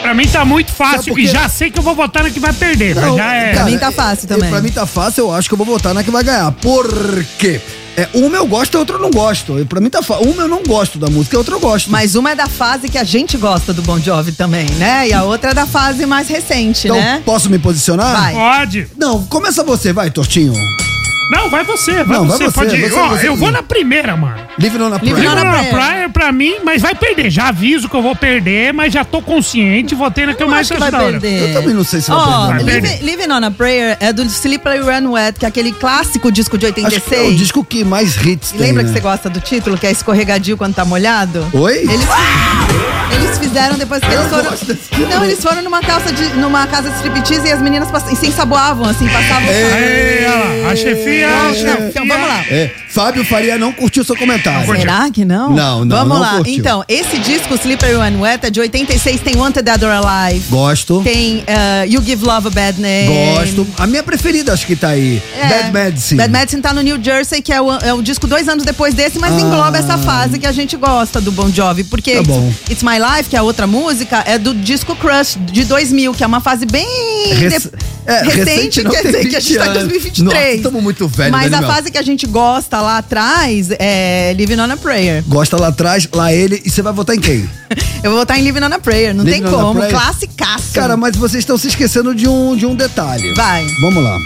[0.00, 2.40] Pra mim tá muito fácil por e já sei que eu vou votar na que
[2.40, 3.52] vai perder, mas já é.
[3.54, 4.50] Pra mim tá fácil também.
[4.50, 6.50] Pra mim tá fácil, eu acho que eu vou votar na que vai ganhar.
[6.52, 7.60] Por quê?
[7.96, 9.58] É, uma eu gosto, a outra eu não gosto.
[9.58, 10.30] E Pra mim tá fácil.
[10.30, 11.90] Uma eu não gosto da música, a outra eu gosto.
[11.90, 15.08] Mas uma é da fase que a gente gosta do Bon Jovi também, né?
[15.08, 17.22] E a outra é da fase mais recente, então, né?
[17.24, 18.12] posso me posicionar?
[18.12, 18.34] Vai.
[18.34, 18.88] Pode.
[18.96, 20.54] Não, começa você, vai, Tortinho.
[21.32, 22.90] Não, vai você, vai Não, vai você, você, pode ir.
[22.90, 23.28] você, Ó, você.
[23.28, 24.36] eu vou na primeira, mano.
[24.58, 25.28] Livre na Livre praia.
[25.28, 26.08] on a Livro na praia.
[26.10, 27.30] pra mim, mas vai perder.
[27.30, 30.70] Já aviso que eu vou perder, mas já tô consciente, votei na que eu, mais
[30.70, 31.48] acho que vai perder.
[31.48, 32.80] Eu também não sei se vai Ó, perder.
[32.80, 33.04] Vai Live.
[33.04, 36.66] Living on a Prayer é do Slippery Run Wet, que é aquele clássico disco de
[36.66, 37.32] Acho que é 86.
[37.32, 38.88] o disco que mais hits E tem, lembra né?
[38.90, 41.46] que você gosta do título, que é escorregadio quando tá molhado?
[41.54, 41.78] Oi?
[41.78, 42.06] Eles,
[43.14, 45.08] eles fizeram depois que Eu eles foram.
[45.08, 48.26] Não, eles foram numa, calça de, numa casa de striptease e as meninas pass- se
[48.26, 49.48] ensaboavam, assim, passavam.
[49.48, 51.21] Aí, ó lá, a chefia,
[51.54, 51.86] chefia.
[51.88, 52.44] então vamos lá.
[52.50, 54.66] É, Fábio Faria não curtiu seu comentário.
[54.76, 55.50] Será que não?
[55.50, 56.36] Não, não, Vamos não lá.
[56.36, 56.54] curtiu.
[56.54, 60.44] Então, esse disco, Slippery When Wet, é de 86, tem Wanted Dead or Alive.
[60.48, 61.00] Gosto.
[61.02, 63.08] Tem eh, You Give Love a Bad Name.
[63.36, 63.66] Gosto.
[63.78, 65.22] A minha preferida acho que tá aí.
[65.36, 65.48] É.
[65.48, 66.18] Bad Medicine.
[66.18, 68.94] Bad Medicine tá no New Jersey, que é o, é o disco dois anos depois
[68.94, 69.40] desse, mas Ah.
[69.40, 71.84] engloba essa fase que a gente gosta do Bon Jovi.
[71.84, 72.52] Porque Tá bom.
[72.70, 76.22] It's My Life, que é a outra música, é do disco Crush, de 2000, que
[76.22, 76.86] é uma fase bem
[77.34, 77.70] Rec- de-
[78.06, 79.82] é, recente, recente, não quer dizer que a 20 gente tá em anos.
[79.88, 80.56] 2023.
[80.56, 84.58] Nossa, tamo muito velho, Mas a fase que a gente gosta lá atrás é Living
[84.58, 85.24] on a Prayer.
[85.26, 86.62] Gosta lá atrás, lá ele.
[86.64, 87.48] E você vai votar em quem?
[88.02, 89.80] Eu vou votar em Living on a Prayer, não Living tem como.
[89.88, 90.72] Classicaço.
[90.72, 93.34] Cara, mas vocês estão se esquecendo de um, de um detalhe.
[93.34, 93.66] Vai.
[93.80, 94.18] Vamos lá.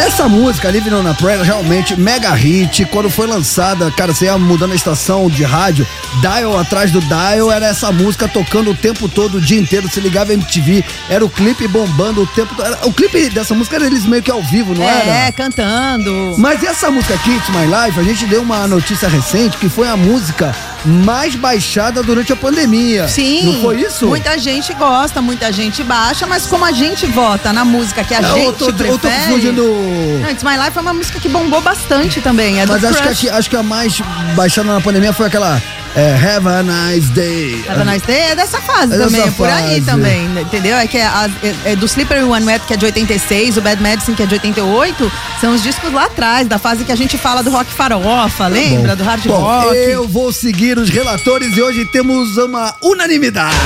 [0.00, 2.86] Essa música, Living on a Prayer, realmente mega hit.
[2.86, 5.86] Quando foi lançada, cara, você ia mudando a estação de rádio,
[6.22, 9.90] dial atrás do dial, era essa música tocando o tempo todo, o dia inteiro.
[9.90, 12.78] Se ligava MTV, era o clipe bombando o tempo todo.
[12.86, 15.26] O clipe dessa música era eles meio que ao vivo, não era?
[15.26, 16.34] É, cantando.
[16.38, 19.86] Mas essa música aqui, It's My Life, a gente deu uma notícia recente que foi
[19.86, 23.06] a música mais baixada durante a pandemia.
[23.06, 23.52] Sim.
[23.52, 24.06] Não foi isso?
[24.06, 28.22] Muita gente gosta, muita gente baixa, mas como a gente vota na música que a
[28.22, 28.98] Não, gente eu tô, eu prefere...
[28.98, 29.89] tô confundindo.
[30.22, 32.60] Não, It's My Life é uma música que bombou bastante também.
[32.60, 34.00] É Mas acho que, a, acho que a mais
[34.34, 35.60] baixada na pandemia foi aquela
[35.96, 37.64] É Have a Nice Day.
[37.68, 40.76] Have a Nice Day é dessa fase É dessa também, é por aí também, entendeu?
[40.76, 43.60] É que é, a- é- é do Slippery One Wet, que é de 86, o
[43.60, 45.10] Bad Medicine, que é de 88,
[45.40, 48.94] são os discos lá atrás, da fase que a gente fala do rock farofa, lembra?
[48.94, 49.74] Do hard Tá Bom, rock.
[49.76, 53.56] eu vou seguir os relatores e hoje temos uma unanimidade.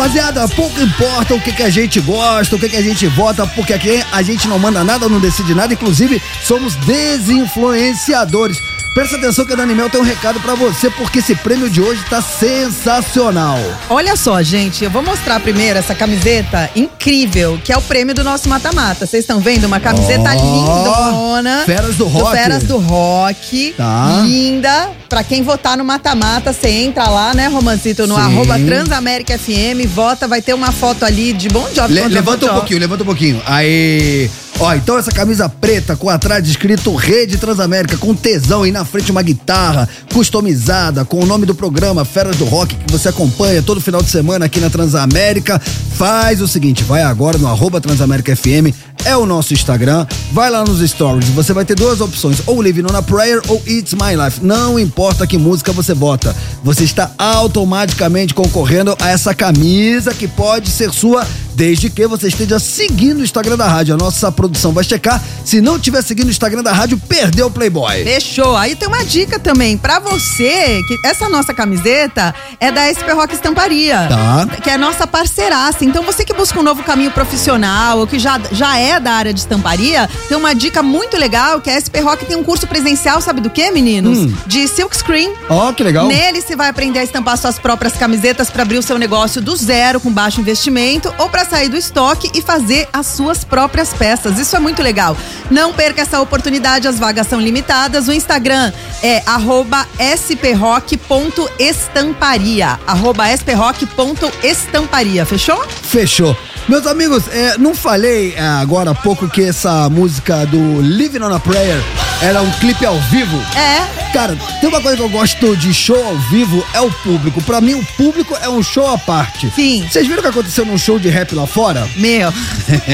[0.00, 3.46] Rapaziada, pouco importa o que, que a gente gosta, o que, que a gente vota,
[3.48, 8.56] porque aqui a gente não manda nada, não decide nada, inclusive somos desinfluenciadores.
[8.92, 11.80] Presta atenção que a Dani Mel tem um recado pra você, porque esse prêmio de
[11.80, 13.56] hoje tá sensacional.
[13.88, 18.24] Olha só, gente, eu vou mostrar primeiro essa camiseta incrível, que é o prêmio do
[18.24, 19.06] nosso mata-mata.
[19.06, 19.64] Vocês estão vendo?
[19.64, 21.62] Uma camiseta Ó, lindona.
[21.64, 22.36] Feras do Rock.
[22.36, 23.74] Feras do Rock.
[23.76, 24.22] Tá.
[24.24, 24.90] Linda.
[25.08, 28.20] Pra quem votar no mata-mata, você entra lá, né, Romancito, no Sim.
[28.22, 31.92] arroba Transamérica FM, vota, vai ter uma foto ali de bom job.
[31.94, 33.40] Le- levanta um pouquinho, levanta um pouquinho.
[33.46, 34.28] Aí.
[34.62, 39.10] Ó, então essa camisa preta com atrás escrito Rede Transamérica, com tesão e na frente
[39.10, 43.80] uma guitarra customizada, com o nome do programa Feras do Rock, que você acompanha todo
[43.80, 45.58] final de semana aqui na Transamérica.
[45.58, 50.64] Faz o seguinte, vai agora no arroba Transamérica FM, é o nosso Instagram, vai lá
[50.64, 54.16] nos stories, você vai ter duas opções, ou Living on a Prayer ou It's My
[54.16, 54.44] Life.
[54.44, 60.70] Não importa que música você vota, você está automaticamente concorrendo a essa camisa que pode
[60.70, 61.26] ser sua
[61.60, 63.94] desde que você esteja seguindo o Instagram da rádio.
[63.94, 65.22] A nossa produção vai checar.
[65.44, 68.02] Se não estiver seguindo o Instagram da rádio, perdeu o Playboy.
[68.02, 68.56] Fechou.
[68.56, 73.34] Aí tem uma dica também pra você, que essa nossa camiseta é da SP Rock
[73.34, 74.06] Estamparia.
[74.08, 74.46] Tá.
[74.62, 75.84] Que é nossa parceiraça.
[75.84, 79.32] Então você que busca um novo caminho profissional, ou que já, já é da área
[79.32, 83.20] de estamparia, tem uma dica muito legal, que a SP Rock tem um curso presencial,
[83.20, 84.18] sabe do que, meninos?
[84.18, 84.34] Hum.
[84.46, 85.32] De silk screen.
[85.48, 86.08] Ó, que legal.
[86.08, 89.54] Nele você vai aprender a estampar suas próprias camisetas para abrir o seu negócio do
[89.54, 94.38] zero com baixo investimento ou para sair do estoque e fazer as suas próprias peças.
[94.38, 95.16] Isso é muito legal.
[95.50, 98.08] Não perca essa oportunidade, as vagas são limitadas.
[98.08, 98.72] O Instagram
[99.02, 102.78] é arroba sprock.estamparia.
[102.86, 105.26] Arroba sprock.estamparia.
[105.26, 105.62] Fechou?
[105.82, 106.36] Fechou.
[106.68, 111.34] Meus amigos, é, não falei é, agora há pouco que essa música do Living on
[111.34, 111.82] a Prayer
[112.22, 113.36] era um clipe ao vivo?
[113.56, 114.00] É.
[114.12, 117.42] Cara, tem uma coisa que eu gosto de show ao vivo, é o público.
[117.42, 119.50] Pra mim, o público é um show à parte.
[119.54, 119.86] Sim.
[119.90, 121.88] Vocês viram o que aconteceu num show de rap lá fora?
[121.96, 122.32] Meu.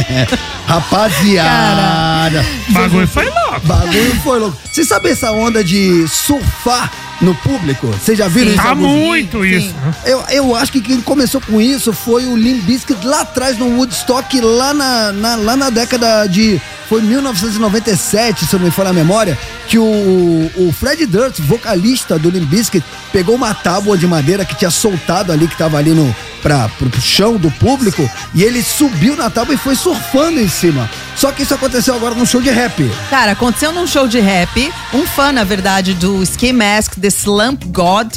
[0.67, 2.45] Rapaziada.
[2.69, 3.61] Bagulho foi louco.
[3.67, 4.59] Bagulho foi louco.
[4.71, 7.87] Vocês sabem essa onda de surfar no público?
[7.89, 8.55] Vocês já viram Sim.
[8.55, 8.63] isso?
[8.63, 9.49] Tá alguns- muito Sim.
[9.49, 9.75] isso.
[10.05, 13.77] Eu, eu acho que quem começou com isso foi o Limp Bizkit lá atrás no
[13.77, 16.61] Woodstock, lá na, na- lá na década de.
[16.89, 22.19] Foi 1997, se eu não me falha a memória, que o, o Fred Durst, vocalista
[22.19, 25.91] do Limp Bizkit, pegou uma tábua de madeira que tinha soltado ali, que tava ali
[25.91, 30.49] no, pra, pro chão do público, e ele subiu na tábua e foi surfando em
[30.49, 30.89] cima.
[31.17, 32.89] Só que isso aconteceu agora num show de rap.
[33.11, 34.73] Cara, aconteceu num show de rap.
[34.95, 38.15] Um fã, na verdade, do Ski Mask, The Slump God,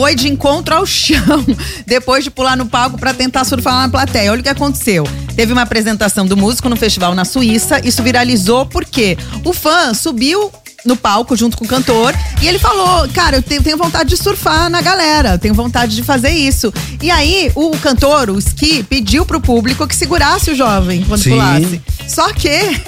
[0.00, 1.44] foi de encontro ao chão
[1.86, 4.32] depois de pular no palco pra tentar surfar na plateia.
[4.32, 5.06] Olha o que aconteceu.
[5.36, 7.86] Teve uma apresentação do músico no festival na Suíça.
[7.86, 10.50] Isso viralizou porque o fã subiu
[10.86, 14.70] no palco junto com o cantor e ele falou: Cara, eu tenho, vontade de surfar
[14.70, 16.72] na galera, tenho vontade de fazer isso.
[17.02, 21.32] E aí, o cantor, o Ski, pediu pro público que segurasse o jovem quando Sim.
[21.32, 21.82] pulasse.
[22.08, 22.80] Só que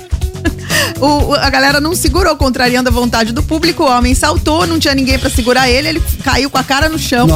[1.01, 3.83] o- a galera não segurou, contrariando a vontade do público.
[3.85, 6.99] O homem saltou, não tinha ninguém pra segurar ele, ele caiu com a cara no
[6.99, 7.27] chão.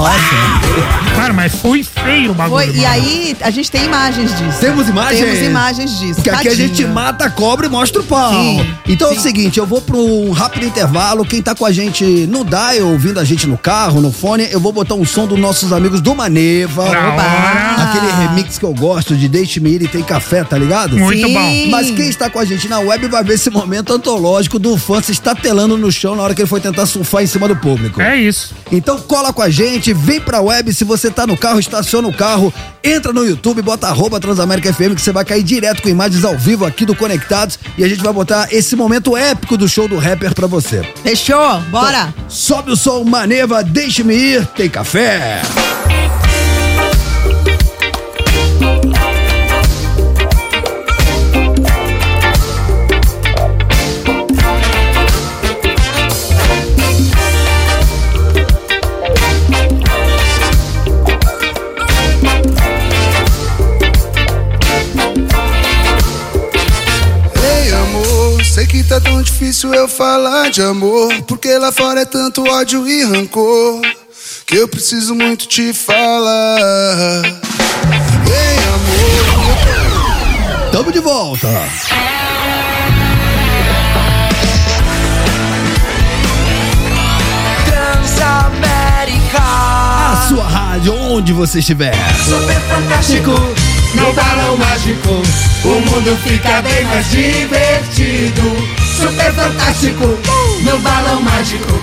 [1.16, 2.66] Cara, mas foi feio o bagulho.
[2.72, 4.58] Foi, e aí, a gente tem imagens disso.
[4.60, 5.20] Temos imagens?
[5.24, 6.14] Temos imagens disso.
[6.16, 6.68] Porque aqui a Tadinho.
[6.68, 8.32] gente mata a cobra e mostra o pau.
[8.32, 11.24] Sim, então é o seguinte, eu vou para um rápido intervalo.
[11.24, 14.60] Quem tá com a gente no dial, ouvindo a gente no carro, no fone, eu
[14.60, 16.84] vou botar um som dos nossos amigos do Maneva.
[16.86, 20.96] Aquele remix que eu gosto de Deixe-me ir e tem café, tá ligado?
[20.96, 21.34] Muito Sim.
[21.34, 21.70] bom.
[21.70, 25.00] Mas quem está com a gente na web vai ver esse momento antológico do fã
[25.00, 28.00] se estatelando no chão na hora que ele foi tentar surfar em cima do público.
[28.00, 28.54] É isso.
[28.72, 32.12] Então cola com a gente, vem pra web, se você tá no carro, estaciona o
[32.12, 36.24] carro, entra no YouTube, bota arroba Transamérica FM que você vai cair direto com imagens
[36.24, 39.86] ao vivo aqui do Conectados e a gente vai botar esse momento épico do show
[39.86, 40.82] do rapper pra você.
[41.02, 41.60] Fechou?
[41.70, 42.12] Bora!
[42.14, 45.42] Então, sobe o som, Maneva, deixe-me ir, tem café.
[68.96, 71.12] é tão difícil eu falar de amor.
[71.26, 73.82] Porque lá fora é tanto ódio e rancor.
[74.46, 77.22] Que eu preciso muito te falar.
[78.24, 79.56] Vem, amor.
[80.72, 81.48] Tamo de volta.
[87.66, 89.38] Transamérica.
[89.38, 91.94] A sua rádio, onde você estiver.
[92.24, 93.32] Super fantástico.
[93.94, 95.22] No balão mágico,
[95.64, 98.85] o mundo fica bem mais divertido.
[98.96, 100.18] Super fantástico,
[100.62, 101.82] no balão mágico,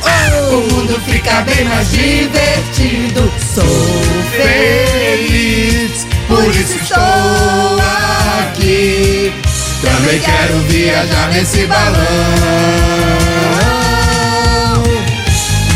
[0.51, 3.32] o mundo fica bem mais divertido.
[3.53, 3.64] Sou
[4.32, 7.80] feliz, por isso estou
[8.41, 9.32] aqui.
[9.84, 13.83] Também quero viajar nesse balão.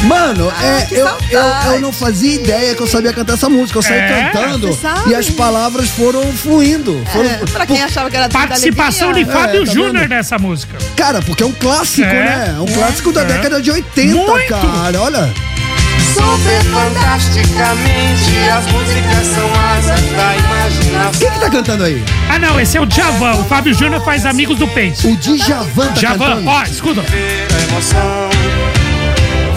[0.07, 3.77] Mano, é, eu, eu, eu não fazia ideia que eu sabia cantar essa música.
[3.79, 4.29] Eu saí É?
[4.31, 4.77] cantando
[5.07, 7.03] e as palavras foram fluindo.
[7.11, 9.25] Foram, É, pra quem achava que era Participação de.
[9.25, 10.77] Fábio É, tá Júnior nessa música.
[10.95, 12.13] Cara, porque é um clássico, É.
[12.13, 12.55] né?
[12.57, 13.25] É um clássico da É.
[13.25, 14.47] década de 80, Muito.
[14.49, 15.01] cara.
[15.01, 15.33] Olha.
[16.13, 21.19] Super fantasticamente, as músicas são asas da imaginação.
[21.19, 22.03] Quem que tá cantando aí?
[22.29, 23.33] Ah, não, esse é o Djavan.
[23.35, 25.07] O Fábio Júnior faz Amigos do Peito.
[25.07, 26.49] O Djavan tá Djavan, cantando.
[26.49, 27.01] ó, escuta.
[27.69, 28.29] Emoção.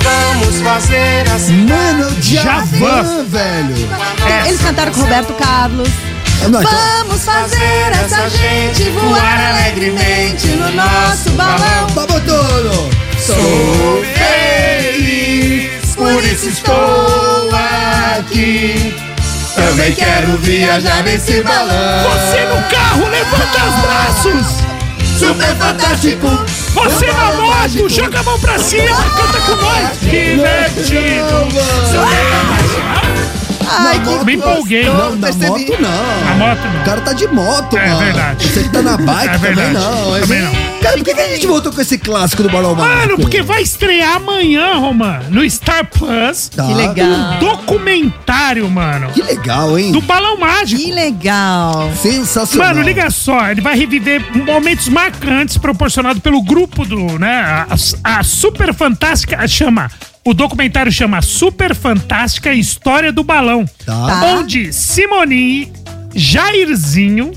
[0.03, 1.67] Vamos fazer assim.
[1.67, 3.25] Mano, é Djavan.
[3.29, 3.75] velho.
[4.27, 5.89] Tem- Eles cantaram com o Roberto Carlos.
[6.49, 11.87] Não, então- Vamos fazer essa gente voar alegremente no nosso balão.
[11.95, 12.91] Vamos tudo!
[13.19, 17.51] Sou feliz, por isso estou
[18.19, 18.95] aqui.
[19.55, 22.11] Também quero viajar nesse balão.
[22.11, 24.70] Você no carro, levanta os braços.
[25.21, 26.27] Super fantástico.
[26.73, 30.01] Você na moto, joga a mão pra cima, canta com nós.
[30.01, 31.31] Divertido.
[33.79, 34.85] Ai, Na que moto- Me empolguei.
[34.85, 35.47] Não, na percebi.
[35.49, 36.25] moto não.
[36.25, 36.81] Na moto não.
[36.81, 37.99] O cara tá de moto, É mano.
[38.05, 38.47] verdade.
[38.49, 40.21] Você que tá na bike É também não.
[40.21, 40.71] Também não.
[40.81, 43.61] Cara, por que, que a gente voltou com esse clássico do Balão Mano, porque vai
[43.63, 46.49] estrear amanhã, Roman, no Star Plus.
[46.49, 46.67] Tá.
[46.67, 47.07] Que legal.
[47.07, 49.11] Um documentário, mano.
[49.13, 49.93] Que legal, hein?
[49.93, 50.81] Do Balão Mágico.
[50.83, 51.91] Que legal.
[52.01, 52.69] Sensacional.
[52.69, 57.67] Mano, liga só, ele vai reviver momentos marcantes proporcionados pelo grupo do, né?
[58.03, 59.91] A, a Super Fantástica chama.
[60.31, 63.65] O documentário chama Super Fantástica História do Balão.
[63.85, 64.07] Tá.
[64.07, 64.27] Tá.
[64.27, 65.73] Onde Simone,
[66.15, 67.33] Jairzinho,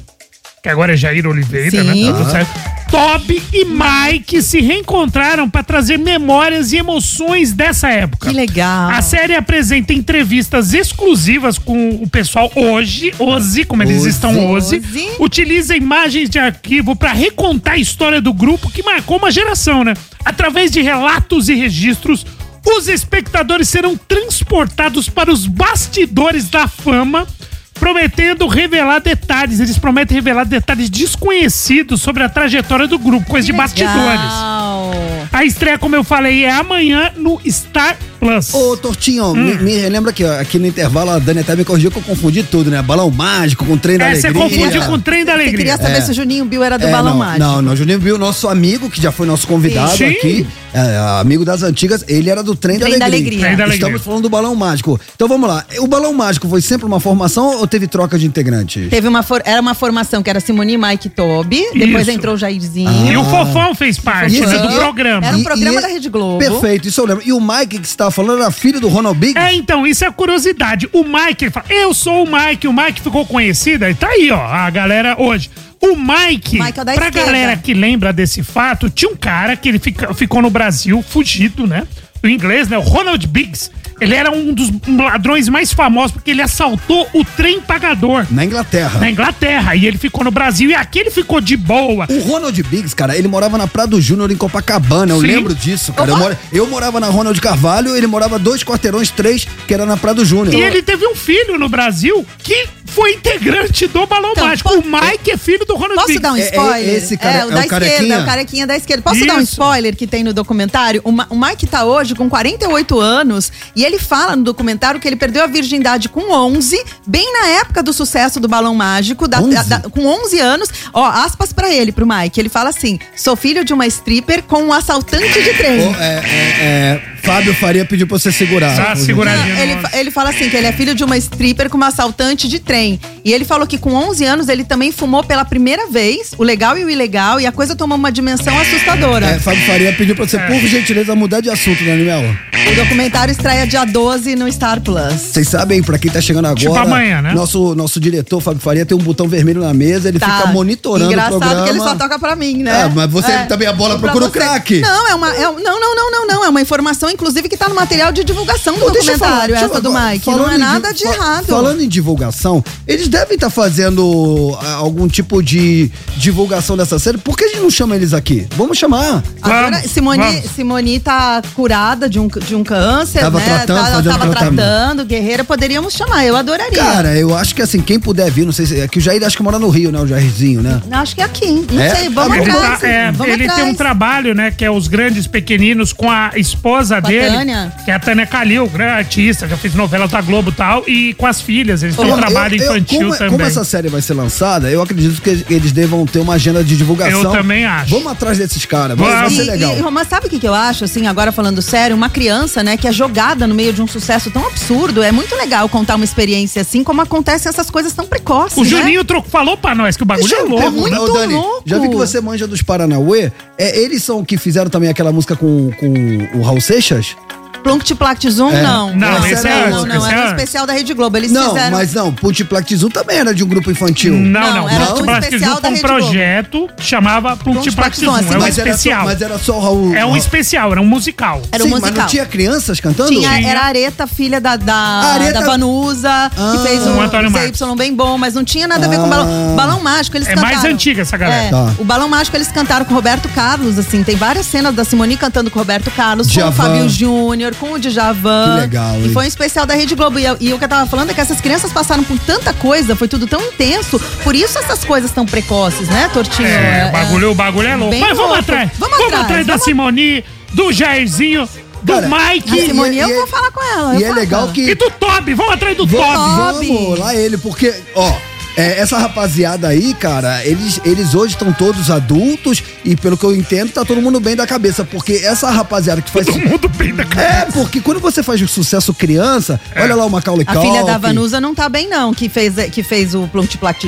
[0.62, 1.92] que agora é Jair Oliveira, né?
[1.92, 2.06] Sim.
[2.06, 2.52] Tá tudo certo.
[2.92, 8.30] Toby e Mike se reencontraram para trazer memórias e emoções dessa época.
[8.30, 8.92] Que legal.
[8.92, 14.10] A série apresenta entrevistas exclusivas com o pessoal hoje, hoje, como eles Hoje.
[14.10, 14.76] estão hoje.
[14.76, 15.10] Hoje.
[15.18, 19.96] Utiliza imagens de arquivo para recontar a história do grupo que marcou uma geração, né?
[20.24, 22.24] Através de relatos e registros,
[22.66, 27.28] os espectadores serão transportados para os bastidores da fama,
[27.74, 29.60] prometendo revelar detalhes.
[29.60, 33.98] Eles prometem revelar detalhes desconhecidos sobre a trajetória do grupo, coisa de bastidores.
[33.98, 34.92] Legal.
[35.32, 38.54] A estreia, como eu falei, é amanhã no Star Plus.
[38.54, 39.36] Ô, Tortinho, Hum.
[39.36, 42.02] me, me lembra que ó, aqui no intervalo a Dani até me corrigiu que eu
[42.04, 42.82] confundi tudo, né?
[42.82, 44.50] Balão mágico com trem da É, você alegria.
[44.50, 45.58] confundiu com o trem da Você alegria.
[45.58, 46.02] queria saber É.
[46.02, 47.40] se o Juninho Bill era do É, Balão não, Mágico.
[47.40, 50.06] Não, não, Juninho Bill, nosso amigo, que já foi nosso convidado Sim.
[50.06, 53.24] aqui, é, amigo das antigas, ele era do Trem, Trem da da Alegria.
[53.30, 53.46] Alegria.
[53.46, 53.88] Trem da Alegria.
[53.88, 55.00] Estamos falando do Balão Mágico.
[55.16, 55.66] Então vamos lá.
[55.80, 58.90] O Balão Mágico foi sempre uma formação ou teve troca de integrantes?
[58.90, 61.62] Teve uma for- era uma formação que era Simone, Mike e Toby.
[61.74, 62.12] Depois Isso.
[62.18, 63.12] entrou o Jairzinho.
[63.12, 65.26] E o Fofão fez parte né, aqui do programa.
[65.28, 66.40] Era um programa e- da Rede Globo.
[66.40, 67.24] Perfeito, isso eu lembro.
[67.26, 69.38] E o Mike que você estava falando era filho do Ronald Biggs?
[69.38, 70.88] É, então, isso é curiosidade.
[70.94, 72.68] O Mike, ele fala, eu sou o Mike.
[72.68, 75.50] O Mike ficou conhecido, e tá aí, ó, a galera hoje.
[75.82, 77.12] O Mike, Mike é pra esquerda.
[77.12, 81.68] galera que lembra desse fato, tinha um cara que ele fica- ficou no Brasil, fugido,
[81.68, 81.84] né?
[82.24, 82.78] O inglês, né?
[82.78, 83.70] O Ronald Biggs.
[84.02, 89.00] Ele era um dos ladrões mais famosos porque ele assaltou o trem pagador Na Inglaterra.
[89.00, 89.76] na Inglaterra.
[89.76, 92.06] E ele ficou no Brasil e aqui ele ficou de boa.
[92.10, 95.14] O Ronald Biggs, cara, ele morava na Prado Júnior em Copacabana.
[95.14, 95.28] Eu Sim.
[95.28, 96.12] lembro disso, cara.
[96.12, 99.96] Eu, mora- eu morava na Ronald Carvalho, ele morava dois quarteirões, três, que era na
[99.96, 100.54] Prado Júnior.
[100.54, 104.70] E ele teve um filho no Brasil que foi integrante do Balão Então, Mágico.
[104.70, 106.22] po- O Mike é filho do Ronald Posso Biggs.
[106.22, 106.96] dar um É- é spoiler?
[106.96, 108.16] esse cara- é o o da esquerda, carequinha?
[108.16, 109.04] é o carequinha da esquerda.
[109.04, 109.52] Posso dar um Isso.
[109.54, 111.02] spoiler que tem no documentário?
[111.04, 115.08] O, Ma- o Mike tá hoje com 48 anos e ele fala no documentário que
[115.08, 119.40] ele perdeu a virgindade com 11, bem na época do sucesso do Balão Mágico, da-
[119.42, 119.70] 11?
[119.70, 120.70] da- com 11 anos.
[120.94, 122.40] Ó, aspas pra ele, pro Mike.
[122.40, 125.80] Ele fala assim: sou filho de uma stripper com um assaltante de trem.
[125.88, 128.76] Ô, é, é, é, Fábio Faria pediu pra você segurar.
[128.76, 129.58] Tá, seguradinho.
[129.58, 132.48] Ele, fa- ele fala assim, que ele é filho de uma stripper com uma assaltante
[132.48, 133.00] de trem.
[133.24, 136.78] E ele falou que com 11 anos ele também fumou pela primeira vez o legal
[136.78, 139.26] e o ilegal e a coisa tomou uma dimensão assustadora.
[139.28, 142.24] É, Fábio Faria pediu pra você, por gentileza, mudar de assunto, né, Animel?
[142.72, 145.14] O documentário estreia dia 12 no Star Plus.
[145.14, 147.34] Vocês sabem, pra quem tá chegando agora, Tipo amanhã, né?
[147.34, 151.12] nosso, nosso diretor, Fábio Faria, tem um botão vermelho na mesa, ele fica monitorando Tá.
[151.12, 151.64] Engraçado o programa.
[151.66, 152.82] que ele só toca pra mim, né?
[152.84, 154.40] É, mas você também a bola Pra procura o você.
[154.40, 154.80] craque.
[154.82, 155.30] Não, é uma.
[155.36, 156.46] é um- não, não, não, não, não.
[156.46, 159.66] É uma informação inclusive, que tá no material de divulgação do Pô, falar, documentário, eu
[159.66, 160.30] essa do Mike.
[160.30, 161.46] Não falando é nada de fa- errado.
[161.46, 167.18] Falando em divulgação, eles devem estar fazendo ah, algum tipo de divulgação dessa série.
[167.18, 168.48] Por que a gente não chama eles aqui?
[168.56, 169.24] Vamos chamar.
[169.42, 173.46] Agora, Simone, Simone tá curada de um, de um câncer, Tava né?
[173.46, 174.56] tratando, Tá- tava tratamento.
[174.56, 176.78] tratando, guerreira, poderíamos chamar, eu adoraria.
[176.78, 178.80] Cara, eu acho que assim, quem puder vir, não sei se.
[178.80, 180.00] É que o Jair acho que mora no Rio, né?
[180.00, 180.82] O Jairzinho, né?
[180.92, 181.96] Acho que é aqui, não É?
[181.96, 182.80] sei, vamos ele atrás.
[182.80, 183.62] tá- é, vamos ele atrás.
[183.62, 184.52] tem um trabalho, né?
[184.52, 187.36] Que é os grandes pequeninos com a esposa dele.
[187.38, 187.74] Tânia.
[187.86, 190.84] Que é a Tânia Calil, grande artista, já fez novelas da Globo e tal.
[190.88, 193.30] E com as filhas, eles têm um trabalho eu- eu- infantil como, também.
[193.32, 196.76] como essa série vai ser lançada, eu acredito que eles devam ter uma agenda de
[196.78, 197.22] divulgação.
[197.24, 197.90] Eu também acho.
[197.92, 199.78] Vamos atrás desses caras, vai, vai ser legal.
[199.78, 201.96] E, Romã, sabe o que, que eu acho, assim, agora falando sério?
[201.96, 205.02] Uma criança, né, que é jogada no meio de um sucesso tão absurdo.
[205.04, 208.58] É muito legal contar uma experiência assim, como acontecem essas coisas tão precoces.
[208.58, 208.70] O né?
[208.70, 210.90] Juninho tro- falou pra nós que o bagulho Deixa é louco.
[210.90, 211.00] né?
[211.00, 211.36] ô, Dani,
[211.66, 213.32] Já vi que você manja dos Paranauê.
[213.58, 216.93] É, eles são que fizeram também aquela música com, com o Raul Seixas?
[216.94, 217.43] Garrinchas.
[217.64, 218.62] Plunct Plact Zoom, É.
[218.62, 218.96] não.
[218.96, 220.32] Não, esse esse é não, antes, não, esse era é um antes.
[220.34, 221.18] especial da Rede Globo.
[221.18, 221.78] Eles não, fizeram.
[221.78, 224.14] mas não, Plactizum também era de um grupo infantil.
[224.14, 224.70] Não, não.
[224.70, 226.04] era Plunct um Plastic especial Zoom da foi um Rede Globo.
[226.06, 228.14] projeto que chamava Plunct Plastic Zoom.
[228.18, 229.06] Zoom, É um mas, era só, especial.
[229.06, 229.96] mas era só o Raul.
[229.96, 231.42] É um especial, era um musical.
[231.52, 231.92] Era um Sim, musical.
[231.92, 233.10] mas não tinha crianças cantando?
[233.10, 236.30] Tinha, era a Areta, filha da, da, Areta- da Vanusa, Ah.
[236.52, 239.06] que fez Com um Antônio ZY bem bom, mas não tinha nada a ver com
[239.06, 239.56] o balão.
[239.56, 240.54] Balão Mágico, eles É cantaram.
[240.56, 241.44] mais antiga essa galera.
[241.44, 241.72] É, Tá.
[241.80, 245.16] O Balão Mágico eles cantaram com o Roberto Carlos, assim, tem várias cenas da Simone
[245.18, 246.50] cantando com o Roberto Carlos, com Djavan.
[246.50, 248.56] o Fábio Júnior, com o Djavan.
[248.56, 250.20] Que legal, E foi um especial da Rede Globo.
[250.20, 252.54] E, eu- e o que eu tava falando é que essas crianças passaram por tanta
[252.54, 256.48] coisa, foi tudo tão intenso, por isso essas coisas tão precoces, né, Tortinho?
[256.48, 257.92] É, o bagulho, o bagulho é louco.
[257.92, 258.40] bem Mas vamos louco.
[258.42, 258.70] atrás.
[258.78, 260.24] Vamos Vamos atrás, atrás da vamos- Simoni,
[260.54, 261.48] do Jairzinho,
[261.82, 262.60] do Cara, Mike.
[262.60, 263.96] A Simone, E- eu e- vou falar com ela.
[264.00, 264.52] E é legal ela.
[264.54, 264.62] que.
[264.70, 265.86] E do Toby, vamos atrás do.
[265.88, 266.68] Toby.
[266.68, 268.14] Vamos lá ele, porque, ó,
[268.56, 273.36] é, essa rapaziada aí, cara, eles, eles hoje estão todos adultos e pelo que eu
[273.36, 276.26] entendo, tá todo mundo bem da cabeça, porque essa rapaziada que faz...
[276.26, 277.28] Todo mundo bem da cabeça.
[277.28, 280.98] É, porque quando você faz o sucesso criança, olha lá o Macaulay A filha da
[280.98, 282.14] Vanusa não tá bem, não.
[282.14, 283.30] Que fez, que fez o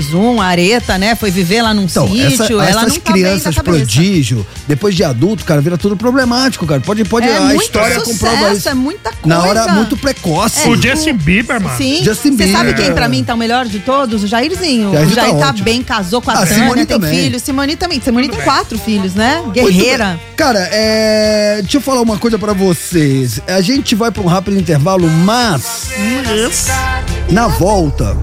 [0.01, 1.15] Zoom, a Areta, né?
[1.15, 2.59] Foi viver lá num Então, essa, sítio.
[2.59, 3.63] ela essas não tá crianças bem da cabeça.
[3.85, 6.81] prodígio, depois de adulto, cara, vira tudo problemático, cara.
[6.81, 8.69] Pode, pode É a história sucesso, comprova isso.
[8.69, 9.73] é muita Na hora coisa.
[9.75, 10.67] muito precoce.
[10.69, 11.77] O Justin Bieber, mano.
[11.77, 12.03] Sim.
[12.03, 12.85] Justin Você sabe Bieber.
[12.85, 14.23] quem pra mim tá o melhor de todos?
[14.23, 14.91] O Jairzinho.
[14.93, 17.13] Jair o Jair tá tá, bem, casou com a Ah, Tânia, Simone tem também.
[17.23, 17.39] filho.
[17.39, 18.01] Simone também.
[18.01, 19.43] Simone tem quatro filhos, né?
[19.53, 20.19] Guerreira.
[20.35, 23.41] Cara, é, deixa eu falar uma coisa pra vocês.
[23.47, 25.89] A gente vai pra um rápido intervalo, mas
[27.29, 28.15] na volta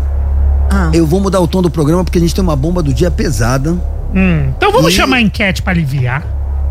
[0.71, 0.91] Ah.
[0.93, 3.11] eu vou mudar o tom do programa porque a gente tem uma bomba do dia
[3.11, 3.73] pesada.
[4.15, 6.23] Hum, então vamos E- chamar a enquete pra aliviar.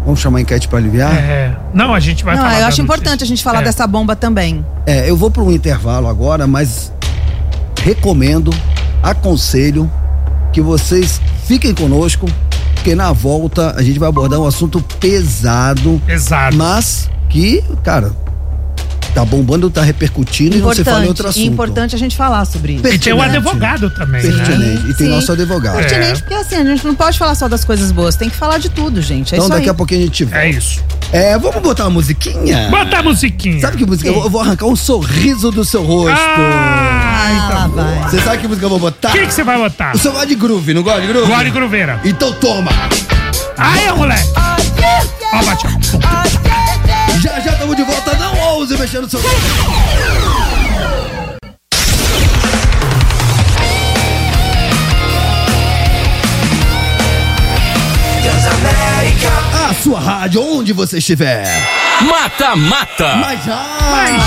[0.04, 1.14] Vamos chamar a enquete pra aliviar?
[1.16, 1.56] É.
[1.76, 2.54] Não, a gente vai Não, falar.
[2.54, 2.82] eu acho notícia.
[2.82, 3.64] importante a gente falar É.
[3.66, 4.66] dessa bomba também.
[4.86, 6.92] É, eu vou para um intervalo agora, mas
[7.84, 8.52] recomendo,
[9.02, 9.92] aconselho
[10.54, 12.26] que vocês fiquem conosco,
[12.76, 16.58] porque na volta a gente vai abordar um assunto pesado, Pesado.
[16.58, 18.12] mas que, cara,
[19.14, 21.40] tá bombando, tá repercutindo e não se fala em outro Importante.
[21.42, 21.54] assunto.
[21.54, 22.88] Importante a gente falar sobre isso.
[22.88, 23.38] E tem o Pertinente.
[23.38, 24.32] advogado também, né?
[24.46, 24.82] Pertinente.
[24.90, 25.14] E tem Sim.
[25.16, 25.76] nosso advogado.
[25.78, 28.58] Pertinente, porque assim, a gente não pode falar só das coisas boas, tem que falar
[28.58, 29.34] de tudo, gente.
[29.34, 29.70] É Então isso daqui aí.
[29.70, 30.40] a pouquinho a gente volta.
[30.40, 30.84] É isso.
[31.12, 32.70] É, vamos botar uma musiquinha?
[32.70, 33.60] Bota a musiquinha.
[33.60, 34.08] Sabe que música?
[34.08, 36.18] Eu vou- eu vou arrancar um sorriso do seu rosto.
[36.18, 37.30] Ah,
[37.66, 37.72] então.
[37.72, 38.10] vai.
[38.10, 39.10] Você sabe que música eu vou botar?
[39.10, 39.94] O que você vai botar?
[39.94, 41.28] O seu gosta de groove, não gosta de groove?
[41.28, 42.00] Guarda Gruveira.
[42.06, 42.72] Então toma!
[43.58, 44.30] Aí, moleque.
[45.34, 45.68] Ó, bate.
[47.22, 49.20] Já já estamos de volta, não ouse mexer no seu.
[59.54, 61.44] A sua rádio, onde você estiver.
[62.02, 63.16] Mata, mata.
[63.16, 63.66] Mas já!
[63.92, 64.24] Mas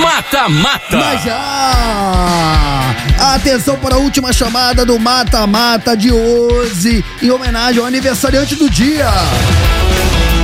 [0.00, 0.96] Mata, mata.
[0.96, 2.94] Mas já!
[3.34, 8.68] Atenção para a última chamada do Mata Mata de hoje, em homenagem ao aniversariante do
[8.68, 9.08] dia.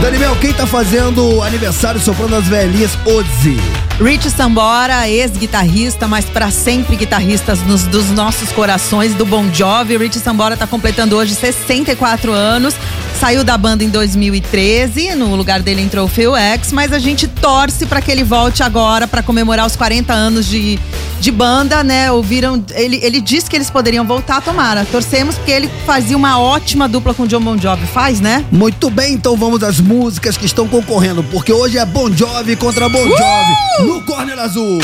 [0.01, 3.57] Daniel, quem tá fazendo aniversário soprando as velhinhas hoje?
[4.03, 9.99] Rich Sambora, ex-guitarrista, mas pra sempre guitarristas nos- dos nossos corações, do Bon Jovi.
[9.99, 12.75] Rich Sambora tá completando hoje 64 anos.
[13.21, 17.29] Saiu da banda em 2013, no lugar dele entrou o Phil X, mas a gente
[17.29, 20.79] torce pra que ele volte agora pra comemorar os 40 anos de,
[21.21, 22.11] de banda, né?
[22.11, 24.87] Ouviram, ele, ele disse que eles poderiam voltar, tomara.
[24.91, 28.43] Torcemos porque ele fazia uma ótima dupla com o John Bon Jovi, faz, né?
[28.51, 32.89] Muito bem, então vamos às músicas que estão concorrendo, porque hoje é Bon Jovi contra
[32.89, 34.79] Bon Jovi no Corner Azul.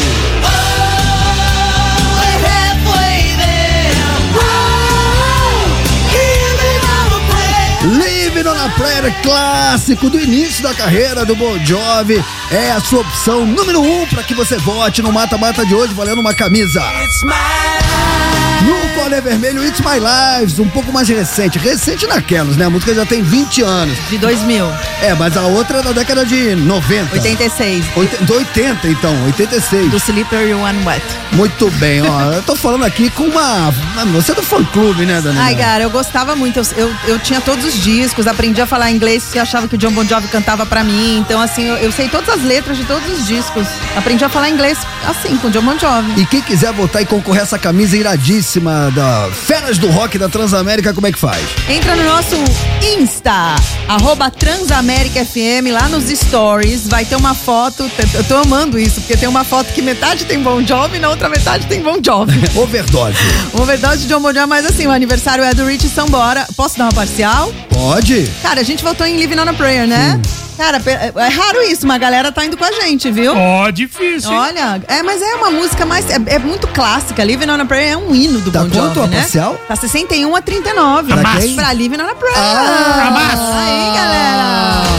[7.85, 13.03] Living on a Prayer, clássico do início da carreira do Bon Jovi, é a sua
[13.03, 16.81] opção número um para que você vote no mata-mata de hoje, valendo uma camisa.
[16.81, 17.96] No
[19.17, 21.59] Vermelho, It's My Lives, um pouco mais recente.
[21.59, 22.67] Recente naquelas, né?
[22.67, 23.97] A música já tem 20 anos.
[24.11, 24.67] De 2000.
[25.01, 27.13] É, mas a outra é da década de 90.
[27.15, 27.85] 86.
[27.97, 29.91] Oit- Do 80, então, 86.
[29.91, 31.03] Do Slippery One Wet.
[31.33, 32.33] Muito bem, ó.
[32.33, 33.71] Eu tô falando aqui com uma.
[34.13, 35.39] Você é do fã clube, né, Dani?
[35.39, 36.59] Ai, cara, eu gostava muito.
[36.59, 39.79] Eu, eu, eu tinha todos os discos, aprendi a falar inglês, porque achava que o
[39.79, 41.19] John Bon Jovi cantava pra mim.
[41.19, 43.67] Então, assim, eu, eu sei todas as letras de todos os discos.
[43.97, 46.21] Aprendi a falar inglês assim, com o John Bon Jovi.
[46.21, 50.27] E quem quiser voltar e concorrer a essa camisa iradíssima da Feras do Rock da
[50.27, 51.39] Transamérica, como é que faz?
[51.69, 52.35] Entra no nosso
[52.99, 53.55] Insta,
[53.87, 59.15] arroba Transamérica FM, lá nos stories, vai ter uma foto, eu tô amando isso, porque
[59.15, 62.41] tem uma foto que metade tem Bon Jovi e na outra metade tem Bon Jovi.
[62.59, 63.19] Overdose.
[63.53, 66.47] Overdose de John Bon Jovi, mas assim, o aniversário é do Rich Sambora.
[66.57, 67.53] Posso dar uma parcial?
[67.69, 68.27] Pode?
[68.43, 70.19] Cara, a gente votou em Living on a Prayer, né?
[70.57, 73.35] Cara, é raro isso, uma galera tá indo com a gente, viu?
[73.37, 74.33] Ó, difícil.
[74.33, 74.39] hein?
[74.39, 76.09] Olha, é, mas é uma música mais.
[76.09, 77.23] É, é muito clássica.
[77.23, 79.21] Living on a Prayer é um hino do Tá Bon Jovi, quanto a né?
[79.21, 79.61] parcial?
[79.69, 81.15] Tá 61 a 39.
[81.15, 81.57] Pra quem?
[81.57, 82.37] Pra Living on a Prayer.
[82.39, 83.57] Ah.
[83.59, 84.96] Aí, galera.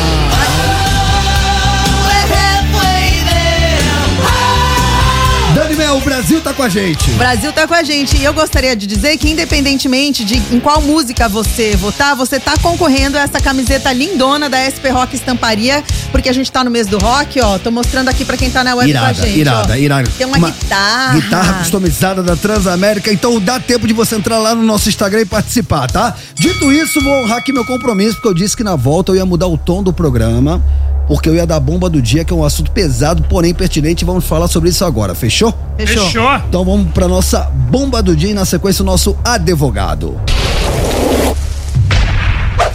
[6.28, 7.12] Brasil tá com a gente.
[7.12, 8.18] O Brasil tá com a gente.
[8.18, 12.54] E eu gostaria de dizer que, independentemente de em qual música você votar, você tá
[12.62, 16.86] concorrendo a essa camiseta lindona da SP Rock Estamparia, porque a gente tá no mês
[16.86, 17.58] do rock, ó.
[17.58, 19.40] Tô mostrando aqui pra quem tá na web com a Irada, gente.
[19.40, 19.78] irada, ó.
[19.78, 20.10] irada.
[20.18, 21.14] Tem uma, guitarra.
[21.14, 23.10] Guitarra customizada da Transamérica.
[23.10, 26.14] Então dá tempo de você entrar lá no nosso Instagram e participar, tá?
[26.36, 29.26] Dito isso, vou honrar aqui meu compromisso, porque eu disse que na volta eu ia
[29.26, 30.62] mudar o tom do programa.
[31.08, 34.04] Porque eu ia dar a bomba do dia, que é um assunto pesado, porém pertinente.
[34.04, 35.54] e Vamos falar sobre isso agora, fechou?
[35.78, 36.06] Fechou.
[36.06, 36.36] Fechou.
[36.50, 40.20] Então vamos pra nossa bomba do dia e na sequência o nosso advogado.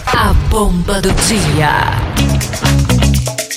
[0.07, 1.91] A bomba do dia.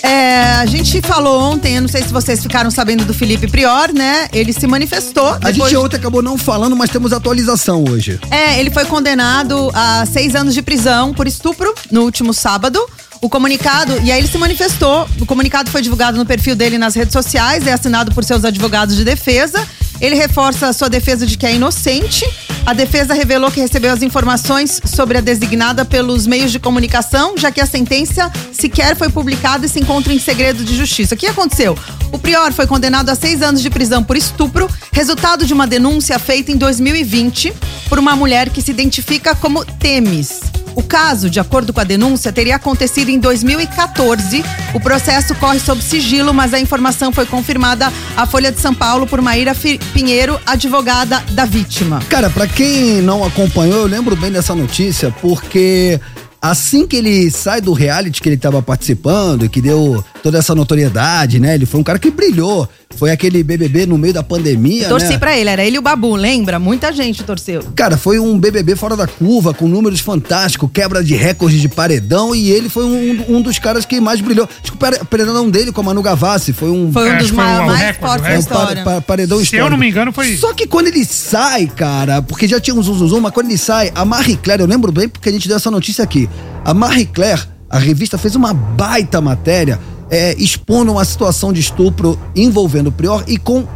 [0.03, 3.93] É, a gente falou ontem, eu não sei se vocês ficaram sabendo do Felipe Prior,
[3.93, 4.29] né?
[4.33, 5.27] Ele se manifestou.
[5.27, 8.20] A depois- gente ontem acabou não falando, mas temos atualização hoje.
[8.31, 12.79] É, ele foi condenado a seis anos de prisão por estupro no último sábado.
[13.27, 15.05] O comunicado, e aí ele se manifestou.
[15.20, 18.95] O comunicado foi divulgado no perfil dele nas redes sociais, é assinado por seus advogados
[18.95, 19.66] de defesa.
[20.01, 22.24] Ele reforça a sua defesa de que é inocente.
[22.64, 27.51] A defesa revelou que recebeu as informações sobre a designada pelos meios de comunicação, já
[27.51, 31.16] que a sentença sequer foi publicada e se encontra em segredo de justiça.
[31.16, 31.77] O que aconteceu?
[32.12, 36.16] O Prior foi condenado a seis anos de prisão por estupro, resultado de uma denúncia
[36.20, 37.53] feita em 2020
[37.89, 40.43] por uma mulher que se identifica como Temis.
[40.77, 44.45] O caso, de acordo com a denúncia, teria acontecido em 2014.
[44.74, 49.07] O processo corre sob sigilo, mas a informação foi confirmada à Folha de São Paulo
[49.07, 49.55] por Maíra
[49.95, 52.01] Pinheiro, advogada da vítima.
[52.11, 55.99] Cara, pra quem não acompanhou, eu lembro bem dessa notícia, porque
[56.43, 60.57] assim que ele sai do reality que ele tava participando e que deu toda essa
[60.57, 61.55] notoriedade, né?
[61.55, 62.68] Ele foi um cara que brilhou.
[62.97, 65.18] Foi aquele BBB no meio da pandemia, Torci né?
[65.18, 66.59] pra ele, era ele e o Babu, lembra?
[66.59, 67.62] Muita gente torceu.
[67.77, 72.35] Cara, foi um BBB fora da curva, com números fantásticos, quebra de recordes de paredão
[72.35, 74.49] e ele foi um, um dos caras que mais brilhou.
[74.62, 76.91] Acho que o pare- paredão dele com a Manu Gavassi foi um...
[76.91, 78.83] Foi um dos foi o mais recorde, fortes da um história.
[78.83, 79.70] pa- paredão Se eu histórico.
[79.70, 80.37] não me engano, foi.
[80.37, 83.47] Só que quando ele sai, cara, porque já tinha um zum, zum, zum, mas quando
[83.47, 86.29] ele sai, a Marie Claire, eu lembro bem porque a gente deu essa notícia aqui.
[86.64, 89.79] A Marie Claire, a revista fez uma baita matéria
[90.11, 93.67] é, expondo uma situação de estupro envolvendo o Prior e com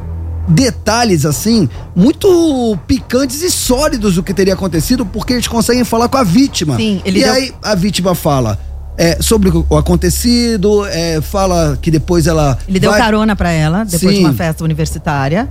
[0.48, 6.16] detalhes assim muito picantes e sólidos do que teria acontecido porque eles conseguem falar com
[6.16, 6.76] a vítima.
[6.76, 8.58] Sim, ele e deu- aí a vítima fala
[8.98, 13.84] é, sobre o acontecido, é, fala que depois ela Ele deu vai- carona pra ela,
[13.84, 14.18] depois Sim.
[14.20, 15.50] de uma festa universitária.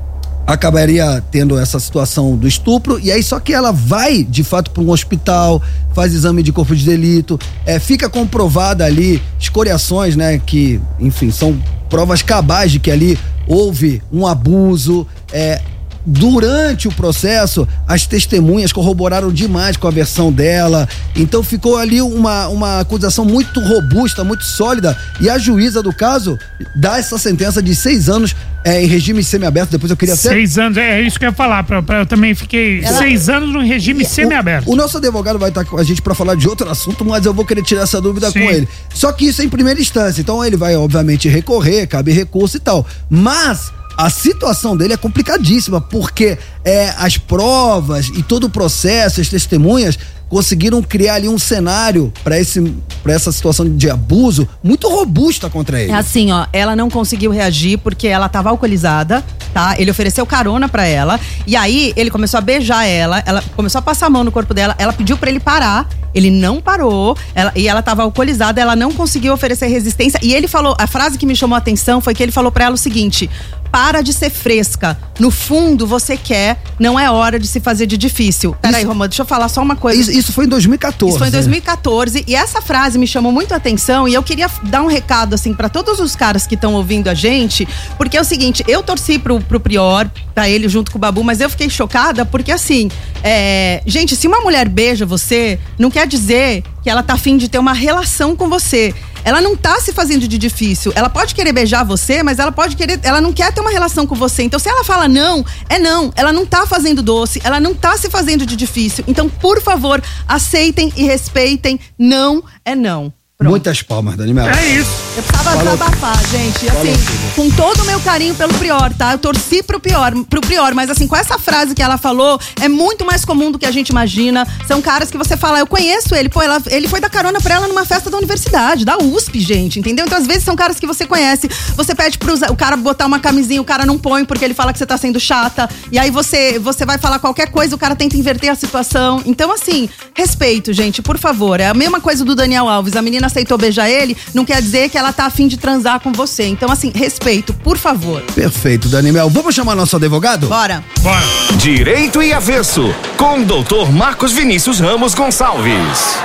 [0.54, 4.82] Acabaria tendo essa situação do estupro e aí só que ela vai de fato para
[4.82, 5.62] um hospital
[5.94, 11.56] faz exame de corpo de delito é, fica comprovada ali escoriações né que enfim são
[11.88, 15.62] provas cabais de que ali houve um abuso é,
[16.06, 20.88] Durante o processo, as testemunhas corroboraram demais com a versão dela.
[21.16, 24.98] Então ficou ali uma, uma acusação muito robusta, muito sólida.
[25.22, 26.38] E a juíza do caso
[26.76, 29.72] dá essa sentença de seis anos é, em regime semiaberto.
[29.72, 30.30] Depois eu queria até.
[30.30, 31.64] Seis anos, é isso que eu ia falar.
[31.64, 34.70] Pra, pra- eu também fiquei Ela- seis anos no regime semiaberto.
[34.72, 37.34] O nosso advogado vai estar com a gente para falar de outro assunto, mas eu
[37.34, 38.40] vou querer tirar essa dúvida Sim.
[38.42, 38.68] com ele.
[38.94, 42.60] Só que isso é em primeira instância, então ele vai obviamente recorrer, cabe recurso e
[42.60, 42.86] tal.
[43.10, 49.28] Mas a situação dele é complicadíssima, porque é, as provas e todo o processo, as
[49.28, 55.92] testemunhas, conseguiram criar ali um cenário para essa situação de abuso muito robusta contra ele.
[55.92, 59.22] É assim, ó, ela não conseguiu reagir porque ela tava alcoolizada,
[59.54, 59.76] tá?
[59.78, 63.82] Ele ofereceu carona para ela e aí ele começou a beijar ela, ela começou a
[63.82, 67.52] passar a mão no corpo dela, ela pediu para ele parar, ele não parou, ela,
[67.56, 71.26] e ela tava alcoolizada, ela não conseguiu oferecer resistência e ele falou, a frase que
[71.26, 73.30] me chamou a atenção foi que ele falou para ela o seguinte:
[73.72, 74.98] para de ser fresca.
[75.20, 78.56] No fundo, você quer, não é hora de se fazer de difícil.
[78.62, 80.00] Peraí, Romano, deixa eu falar só uma coisa.
[80.00, 81.10] Isso, isso foi em 2014.
[81.10, 84.50] Isso foi em 2014 e essa frase me chamou muito a atenção e eu queria
[84.64, 87.68] dar um recado assim para todos os caras que estão ouvindo a gente,
[87.98, 91.24] porque é o seguinte, eu torci pro, pro Prior, pra ele junto com o Babu,
[91.24, 92.90] mas eu fiquei chocada porque assim,
[93.24, 97.50] é, gente, se uma mulher beija você, não quer dizer que ela tá afim de
[97.50, 98.94] ter uma relação com você.
[99.24, 100.92] Ela não tá se fazendo de difícil.
[100.96, 103.00] Ela pode querer beijar você, mas ela pode querer.
[103.04, 104.44] Ela não quer ter uma relação com você.
[104.44, 106.12] Então, se ela fala não, é não.
[106.16, 109.04] Ela não tá fazendo doce, ela não tá se fazendo de difícil.
[109.08, 111.80] Então, por favor, aceitem e respeitem.
[111.98, 113.14] Não é não.
[113.42, 114.50] Muitas palmas, Dani Melo.
[114.50, 114.92] É isso.
[115.16, 116.66] Eu precisava Falou desabafar, gente.
[116.66, 117.36] Falou Assim, tudo.
[117.38, 119.14] com todo o meu carinho pelo Prior, tá?
[119.14, 122.68] Eu torci pro Prior, pro Prior, mas assim, com essa frase que ela falou, é
[122.68, 124.46] muito mais comum do que a gente imagina.
[124.68, 127.56] São caras que você fala, eu conheço ele, pô, ela- ele foi dar carona pra
[127.56, 130.06] ela numa festa da universidade, da USP, gente, entendeu?
[130.06, 131.48] Então, às vezes, são caras que você conhece.
[131.78, 134.74] Você pede pro o cara botar uma camisinha, o cara não põe porque ele fala
[134.74, 135.70] que você tá sendo chata.
[135.94, 139.24] E aí você, você vai falar qualquer coisa, o cara tenta inverter a situação.
[139.26, 141.62] Então, assim, respeito, gente, por favor.
[141.62, 142.98] É a mesma coisa do Daniel Alves.
[142.98, 146.12] A menina aceitou beijar ele, não quer dizer que ela tá afim de transar com
[146.12, 146.44] você.
[146.46, 148.22] Então, assim, respeito, por favor.
[148.36, 149.30] Perfeito, Dani Mel.
[149.30, 150.48] Vamos chamar nosso advogado?
[150.48, 150.84] Bora.
[151.02, 151.26] Bora.
[151.58, 156.18] Direito e Avesso, com o doutor Marcos Vinícius Ramos Gonçalves.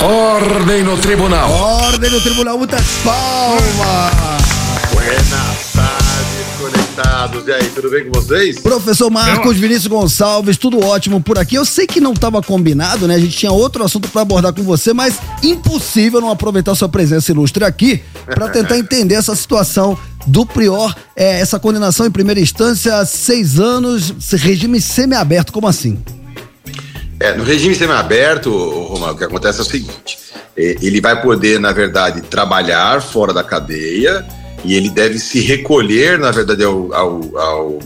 [0.00, 1.50] Ordem no tribunal.
[1.50, 4.44] Ordem no tribunal, muitas palmas.
[4.92, 5.53] Buenas tardes,
[6.94, 7.46] conectados.
[7.46, 8.60] E aí, tudo bem com vocês?
[8.60, 11.56] Professor Marcos Vinícius Gonçalves, tudo ótimo por aqui.
[11.56, 13.16] Eu sei que não estava combinado, né?
[13.16, 17.32] A gente tinha outro assunto para abordar com você, mas impossível não aproveitar sua presença
[17.32, 23.04] ilustre aqui para tentar entender essa situação do Prior, é, essa condenação em primeira instância,
[23.04, 25.98] seis anos, regime semiaberto, como assim?
[27.20, 30.18] É, no regime semiaberto, Romano, o que acontece é o seguinte:
[30.56, 34.24] é, ele vai poder, na verdade, trabalhar fora da cadeia
[34.64, 37.78] e ele deve se recolher, na verdade, ao, ao- ao-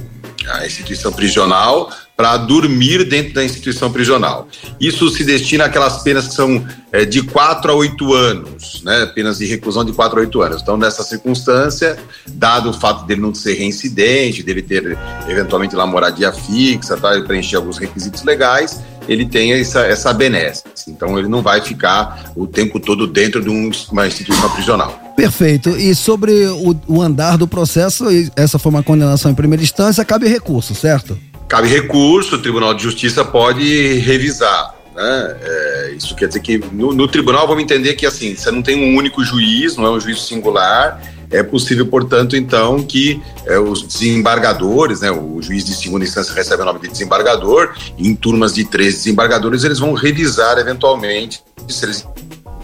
[0.48, 4.48] à instituição prisional para dormir dentro da instituição prisional.
[4.80, 9.06] Isso se destina àquelas penas que são é, de 4 a 8 anos, né?
[9.14, 10.62] Penas de reclusão de 4 a 8 anos.
[10.62, 14.98] Então, nessa circunstância, dado o fato dele não ser reincidente, dele ter
[15.28, 17.14] eventualmente lá moradia fixa, tá?
[17.14, 20.62] ele preencher alguns requisitos legais, ele tem essa, essa benesse.
[20.86, 25.00] Então, ele não vai ficar o tempo todo dentro de um- uma instituição prisional.
[25.16, 25.70] Perfeito.
[25.70, 28.04] E sobre o, o andar do processo,
[28.36, 31.18] essa foi uma condenação em primeira instância, cabe recurso, certo?
[31.48, 34.74] Cabe recurso, o Tribunal de Justiça pode revisar.
[34.94, 35.36] Né?
[35.42, 38.76] É, isso quer dizer que no, no tribunal vamos entender que assim, você não tem
[38.76, 41.00] um único juiz, não é um juízo singular.
[41.30, 46.62] É possível, portanto, então, que é, os desembargadores, né, o juiz de segunda instância recebe
[46.62, 51.84] o nome de desembargador, e em turmas de três desembargadores eles vão revisar eventualmente, se
[51.84, 52.06] eles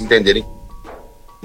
[0.01, 0.45] entenderem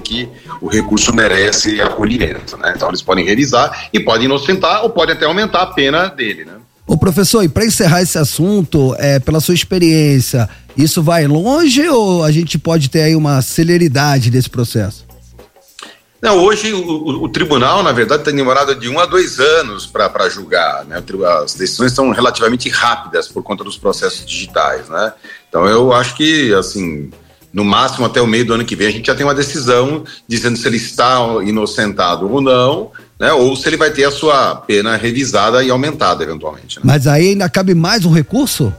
[0.02, 0.28] que
[0.60, 2.56] o recurso merece acolhimento.
[2.56, 2.72] Né?
[2.74, 6.44] Então eles podem revisar e podem inocentar ou podem até aumentar a pena dele.
[6.44, 6.54] Né?
[6.86, 12.24] Ô professor, e para encerrar esse assunto, é, pela sua experiência, isso vai longe ou
[12.24, 15.09] a gente pode ter aí uma celeridade desse processo?
[16.22, 19.86] Não, hoje o, o- o tribunal, na verdade, tem demorado de um a dois anos
[19.86, 20.84] para julgar.
[20.84, 21.02] Né?
[21.42, 24.88] As decisões são relativamente rápidas por conta dos processos digitais.
[24.88, 25.12] Né?
[25.48, 27.10] Então eu acho que, assim,
[27.52, 30.04] no máximo até o meio do ano que vem, a gente já tem uma decisão
[30.28, 33.32] dizendo se ele está inocentado ou não, né?
[33.32, 36.76] ou se ele vai ter a sua pena revisada e aumentada eventualmente.
[36.76, 36.82] né?
[36.84, 38.72] Mas aí ainda cabe mais um recurso?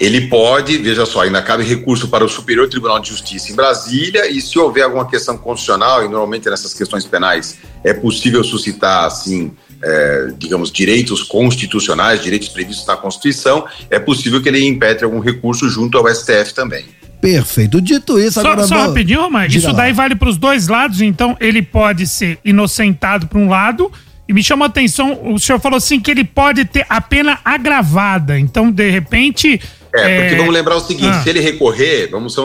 [0.00, 4.30] Ele pode, veja só, ainda cabe recurso para o Superior Tribunal de Justiça em Brasília
[4.30, 9.50] e se houver alguma questão constitucional, e normalmente nessas questões penais é possível suscitar, assim,
[9.82, 15.68] é, digamos, direitos constitucionais, direitos previstos na Constituição, é possível que ele impetre algum recurso
[15.68, 16.84] junto ao STF também.
[17.20, 17.80] Perfeito.
[17.80, 19.48] Dito isso, Só, agora só vou- rapidinho, Romar.
[19.50, 19.72] Isso lá.
[19.72, 23.90] daí vale para os dois lados, então ele pode ser inocentado para um lado.
[24.28, 27.40] E me chama a atenção, o senhor falou assim que ele pode ter a pena
[27.44, 28.38] agravada.
[28.38, 29.60] Então, de repente.
[29.94, 31.22] É, porque vamos lembrar o seguinte: Ah.
[31.22, 32.36] se ele recorrer, vamos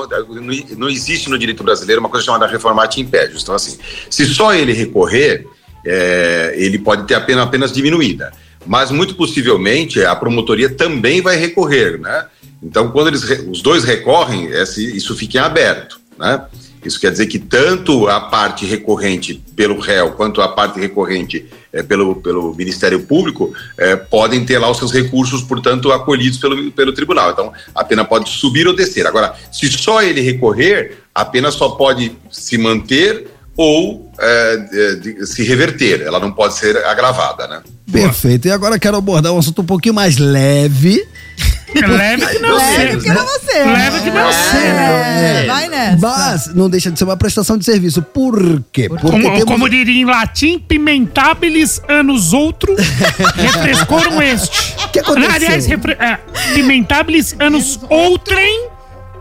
[0.77, 3.43] não, existe no direito brasileiro uma coisa chamada reformate impédios.
[3.43, 3.77] Então, assim,
[4.09, 5.45] se só ele recorrer,
[5.85, 8.31] é, ele pode ter a pena apenas diminuída.
[8.65, 12.25] Mas muito possivelmente a promotoria também vai recorrer, né?
[12.61, 16.41] Então, quando eles, os dois recorrem, esse- isso fica em aberto, né?
[16.87, 21.83] Isso quer dizer que tanto a parte recorrente pelo réu quanto a parte recorrente eh,
[21.83, 26.93] pelo, pelo Ministério Público eh, podem ter lá os seus recursos, portanto, acolhidos pelo, pelo
[26.93, 27.31] tribunal.
[27.31, 29.05] Então, a pena pode subir ou descer.
[29.07, 35.43] Agora, se só ele recorrer, a pena só pode se manter ou eh, de- se
[35.43, 36.01] reverter.
[36.01, 37.61] Ela não pode ser agravada, né?
[37.91, 38.47] Perfeito.
[38.47, 41.05] E agora quero abordar um assunto um pouquinho mais leve.
[41.81, 42.97] Leve que não Leve sei.
[42.97, 43.63] que não você.
[43.63, 44.61] Leve que não sei.
[44.67, 45.97] É, vai nessa.
[45.99, 48.01] Mas não deixa de ser uma prestação de serviço.
[48.01, 48.87] Por quê?
[48.89, 52.75] Porque Como, temos- como diria em latim, pimentabilis anos outro,
[53.35, 54.75] refrescoram este.
[54.83, 55.31] O que aconteceu?
[55.31, 56.19] Aliás, refre, é,
[57.39, 58.67] anos outrem,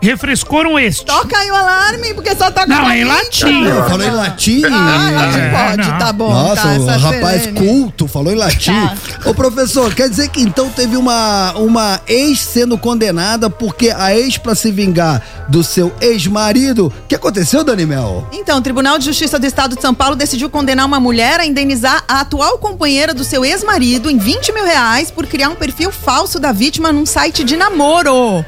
[0.03, 1.05] refrescoram este.
[1.05, 3.63] Toca aí o alarme, porque só toca Não, é em latim.
[3.63, 4.61] Eu falou em latim.
[4.65, 5.97] Ah, latim É, pode, não.
[5.97, 6.29] tá bom.
[6.31, 7.59] Nossa, tá, o rapaz serene.
[7.59, 8.71] culto falou em latim.
[8.71, 9.29] Tá.
[9.29, 14.37] Ô professor, quer dizer que então teve uma, uma ex sendo condenada porque a ex
[14.37, 16.87] pra se vingar do seu ex-marido.
[16.87, 18.27] O que aconteceu, Dani Mel?
[18.31, 21.45] Então, o Tribunal de Justiça do Estado de São Paulo decidiu condenar uma mulher a
[21.45, 25.91] indenizar a atual companheira do seu ex-marido em 20 mil reais por criar um perfil
[25.91, 28.43] falso da vítima num site de namoro.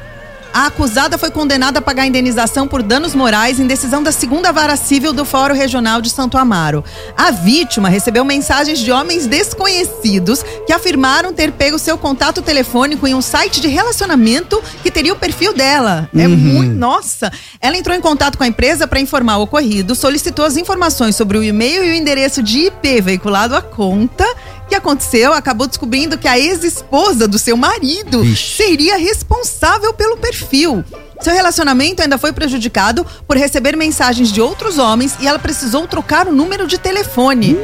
[0.56, 4.78] A acusada foi condenada a pagar indenização por danos morais em decisão da segunda vara
[4.78, 6.82] civil do Fórum Regional de Santo Amaro.
[7.18, 13.14] A vítima recebeu mensagens de homens desconhecidos que afirmaram ter pego seu contato telefônico em
[13.14, 16.10] um site de relacionamento que teria o perfil dela.
[16.16, 16.74] É muito.
[16.74, 17.30] Nossa!
[17.60, 21.38] Ela entrou em contato com a empresa para informar o ocorrido, solicitou as informações sobre
[21.38, 24.26] o e-mail e o endereço de IP veiculado à conta.
[24.66, 25.32] O que aconteceu?
[25.32, 30.84] Acabou descobrindo que a ex-esposa do seu marido seria responsável pelo perfil.
[31.22, 36.28] Seu relacionamento ainda foi prejudicado por receber mensagens de outros homens e ela precisou trocar
[36.28, 37.56] o número de telefone.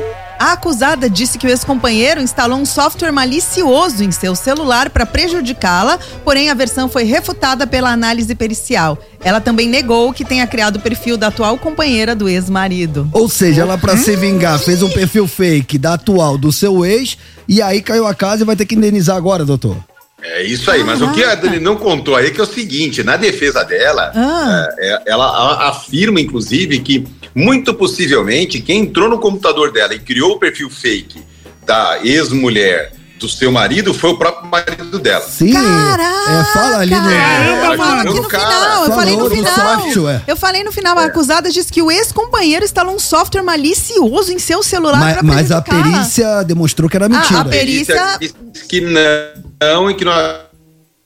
[0.42, 6.00] A acusada disse que o ex-companheiro instalou um software malicioso em seu celular para prejudicá-la,
[6.26, 8.98] porém a versão foi refutada pela análise pericial.
[9.24, 13.08] Ela também negou que tenha criado o perfil da atual companheira do ex-marido.
[13.14, 17.20] Ou seja, ela pra se vingar fez um perfil fake da atual do seu ex
[17.48, 19.78] e aí caiu a casa e vai ter que indenizar agora, doutor.
[20.24, 22.48] É isso aí, mas o que a Dani não contou aí é que é o
[22.48, 24.70] seguinte, na defesa dela, Ah.
[24.78, 30.34] é, é, ela afirma, inclusive, que muito possivelmente quem entrou no computador dela e criou
[30.34, 31.24] o perfil fake
[31.66, 35.24] da ex-mulher do seu marido foi o próprio marido dela.
[35.24, 35.54] Sim.
[35.56, 37.12] É, fala ali no.
[37.12, 38.44] ela Fala criou aqui no cara.
[38.48, 39.54] final, eu falei no final.
[39.82, 40.22] software.
[40.28, 44.40] Eu falei no final, a acusada disse que o ex-companheiro instalou um software malicioso em
[44.40, 47.42] seu celular Mas, pra mas a perícia demonstrou que era mentira.
[47.42, 48.34] a perícia- disse
[48.68, 49.51] que não
[49.90, 50.12] e que não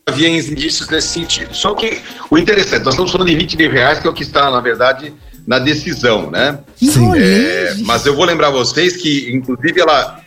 [0.08, 1.54] havia indícios nesse sentido.
[1.54, 4.24] Só que o interessante, nós estamos falando de 20 mil reais, que é o que
[4.24, 5.14] está, na verdade,
[5.46, 6.60] na decisão, né?
[6.78, 7.12] Sim.
[7.18, 10.22] É, mas eu vou lembrar vocês que, inclusive, ela.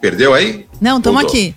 [0.00, 0.66] Perdeu aí?
[0.80, 1.38] Não, tamo Voltou.
[1.38, 1.54] aqui.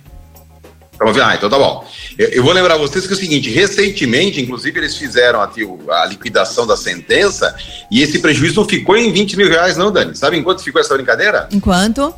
[1.22, 1.86] Ah, então tá bom.
[2.18, 6.66] Eu, vou lembrar vocês que é o seguinte: recentemente, inclusive, eles fizeram o- a liquidação
[6.66, 7.54] da sentença
[7.90, 10.14] e esse prejuízo não ficou em 20 mil reais, não, Dani.
[10.16, 11.48] Sabe em quanto ficou essa brincadeira?
[11.52, 12.14] Enquanto.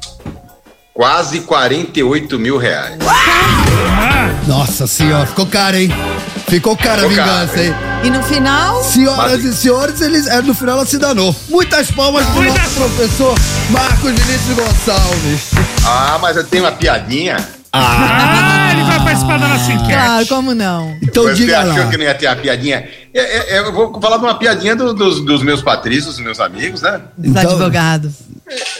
[0.96, 2.96] Quase 48 mil reais.
[4.46, 5.90] Nossa senhora, ficou caro, hein?
[6.48, 7.74] Ficou cara a vingança, hein?
[8.02, 8.82] E no final.
[8.82, 11.36] Senhoras Mas- e senhores, eles, é, no final ela se danou.
[11.50, 13.34] Muitas palmas pro nosso professor
[13.68, 15.50] Marcos Vinícius Gonçalves.
[15.84, 17.36] Ah, mas eu tenho uma piadinha.
[17.78, 19.92] Ah, ele vai participar da nossa enquete.
[19.92, 20.96] Claro, como não?
[21.02, 21.90] Então Você diga achou lá.
[21.90, 22.88] que não ia ter a piadinha?
[23.14, 26.24] É, é, é, eu vou falar de uma piadinha do- dos, dos meus patrícios, dos
[26.24, 27.00] meus amigos, né?
[27.16, 28.12] Dos Então- advogados.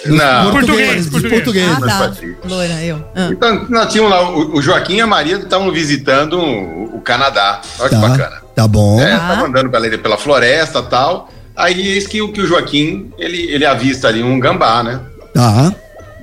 [0.04, 0.50] Não.
[0.52, 1.68] Português, Português, português.
[1.68, 1.68] português.
[1.82, 2.08] Ah,
[2.42, 2.48] tá.
[2.48, 3.04] Loira, eu.
[3.16, 3.28] Ah.
[3.32, 7.60] Então, nós tínhamos lá, o, o Joaquim e a Maria estavam visitando o, o Canadá.
[7.80, 8.36] Olha que Tá, bacana.
[8.54, 9.00] tá bom.
[9.00, 11.28] É, tava andando pela, pela floresta e tal.
[11.56, 15.00] Aí eis que, o- que o Joaquim, ele, ele avista ali um gambá, né?
[15.34, 15.74] Tá.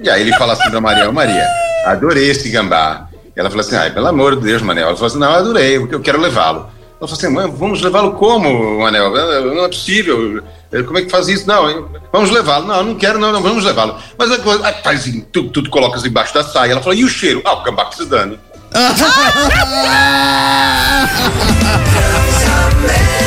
[0.03, 1.47] E aí ele fala assim pra Maria, Maria,
[1.85, 3.07] adorei esse gambá.
[3.35, 4.88] E ela falou assim, ai, pelo amor de Deus, Manel.
[4.88, 6.69] Ela falou assim, não, adorei, porque eu quero levá-lo.
[6.99, 9.11] Ela falou assim, mãe, vamos levá-lo como, Manel?
[9.55, 10.43] Não é possível.
[10.85, 11.47] Como é que faz isso?
[11.47, 12.67] Não, vamos levá-lo.
[12.67, 13.95] Não, eu não quero, não, não, vamos levá-lo.
[14.17, 16.73] Mas a coisa, aí faz assim, tudo, tudo coloca assim embaixo da saia.
[16.73, 17.41] Ela falou, e o cheiro?
[17.45, 18.38] Ah, o gambá que se dane.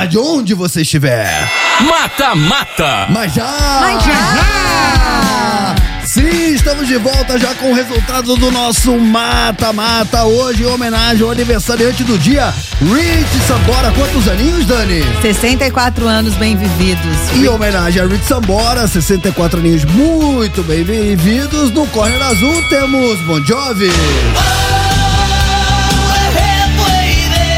[0.00, 1.46] rádio, onde você estiver.
[1.80, 3.06] Mata Mata.
[3.10, 3.78] Mas já!
[3.80, 5.74] Mas já!
[6.06, 10.24] Sim, estamos de volta já com o resultado do nosso mata-mata.
[10.24, 13.92] Hoje, em homenagem ao aniversariante do dia, Rich Sambora.
[13.92, 15.04] Quantos aninhos, Dani?
[15.20, 17.16] 64 anos bem vividos.
[17.36, 21.70] Em homenagem a Rich Sambora, 64 aninhos muito bem vividos.
[21.72, 23.92] No Corner Azul temos Bon Jovi.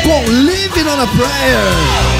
[0.03, 2.12] Com Living on a Prayer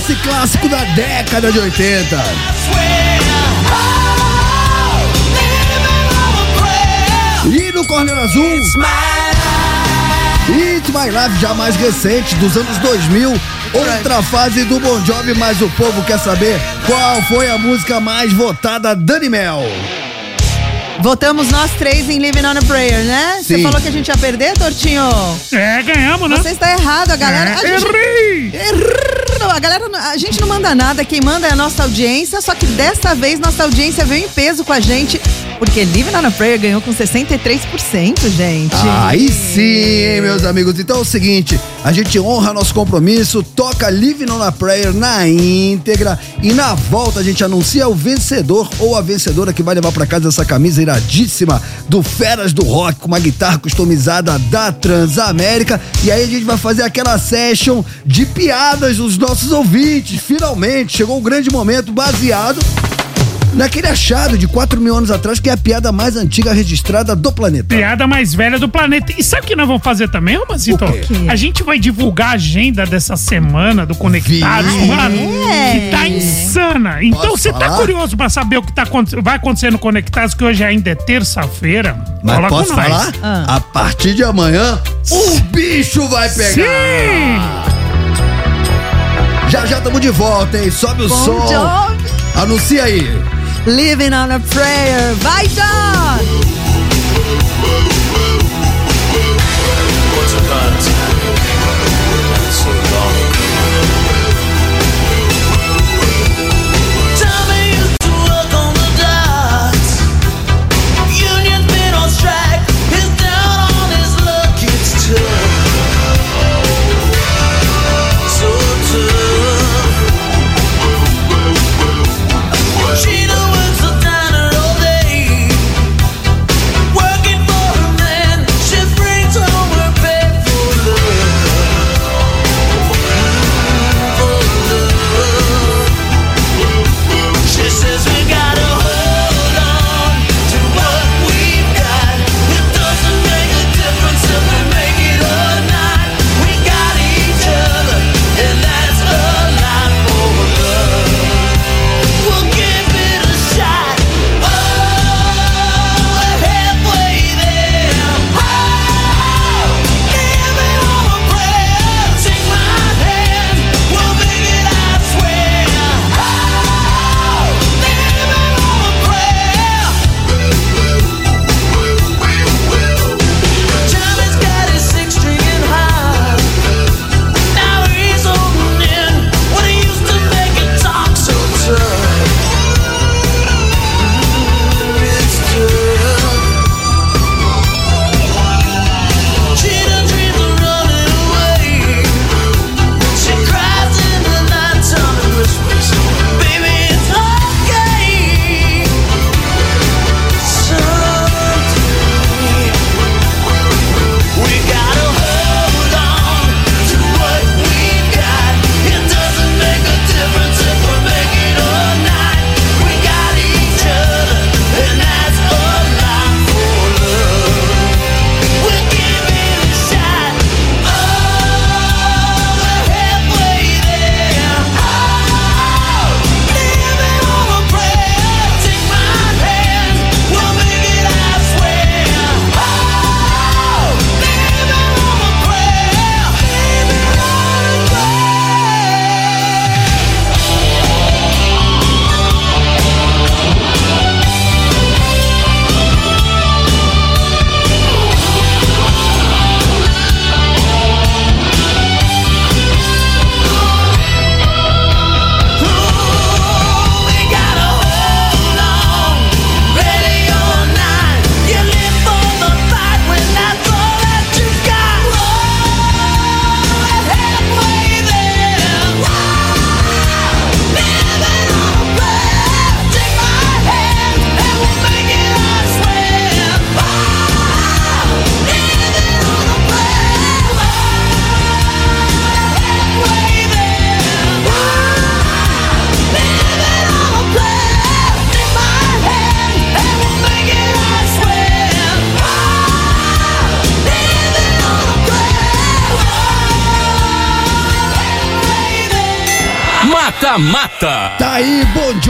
[0.00, 2.16] esse clássico da década de 80.
[7.44, 8.56] E no Corner Azul,
[10.48, 13.38] It's My Life, já mais recente, dos anos 2000,
[13.74, 18.32] outra fase do Bon Jovi, mas o povo quer saber qual foi a música mais
[18.32, 19.60] votada Dani Mel.
[21.00, 23.40] Votamos nós três em Living on a Prayer, né?
[23.42, 25.10] Você falou que a gente ia perder, Tortinho?
[25.52, 26.36] É, ganhamos, né?
[26.36, 27.50] Você está errado, a galera.
[27.50, 27.86] É, a gente...
[27.86, 28.52] Errei!
[28.54, 29.19] Errei!
[29.42, 32.66] A galera, a gente não manda nada, quem manda é a nossa audiência, só que
[32.66, 35.20] dessa vez nossa audiência veio em peso com a gente,
[35.60, 38.74] porque Living on a Prayer ganhou com 63%, gente.
[39.04, 40.80] Aí sim, meus amigos.
[40.80, 45.28] Então é o seguinte, a gente honra nosso compromisso, toca Living on a Prayer na
[45.28, 49.92] íntegra e na volta a gente anuncia o vencedor ou a vencedora que vai levar
[49.92, 55.78] pra casa essa camisa iradíssima do Feras do Rock com uma guitarra customizada da Transamérica
[56.02, 60.22] e aí a gente vai fazer aquela session de piadas dos nossos ouvintes.
[60.22, 62.58] Finalmente chegou o grande momento baseado
[63.54, 67.32] naquele achado de 4 mil anos atrás que é a piada mais antiga registrada do
[67.32, 67.74] planeta.
[67.74, 69.12] Piada mais velha do planeta.
[69.18, 70.84] E sabe o que nós vamos fazer também, Romacito?
[70.84, 71.00] O quê?
[71.28, 74.86] A gente vai divulgar a agenda dessa semana do Conectados, Vi.
[74.86, 75.16] mano.
[75.50, 75.72] É.
[75.72, 77.02] Que tá insana.
[77.02, 77.76] Então, Posso você tá falar?
[77.78, 80.94] curioso pra saber o que tá, aconte- vai acontecer no Conectados, que hoje ainda é
[80.94, 81.96] terça-feira?
[82.22, 82.86] Mas Cola com posso nós.
[82.86, 83.12] falar?
[83.22, 83.56] Ah.
[83.56, 84.78] A partir de amanhã,
[85.10, 86.52] o bicho vai pegar.
[86.54, 87.40] Sim!
[89.48, 90.70] Já já estamos de volta, hein?
[90.70, 91.96] Sobe o som.
[92.36, 93.08] Anuncia aí.
[93.66, 95.14] Living on a Prayer.
[95.16, 96.49] Vai, John!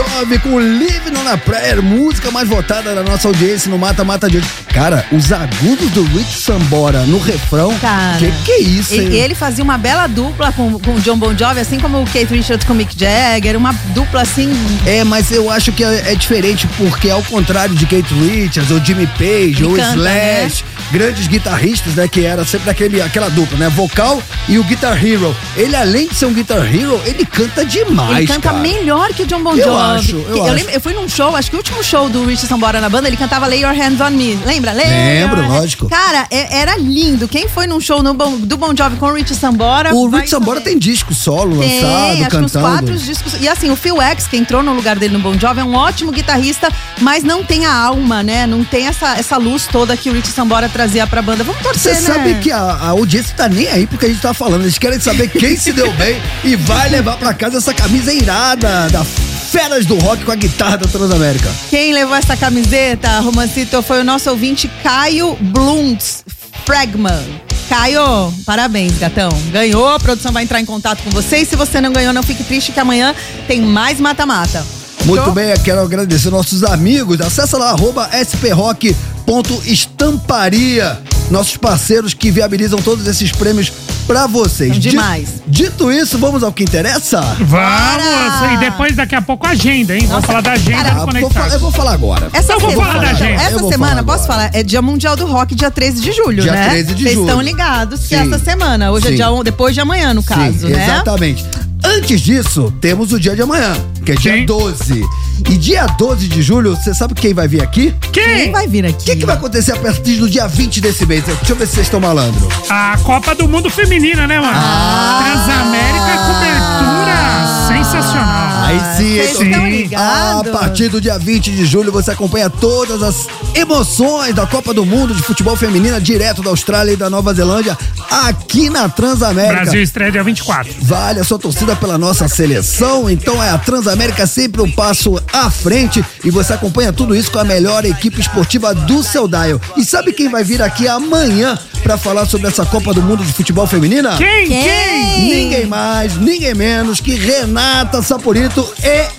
[0.01, 4.31] Jovi com Living on a Prayer, música mais votada da nossa audiência no Mata Mata
[4.31, 4.49] de hoje.
[4.73, 7.77] Cara, os agudos do Rich Sambora no refrão.
[7.79, 9.01] Cara, que que é isso, hein?
[9.01, 12.07] Ele, ele fazia uma bela dupla com, com o John Bon Jovi, assim como o
[12.07, 14.51] Kate Richards com o Mick Jagger, uma dupla assim.
[14.87, 18.83] É, mas eu acho que é, é diferente porque ao contrário de Kate Richards ou
[18.83, 23.59] Jimmy Page Ele ou canta, Slash, grandes guitarristas, né, que era sempre aquele, aquela dupla,
[23.59, 25.37] né, vocal e o Guitar Hero.
[25.61, 28.59] Ele além de ser um Guitar Hero, ele canta demais, ele canta cara.
[28.61, 29.99] melhor que o John Bon Eu Jovi.
[29.99, 30.55] acho, eu eu, acho.
[30.55, 33.09] lembro- eu fui num show, acho que o último show do Rich Sambora na banda,
[33.09, 34.39] ele cantava Lay Your Hands on Me.
[34.45, 34.73] Lembra?
[34.73, 35.89] Lay Lembro, lógico.
[35.89, 37.29] Cara, é- era lindo.
[37.29, 39.95] Quem foi num show no Bon- do Bon Jovi com o Rich Sambora.
[39.95, 42.61] O vai Rich Sambora tem disco solo Tem, lançado, acho que uns cantando.
[42.67, 43.35] quatro discos.
[43.41, 45.75] E assim, o Phil X, que entrou no lugar dele no Bon Jovi, é um
[45.75, 46.69] ótimo guitarrista,
[47.01, 48.47] mas não tem a alma, né?
[48.47, 51.45] Não tem essa, essa luz toda que o Rich Sambora trazia pra banda.
[51.45, 52.15] Vamos torcer, Você né?
[52.15, 54.63] sabe que a, a audiência tá nem aí porque a gente tá falando.
[54.63, 58.89] Eles querem saber quem se deu bem e vai levar pra casa essa camisa irada
[58.91, 61.51] da Feras do Rock com a guitarra da Transamérica.
[61.69, 66.25] Quem levou essa camiseta, Romancito, foi o nosso ouvinte Caio Bluntz
[66.65, 67.41] Fragman.
[67.69, 69.29] Caio, parabéns, gatão.
[69.51, 71.39] Ganhou, a produção vai entrar em contato com você.
[71.39, 73.15] E se você não ganhou, não fique triste que amanhã
[73.47, 74.65] tem mais mata-mata.
[75.05, 77.21] Muito bem, eu quero agradecer nossos amigos.
[77.21, 81.01] Acesse lá, arroba sprock.estamparia.
[81.31, 83.73] Nossos parceiros que viabilizam todos esses prêmios
[84.07, 84.77] pra vocês.
[84.79, 85.29] Demais.
[85.47, 87.21] Dito isso, vamos ao que interessa?
[87.41, 88.53] Vamos!
[88.55, 90.07] E depois, daqui a pouco, a agenda, hein?
[90.09, 91.33] Vamos falar da agenda Ah, do vou Conectado.
[91.35, 92.29] falar- eu vou falar agora.
[92.33, 93.43] Essa Então vou semana, falar da agenda.
[93.43, 94.51] essa Eu semana falar posso falar?
[94.53, 96.69] É Dia Mundial do Rock, dia 13 de julho, Dia né?
[96.71, 97.27] 13 de Vocês julho.
[97.29, 98.33] estão ligados que é Sim.
[98.35, 98.91] essa semana.
[98.91, 99.13] Hoje Sim.
[99.13, 100.85] é dia depois de amanhã, no caso, Sim, né?
[100.85, 101.45] Exatamente.
[101.85, 103.73] Antes disso, temos o dia de amanhã,
[104.05, 104.47] que é dia Sim.
[104.47, 105.05] 12.
[105.49, 107.95] E dia 12 de julho, você sabe quem vai vir aqui?
[108.13, 109.03] Quem vai vir aqui?
[109.03, 111.25] O que, que vai acontecer a partir do dia 20 desse mês?
[111.25, 112.49] Deixa eu ver se vocês estão malandro.
[112.69, 114.53] A Copa do Mundo Feminina, né, mano?
[114.55, 115.23] Ah.
[115.25, 117.21] Transamérica, cobertura
[117.69, 118.50] sensacional.
[118.71, 123.27] Aí sim, Vocês estão a partir do dia 20 de julho você acompanha todas as
[123.53, 127.77] emoções da Copa do Mundo de futebol feminina direto da Austrália e da Nova Zelândia
[128.09, 129.63] aqui na Transamérica.
[129.63, 130.73] Brasil estreia dia 24.
[130.83, 135.51] Vale a sua torcida pela nossa seleção, então é a Transamérica sempre um passo à
[135.51, 139.61] frente e você acompanha tudo isso com a melhor equipe esportiva do seu dial.
[139.77, 143.33] E sabe quem vai vir aqui amanhã pra falar sobre essa Copa do Mundo de
[143.33, 144.17] futebol feminina?
[144.17, 144.47] Quem?
[144.47, 145.29] Quem?
[145.29, 148.60] Ninguém mais, ninguém menos que Renata Saporito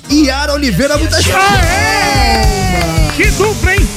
[0.09, 0.97] e Yara Oliveira.
[0.97, 3.15] Muitas palmas!
[3.15, 3.87] Que dupla, hein?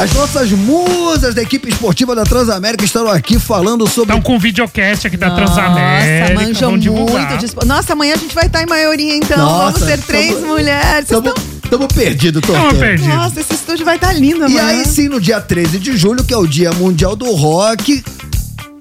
[0.00, 4.14] As nossas musas da equipe esportiva da Transamérica estão aqui falando sobre.
[4.14, 6.34] Estão com videocast aqui da Nossa, Transamérica.
[6.34, 7.26] manjam divulgar.
[7.30, 7.36] muito.
[7.40, 9.36] dispo- Nossa, amanhã a gente vai estar em maioria, então.
[9.38, 11.10] Nossa, Vamos ser três tamo- mulheres.
[11.10, 13.14] Estamos perdidos, tô Estamos perdidos.
[13.14, 14.66] Nossa, esse estúdio vai estar lindo E amanhã.
[14.68, 18.02] aí sim, no dia 13 de julho, que é o Dia Mundial do Rock.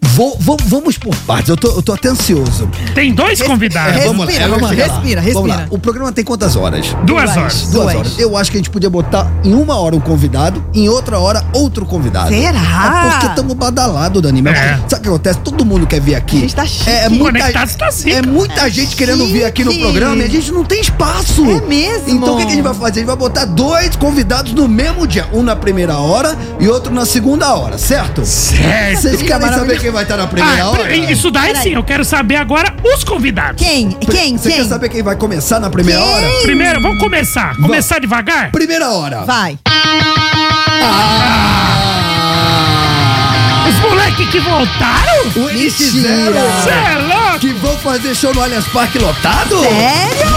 [0.04, 2.68] Vou, vou- vamos por partes, eu tô, eu tô até ansioso.
[2.96, 3.98] Tem dois convidados.
[4.02, 4.94] É, vamos lá, Respira, vamos vamos, chegar lá.
[4.96, 5.56] respira, Vamos lá.
[5.58, 5.76] respira.
[5.76, 6.88] O programa tem quantas horas?
[6.88, 7.38] Duas Duas.
[7.38, 7.54] horas.
[7.62, 7.96] Duas Duas.
[7.96, 8.20] horas.
[8.20, 11.46] Eu acho que a gente podia botar em uma hora um convidado, em outra hora
[11.54, 12.30] outro convidado.
[12.30, 13.08] Será?
[13.08, 14.42] É porque estamos badalados, Dani.
[14.42, 14.80] Mas É.
[14.88, 15.40] Sabe o que acontece?
[15.40, 16.38] Todo mundo quer vir aqui.
[16.38, 16.90] A gente tá chique.
[16.90, 19.84] É, é O muita, Conectados tá assim, é muita gente querendo vir aqui no chique.
[19.84, 21.46] programa e a gente não tem espaço.
[21.46, 22.10] É mesmo?
[22.10, 22.92] Então o que, que a gente vai fazer?
[22.92, 25.28] A gente vai botar dois convidados no mesmo dia.
[25.32, 28.26] Um na primeira hora e outro na segunda hora, certo?
[28.26, 29.02] Certo.
[29.02, 30.96] Vocês querem saber quem vai estar na primeira Ah, hora?
[30.96, 31.64] isso daí Peraí.
[31.64, 33.62] sim, eu quero saber agora os convidados.
[33.62, 33.90] Quem?
[33.92, 34.38] Quem?
[34.38, 34.58] Você Quem?
[34.60, 36.10] quer saber quem vai começar na primeira Quem?
[36.14, 36.28] hora?
[36.44, 37.56] Primeiro, vamos começar.
[37.58, 38.52] Começar devagar?
[38.52, 39.24] Primeira hora.
[39.26, 39.58] Vai.
[43.70, 45.24] Os moleques que voltaram?
[45.36, 46.10] O Mentira.
[46.10, 47.40] NX0 Cê é louco?
[47.40, 49.60] que vão fazer show no Allianz Parque lotado?
[49.60, 50.28] Sério?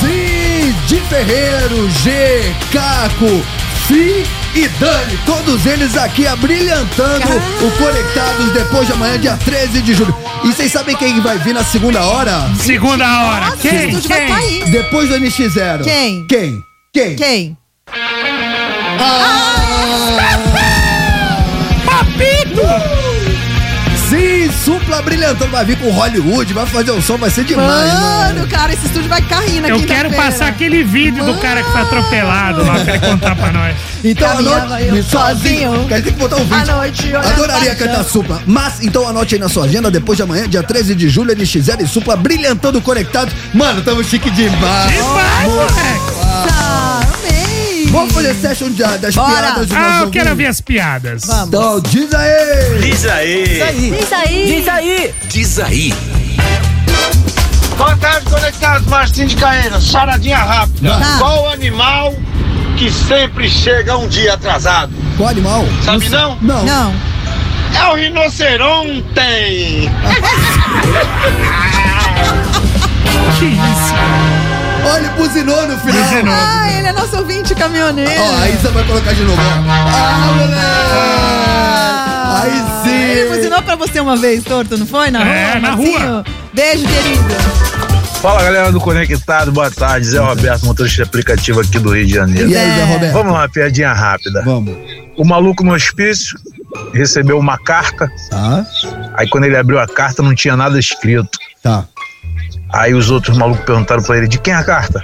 [0.00, 3.42] Sim, de Ferreiro, G, Caco,
[3.86, 4.24] Fi
[4.54, 5.18] e Dani.
[5.24, 7.28] Todos eles aqui abrilhantando
[7.62, 10.14] o Conectados depois de amanhã, dia 13 de julho.
[10.44, 12.50] E vocês sabem quem vai vir na segunda hora?
[12.58, 13.46] Segunda hora.
[13.46, 14.00] Nossa, Quem?
[14.00, 14.28] Quem?
[14.28, 14.64] cair.
[14.70, 15.84] Depois do NX0.
[15.84, 16.26] Quem?
[16.26, 16.62] Quem?
[16.92, 17.16] Quem?
[17.16, 17.56] Quem?
[18.98, 20.29] Papito!
[25.00, 25.50] Supla brilhantando.
[25.50, 28.46] Vai vir com Hollywood, vai fazer o som, vai ser demais, Mano, mano.
[28.48, 31.80] cara, esse estúdio vai cair na Eu quero passar aquele vídeo do cara que foi
[31.80, 33.76] atropelado lá pra ele contar pra nós.
[34.04, 34.96] Então Caminhava anote.
[34.96, 35.86] eu sozinho.
[35.88, 36.72] Cara, tem que botar um vídeo.
[36.72, 38.04] À noite, Adoraria cantar.
[38.04, 38.42] Supla.
[38.46, 41.82] Mas, então anote aí na sua agenda, depois de amanhã, dia 13 de julho, NX0
[41.82, 43.34] e Supla brilhantando conectados.
[43.52, 44.92] Mano, tamo chique demais.
[44.92, 46.59] Demais, moleque!
[47.90, 47.92] Ah.
[47.92, 49.30] Vamos fazer session de- das Bora.
[49.52, 51.24] piadas Ah, eu quero ver as piadas.
[51.26, 51.48] Vamos.
[51.48, 52.78] Então, diz aí!
[52.80, 53.42] Diz aí.
[54.00, 54.46] Isso aí.
[54.46, 55.14] Diz aí.
[55.28, 55.94] Diz aí.
[57.76, 59.80] Boa tarde, conectados, Marcinho de Caeira.
[59.80, 60.98] Charadinha rápida.
[60.98, 61.16] Tá.
[61.18, 62.14] Qual animal
[62.76, 64.92] que sempre chega um dia atrasado?
[65.16, 65.64] Qual animal?
[65.84, 66.36] Sabe não?
[66.42, 66.64] Não.
[66.64, 66.94] Não.
[67.74, 69.10] É o rinoceronte.
[73.38, 74.39] Que isso?
[74.84, 76.02] Olha, ele buzinou no final.
[76.02, 76.34] Buzinou.
[76.34, 78.10] Ah, ele é nosso ouvinte caminhoneiro.
[78.20, 79.40] Ó, aí você vai colocar de novo.
[79.40, 81.30] Ah, moleque!
[82.42, 83.10] Aí sim!
[83.10, 85.10] Ele buzinou pra você uma vez, torto, não foi?
[85.10, 85.98] Na É, rua, na Marcinho?
[86.08, 86.24] rua.
[86.52, 87.24] Beijo, querido.
[88.22, 90.06] Fala galera do Conectado, boa tarde.
[90.06, 92.50] Zé Roberto, motorista de aplicativo aqui do Rio de Janeiro.
[92.50, 93.12] E aí, Zé Roberto?
[93.12, 94.42] Vamos lá, uma piadinha rápida.
[94.44, 94.76] Vamos.
[95.16, 96.38] O maluco no hospício
[96.92, 98.10] recebeu uma carta.
[98.30, 98.64] Tá.
[99.14, 101.38] Aí quando ele abriu a carta não tinha nada escrito.
[101.62, 101.84] Tá.
[102.72, 105.02] Aí os outros malucos perguntaram pra ele: de quem é a carta?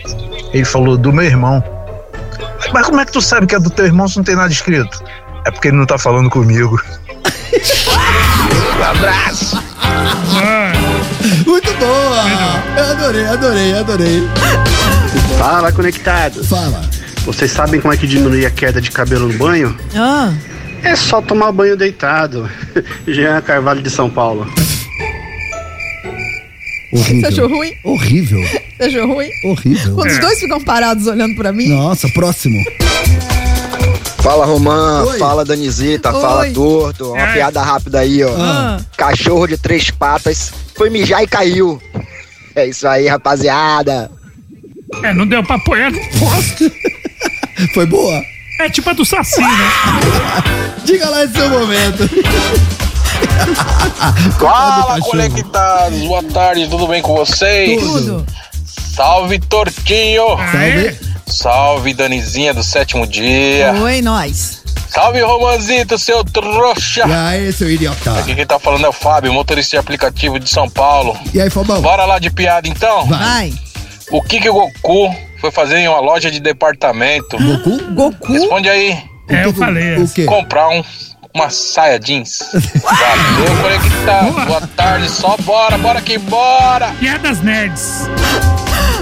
[0.52, 1.62] Ele falou: do meu irmão.
[2.72, 4.52] Mas como é que tu sabe que é do teu irmão se não tem nada
[4.52, 5.02] escrito?
[5.44, 6.80] É porque ele não tá falando comigo.
[8.78, 9.62] um abraço.
[11.47, 12.24] Muito boa!
[12.76, 14.22] Eu adorei, adorei, adorei.
[15.38, 16.48] Fala, conectados.
[16.48, 16.82] Fala.
[17.24, 19.76] Vocês sabem como é que diminui a queda de cabelo no banho?
[19.94, 20.32] Ah.
[20.82, 22.48] É só tomar banho deitado.
[23.06, 24.47] Jean Carvalho de São Paulo.
[26.98, 27.20] Horrível.
[27.20, 27.73] Você achou ruim?
[27.85, 28.43] Horrível.
[28.43, 29.31] Você achou ruim?
[29.44, 29.94] Horrível.
[29.94, 31.68] Quando os dois ficam parados olhando pra mim.
[31.68, 32.62] Nossa, próximo.
[34.23, 35.18] Fala Romã, Oi.
[35.18, 36.20] fala Danizita, Oi.
[36.20, 37.12] fala Torto.
[37.12, 37.32] Uma É.
[37.35, 38.35] piada rápida aí, ó.
[38.36, 38.81] Ah.
[38.97, 41.81] Cachorro de três patas foi mijar e caiu.
[42.55, 44.10] É isso aí, rapaziada.
[45.05, 46.70] É, não deu pra apoiar no posto.
[47.74, 48.20] Foi boa?
[48.60, 49.48] É tipo a do Saci, né?
[50.85, 52.09] Diga lá esse seu momento.
[54.38, 56.00] Fala, conectados.
[56.00, 57.80] Boa tarde, tudo bem com vocês?
[57.80, 58.26] Tudo.
[58.94, 60.24] Salve, Tortinho.
[60.36, 60.98] Salve.
[61.26, 63.72] Salve, Danizinha do sétimo dia.
[63.82, 64.62] Oi, nós.
[64.88, 67.06] Salve, Romanzito, seu trouxa.
[67.06, 68.18] E aí, seu idiota?
[68.18, 71.18] Aqui quem tá falando é o Fábio, motorista de aplicativo de São Paulo.
[71.34, 71.82] E aí, Fabão?
[71.82, 73.04] Bora lá de piada então?
[73.06, 73.52] Vai.
[74.10, 77.36] O que que o Goku foi fazer em uma loja de departamento?
[77.36, 77.92] Goku?
[77.92, 78.32] Goku?
[78.32, 78.96] Responde aí.
[79.28, 79.96] É, eu falei.
[79.96, 80.24] O quê?
[80.24, 80.82] Comprar um,
[81.36, 82.38] uma saia jeans.
[82.82, 84.46] Valeu, conectado.
[84.46, 86.92] Boa tarde, só bora, bora que bora.
[86.98, 88.08] Piadas nerds.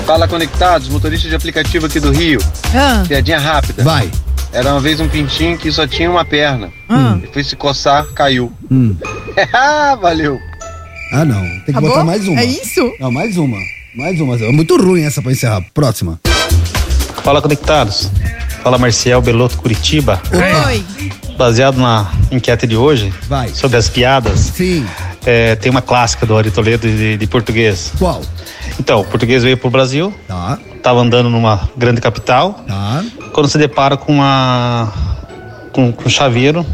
[0.04, 2.40] Fala conectados, motorista de aplicativo aqui do Rio.
[2.74, 3.04] Ah.
[3.06, 3.84] Piadinha rápida.
[3.84, 4.10] Vai.
[4.52, 6.70] Era uma vez um pintinho que só tinha uma perna.
[6.88, 7.14] Ah.
[7.18, 8.52] Ele foi se coçar, caiu.
[8.70, 8.96] Hum.
[9.52, 10.38] Ah, valeu.
[11.12, 11.40] Ah, não.
[11.40, 11.90] Tem que Acabou?
[11.90, 12.40] botar mais uma.
[12.40, 12.92] É isso?
[13.00, 13.58] Não, mais uma.
[13.96, 14.36] Mais uma.
[14.36, 15.60] É muito ruim essa pra encerrar.
[15.74, 16.20] Próxima.
[17.24, 18.10] Fala conectados.
[18.64, 20.20] Fala Marcial Beloto Curitiba.
[20.66, 20.82] Oi.
[21.36, 23.48] Baseado na enquete de hoje Vai.
[23.50, 24.86] sobre as piadas, Sim.
[25.26, 27.92] é, tem uma clássica do Ari Toledo de, de português.
[27.98, 28.22] Qual?
[28.80, 30.58] Então, o português veio pro Brasil, Tá.
[30.82, 33.04] tava andando numa grande capital, Tá.
[33.34, 34.90] quando se depara com uma
[35.72, 36.64] com, com um chaveiro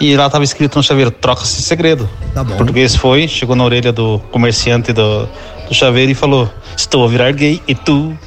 [0.00, 2.08] e lá tava escrito no chaveiro troca-se segredo.
[2.34, 2.54] Tá bom.
[2.54, 5.28] O português foi, chegou na orelha do comerciante do,
[5.68, 8.18] do chaveiro e falou: "Estou a virar gay e tu?"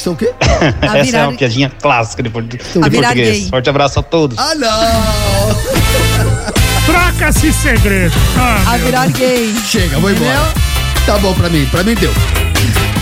[0.00, 0.32] Estou o quê?
[0.80, 3.14] A Essa é virar- uma piadinha clássica de, de português.
[3.14, 3.48] gay.
[3.50, 4.38] Forte abraço a todos.
[4.38, 4.70] Ah, não!
[6.86, 8.14] Troca-se segredo.
[8.38, 9.54] Ah, A virar gay.
[9.66, 10.34] Chega, vou embora.
[10.34, 10.62] Entendeu?
[11.06, 11.66] Tá bom pra mim.
[11.70, 12.12] Pra mim deu.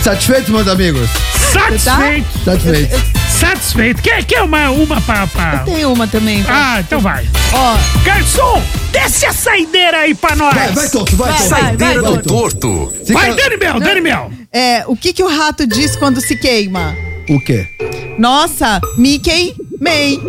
[0.03, 1.09] Satisfeitos, meus amigos?
[1.51, 2.27] Satisfeito.
[2.45, 2.99] Satisfeitos.
[3.39, 4.01] Satisfeito.
[4.01, 6.45] Quer, quer uma, uma pra, pra- Tem uma também.
[6.47, 7.25] Ah, então vai.
[7.53, 8.61] Ó, Garçom,
[8.91, 10.53] desce a saideira aí pra nós.
[10.53, 11.49] Vai, vai, Toto, vai, Vai, Toto.
[11.49, 12.27] vai, vai, Saideira do Toto.
[12.27, 12.93] torto.
[13.13, 14.31] Vai, Dani Mel, Dani Mel.
[14.51, 16.95] É, o que que o rato diz quando se queima?
[17.29, 17.67] O quê?
[18.17, 20.19] Nossa, Mickey May.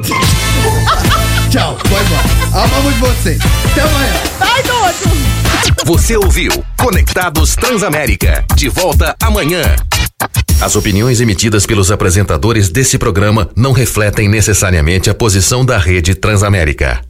[1.51, 2.65] Tchau, vai embora.
[2.65, 3.39] Amamos você.
[3.73, 4.13] Até amanhã.
[4.39, 5.31] Vai, doido.
[5.85, 8.45] Você ouviu Conectados Transamérica.
[8.55, 9.63] De volta amanhã.
[10.61, 17.01] As opiniões emitidas pelos apresentadores desse programa não refletem necessariamente a posição da rede Transamérica.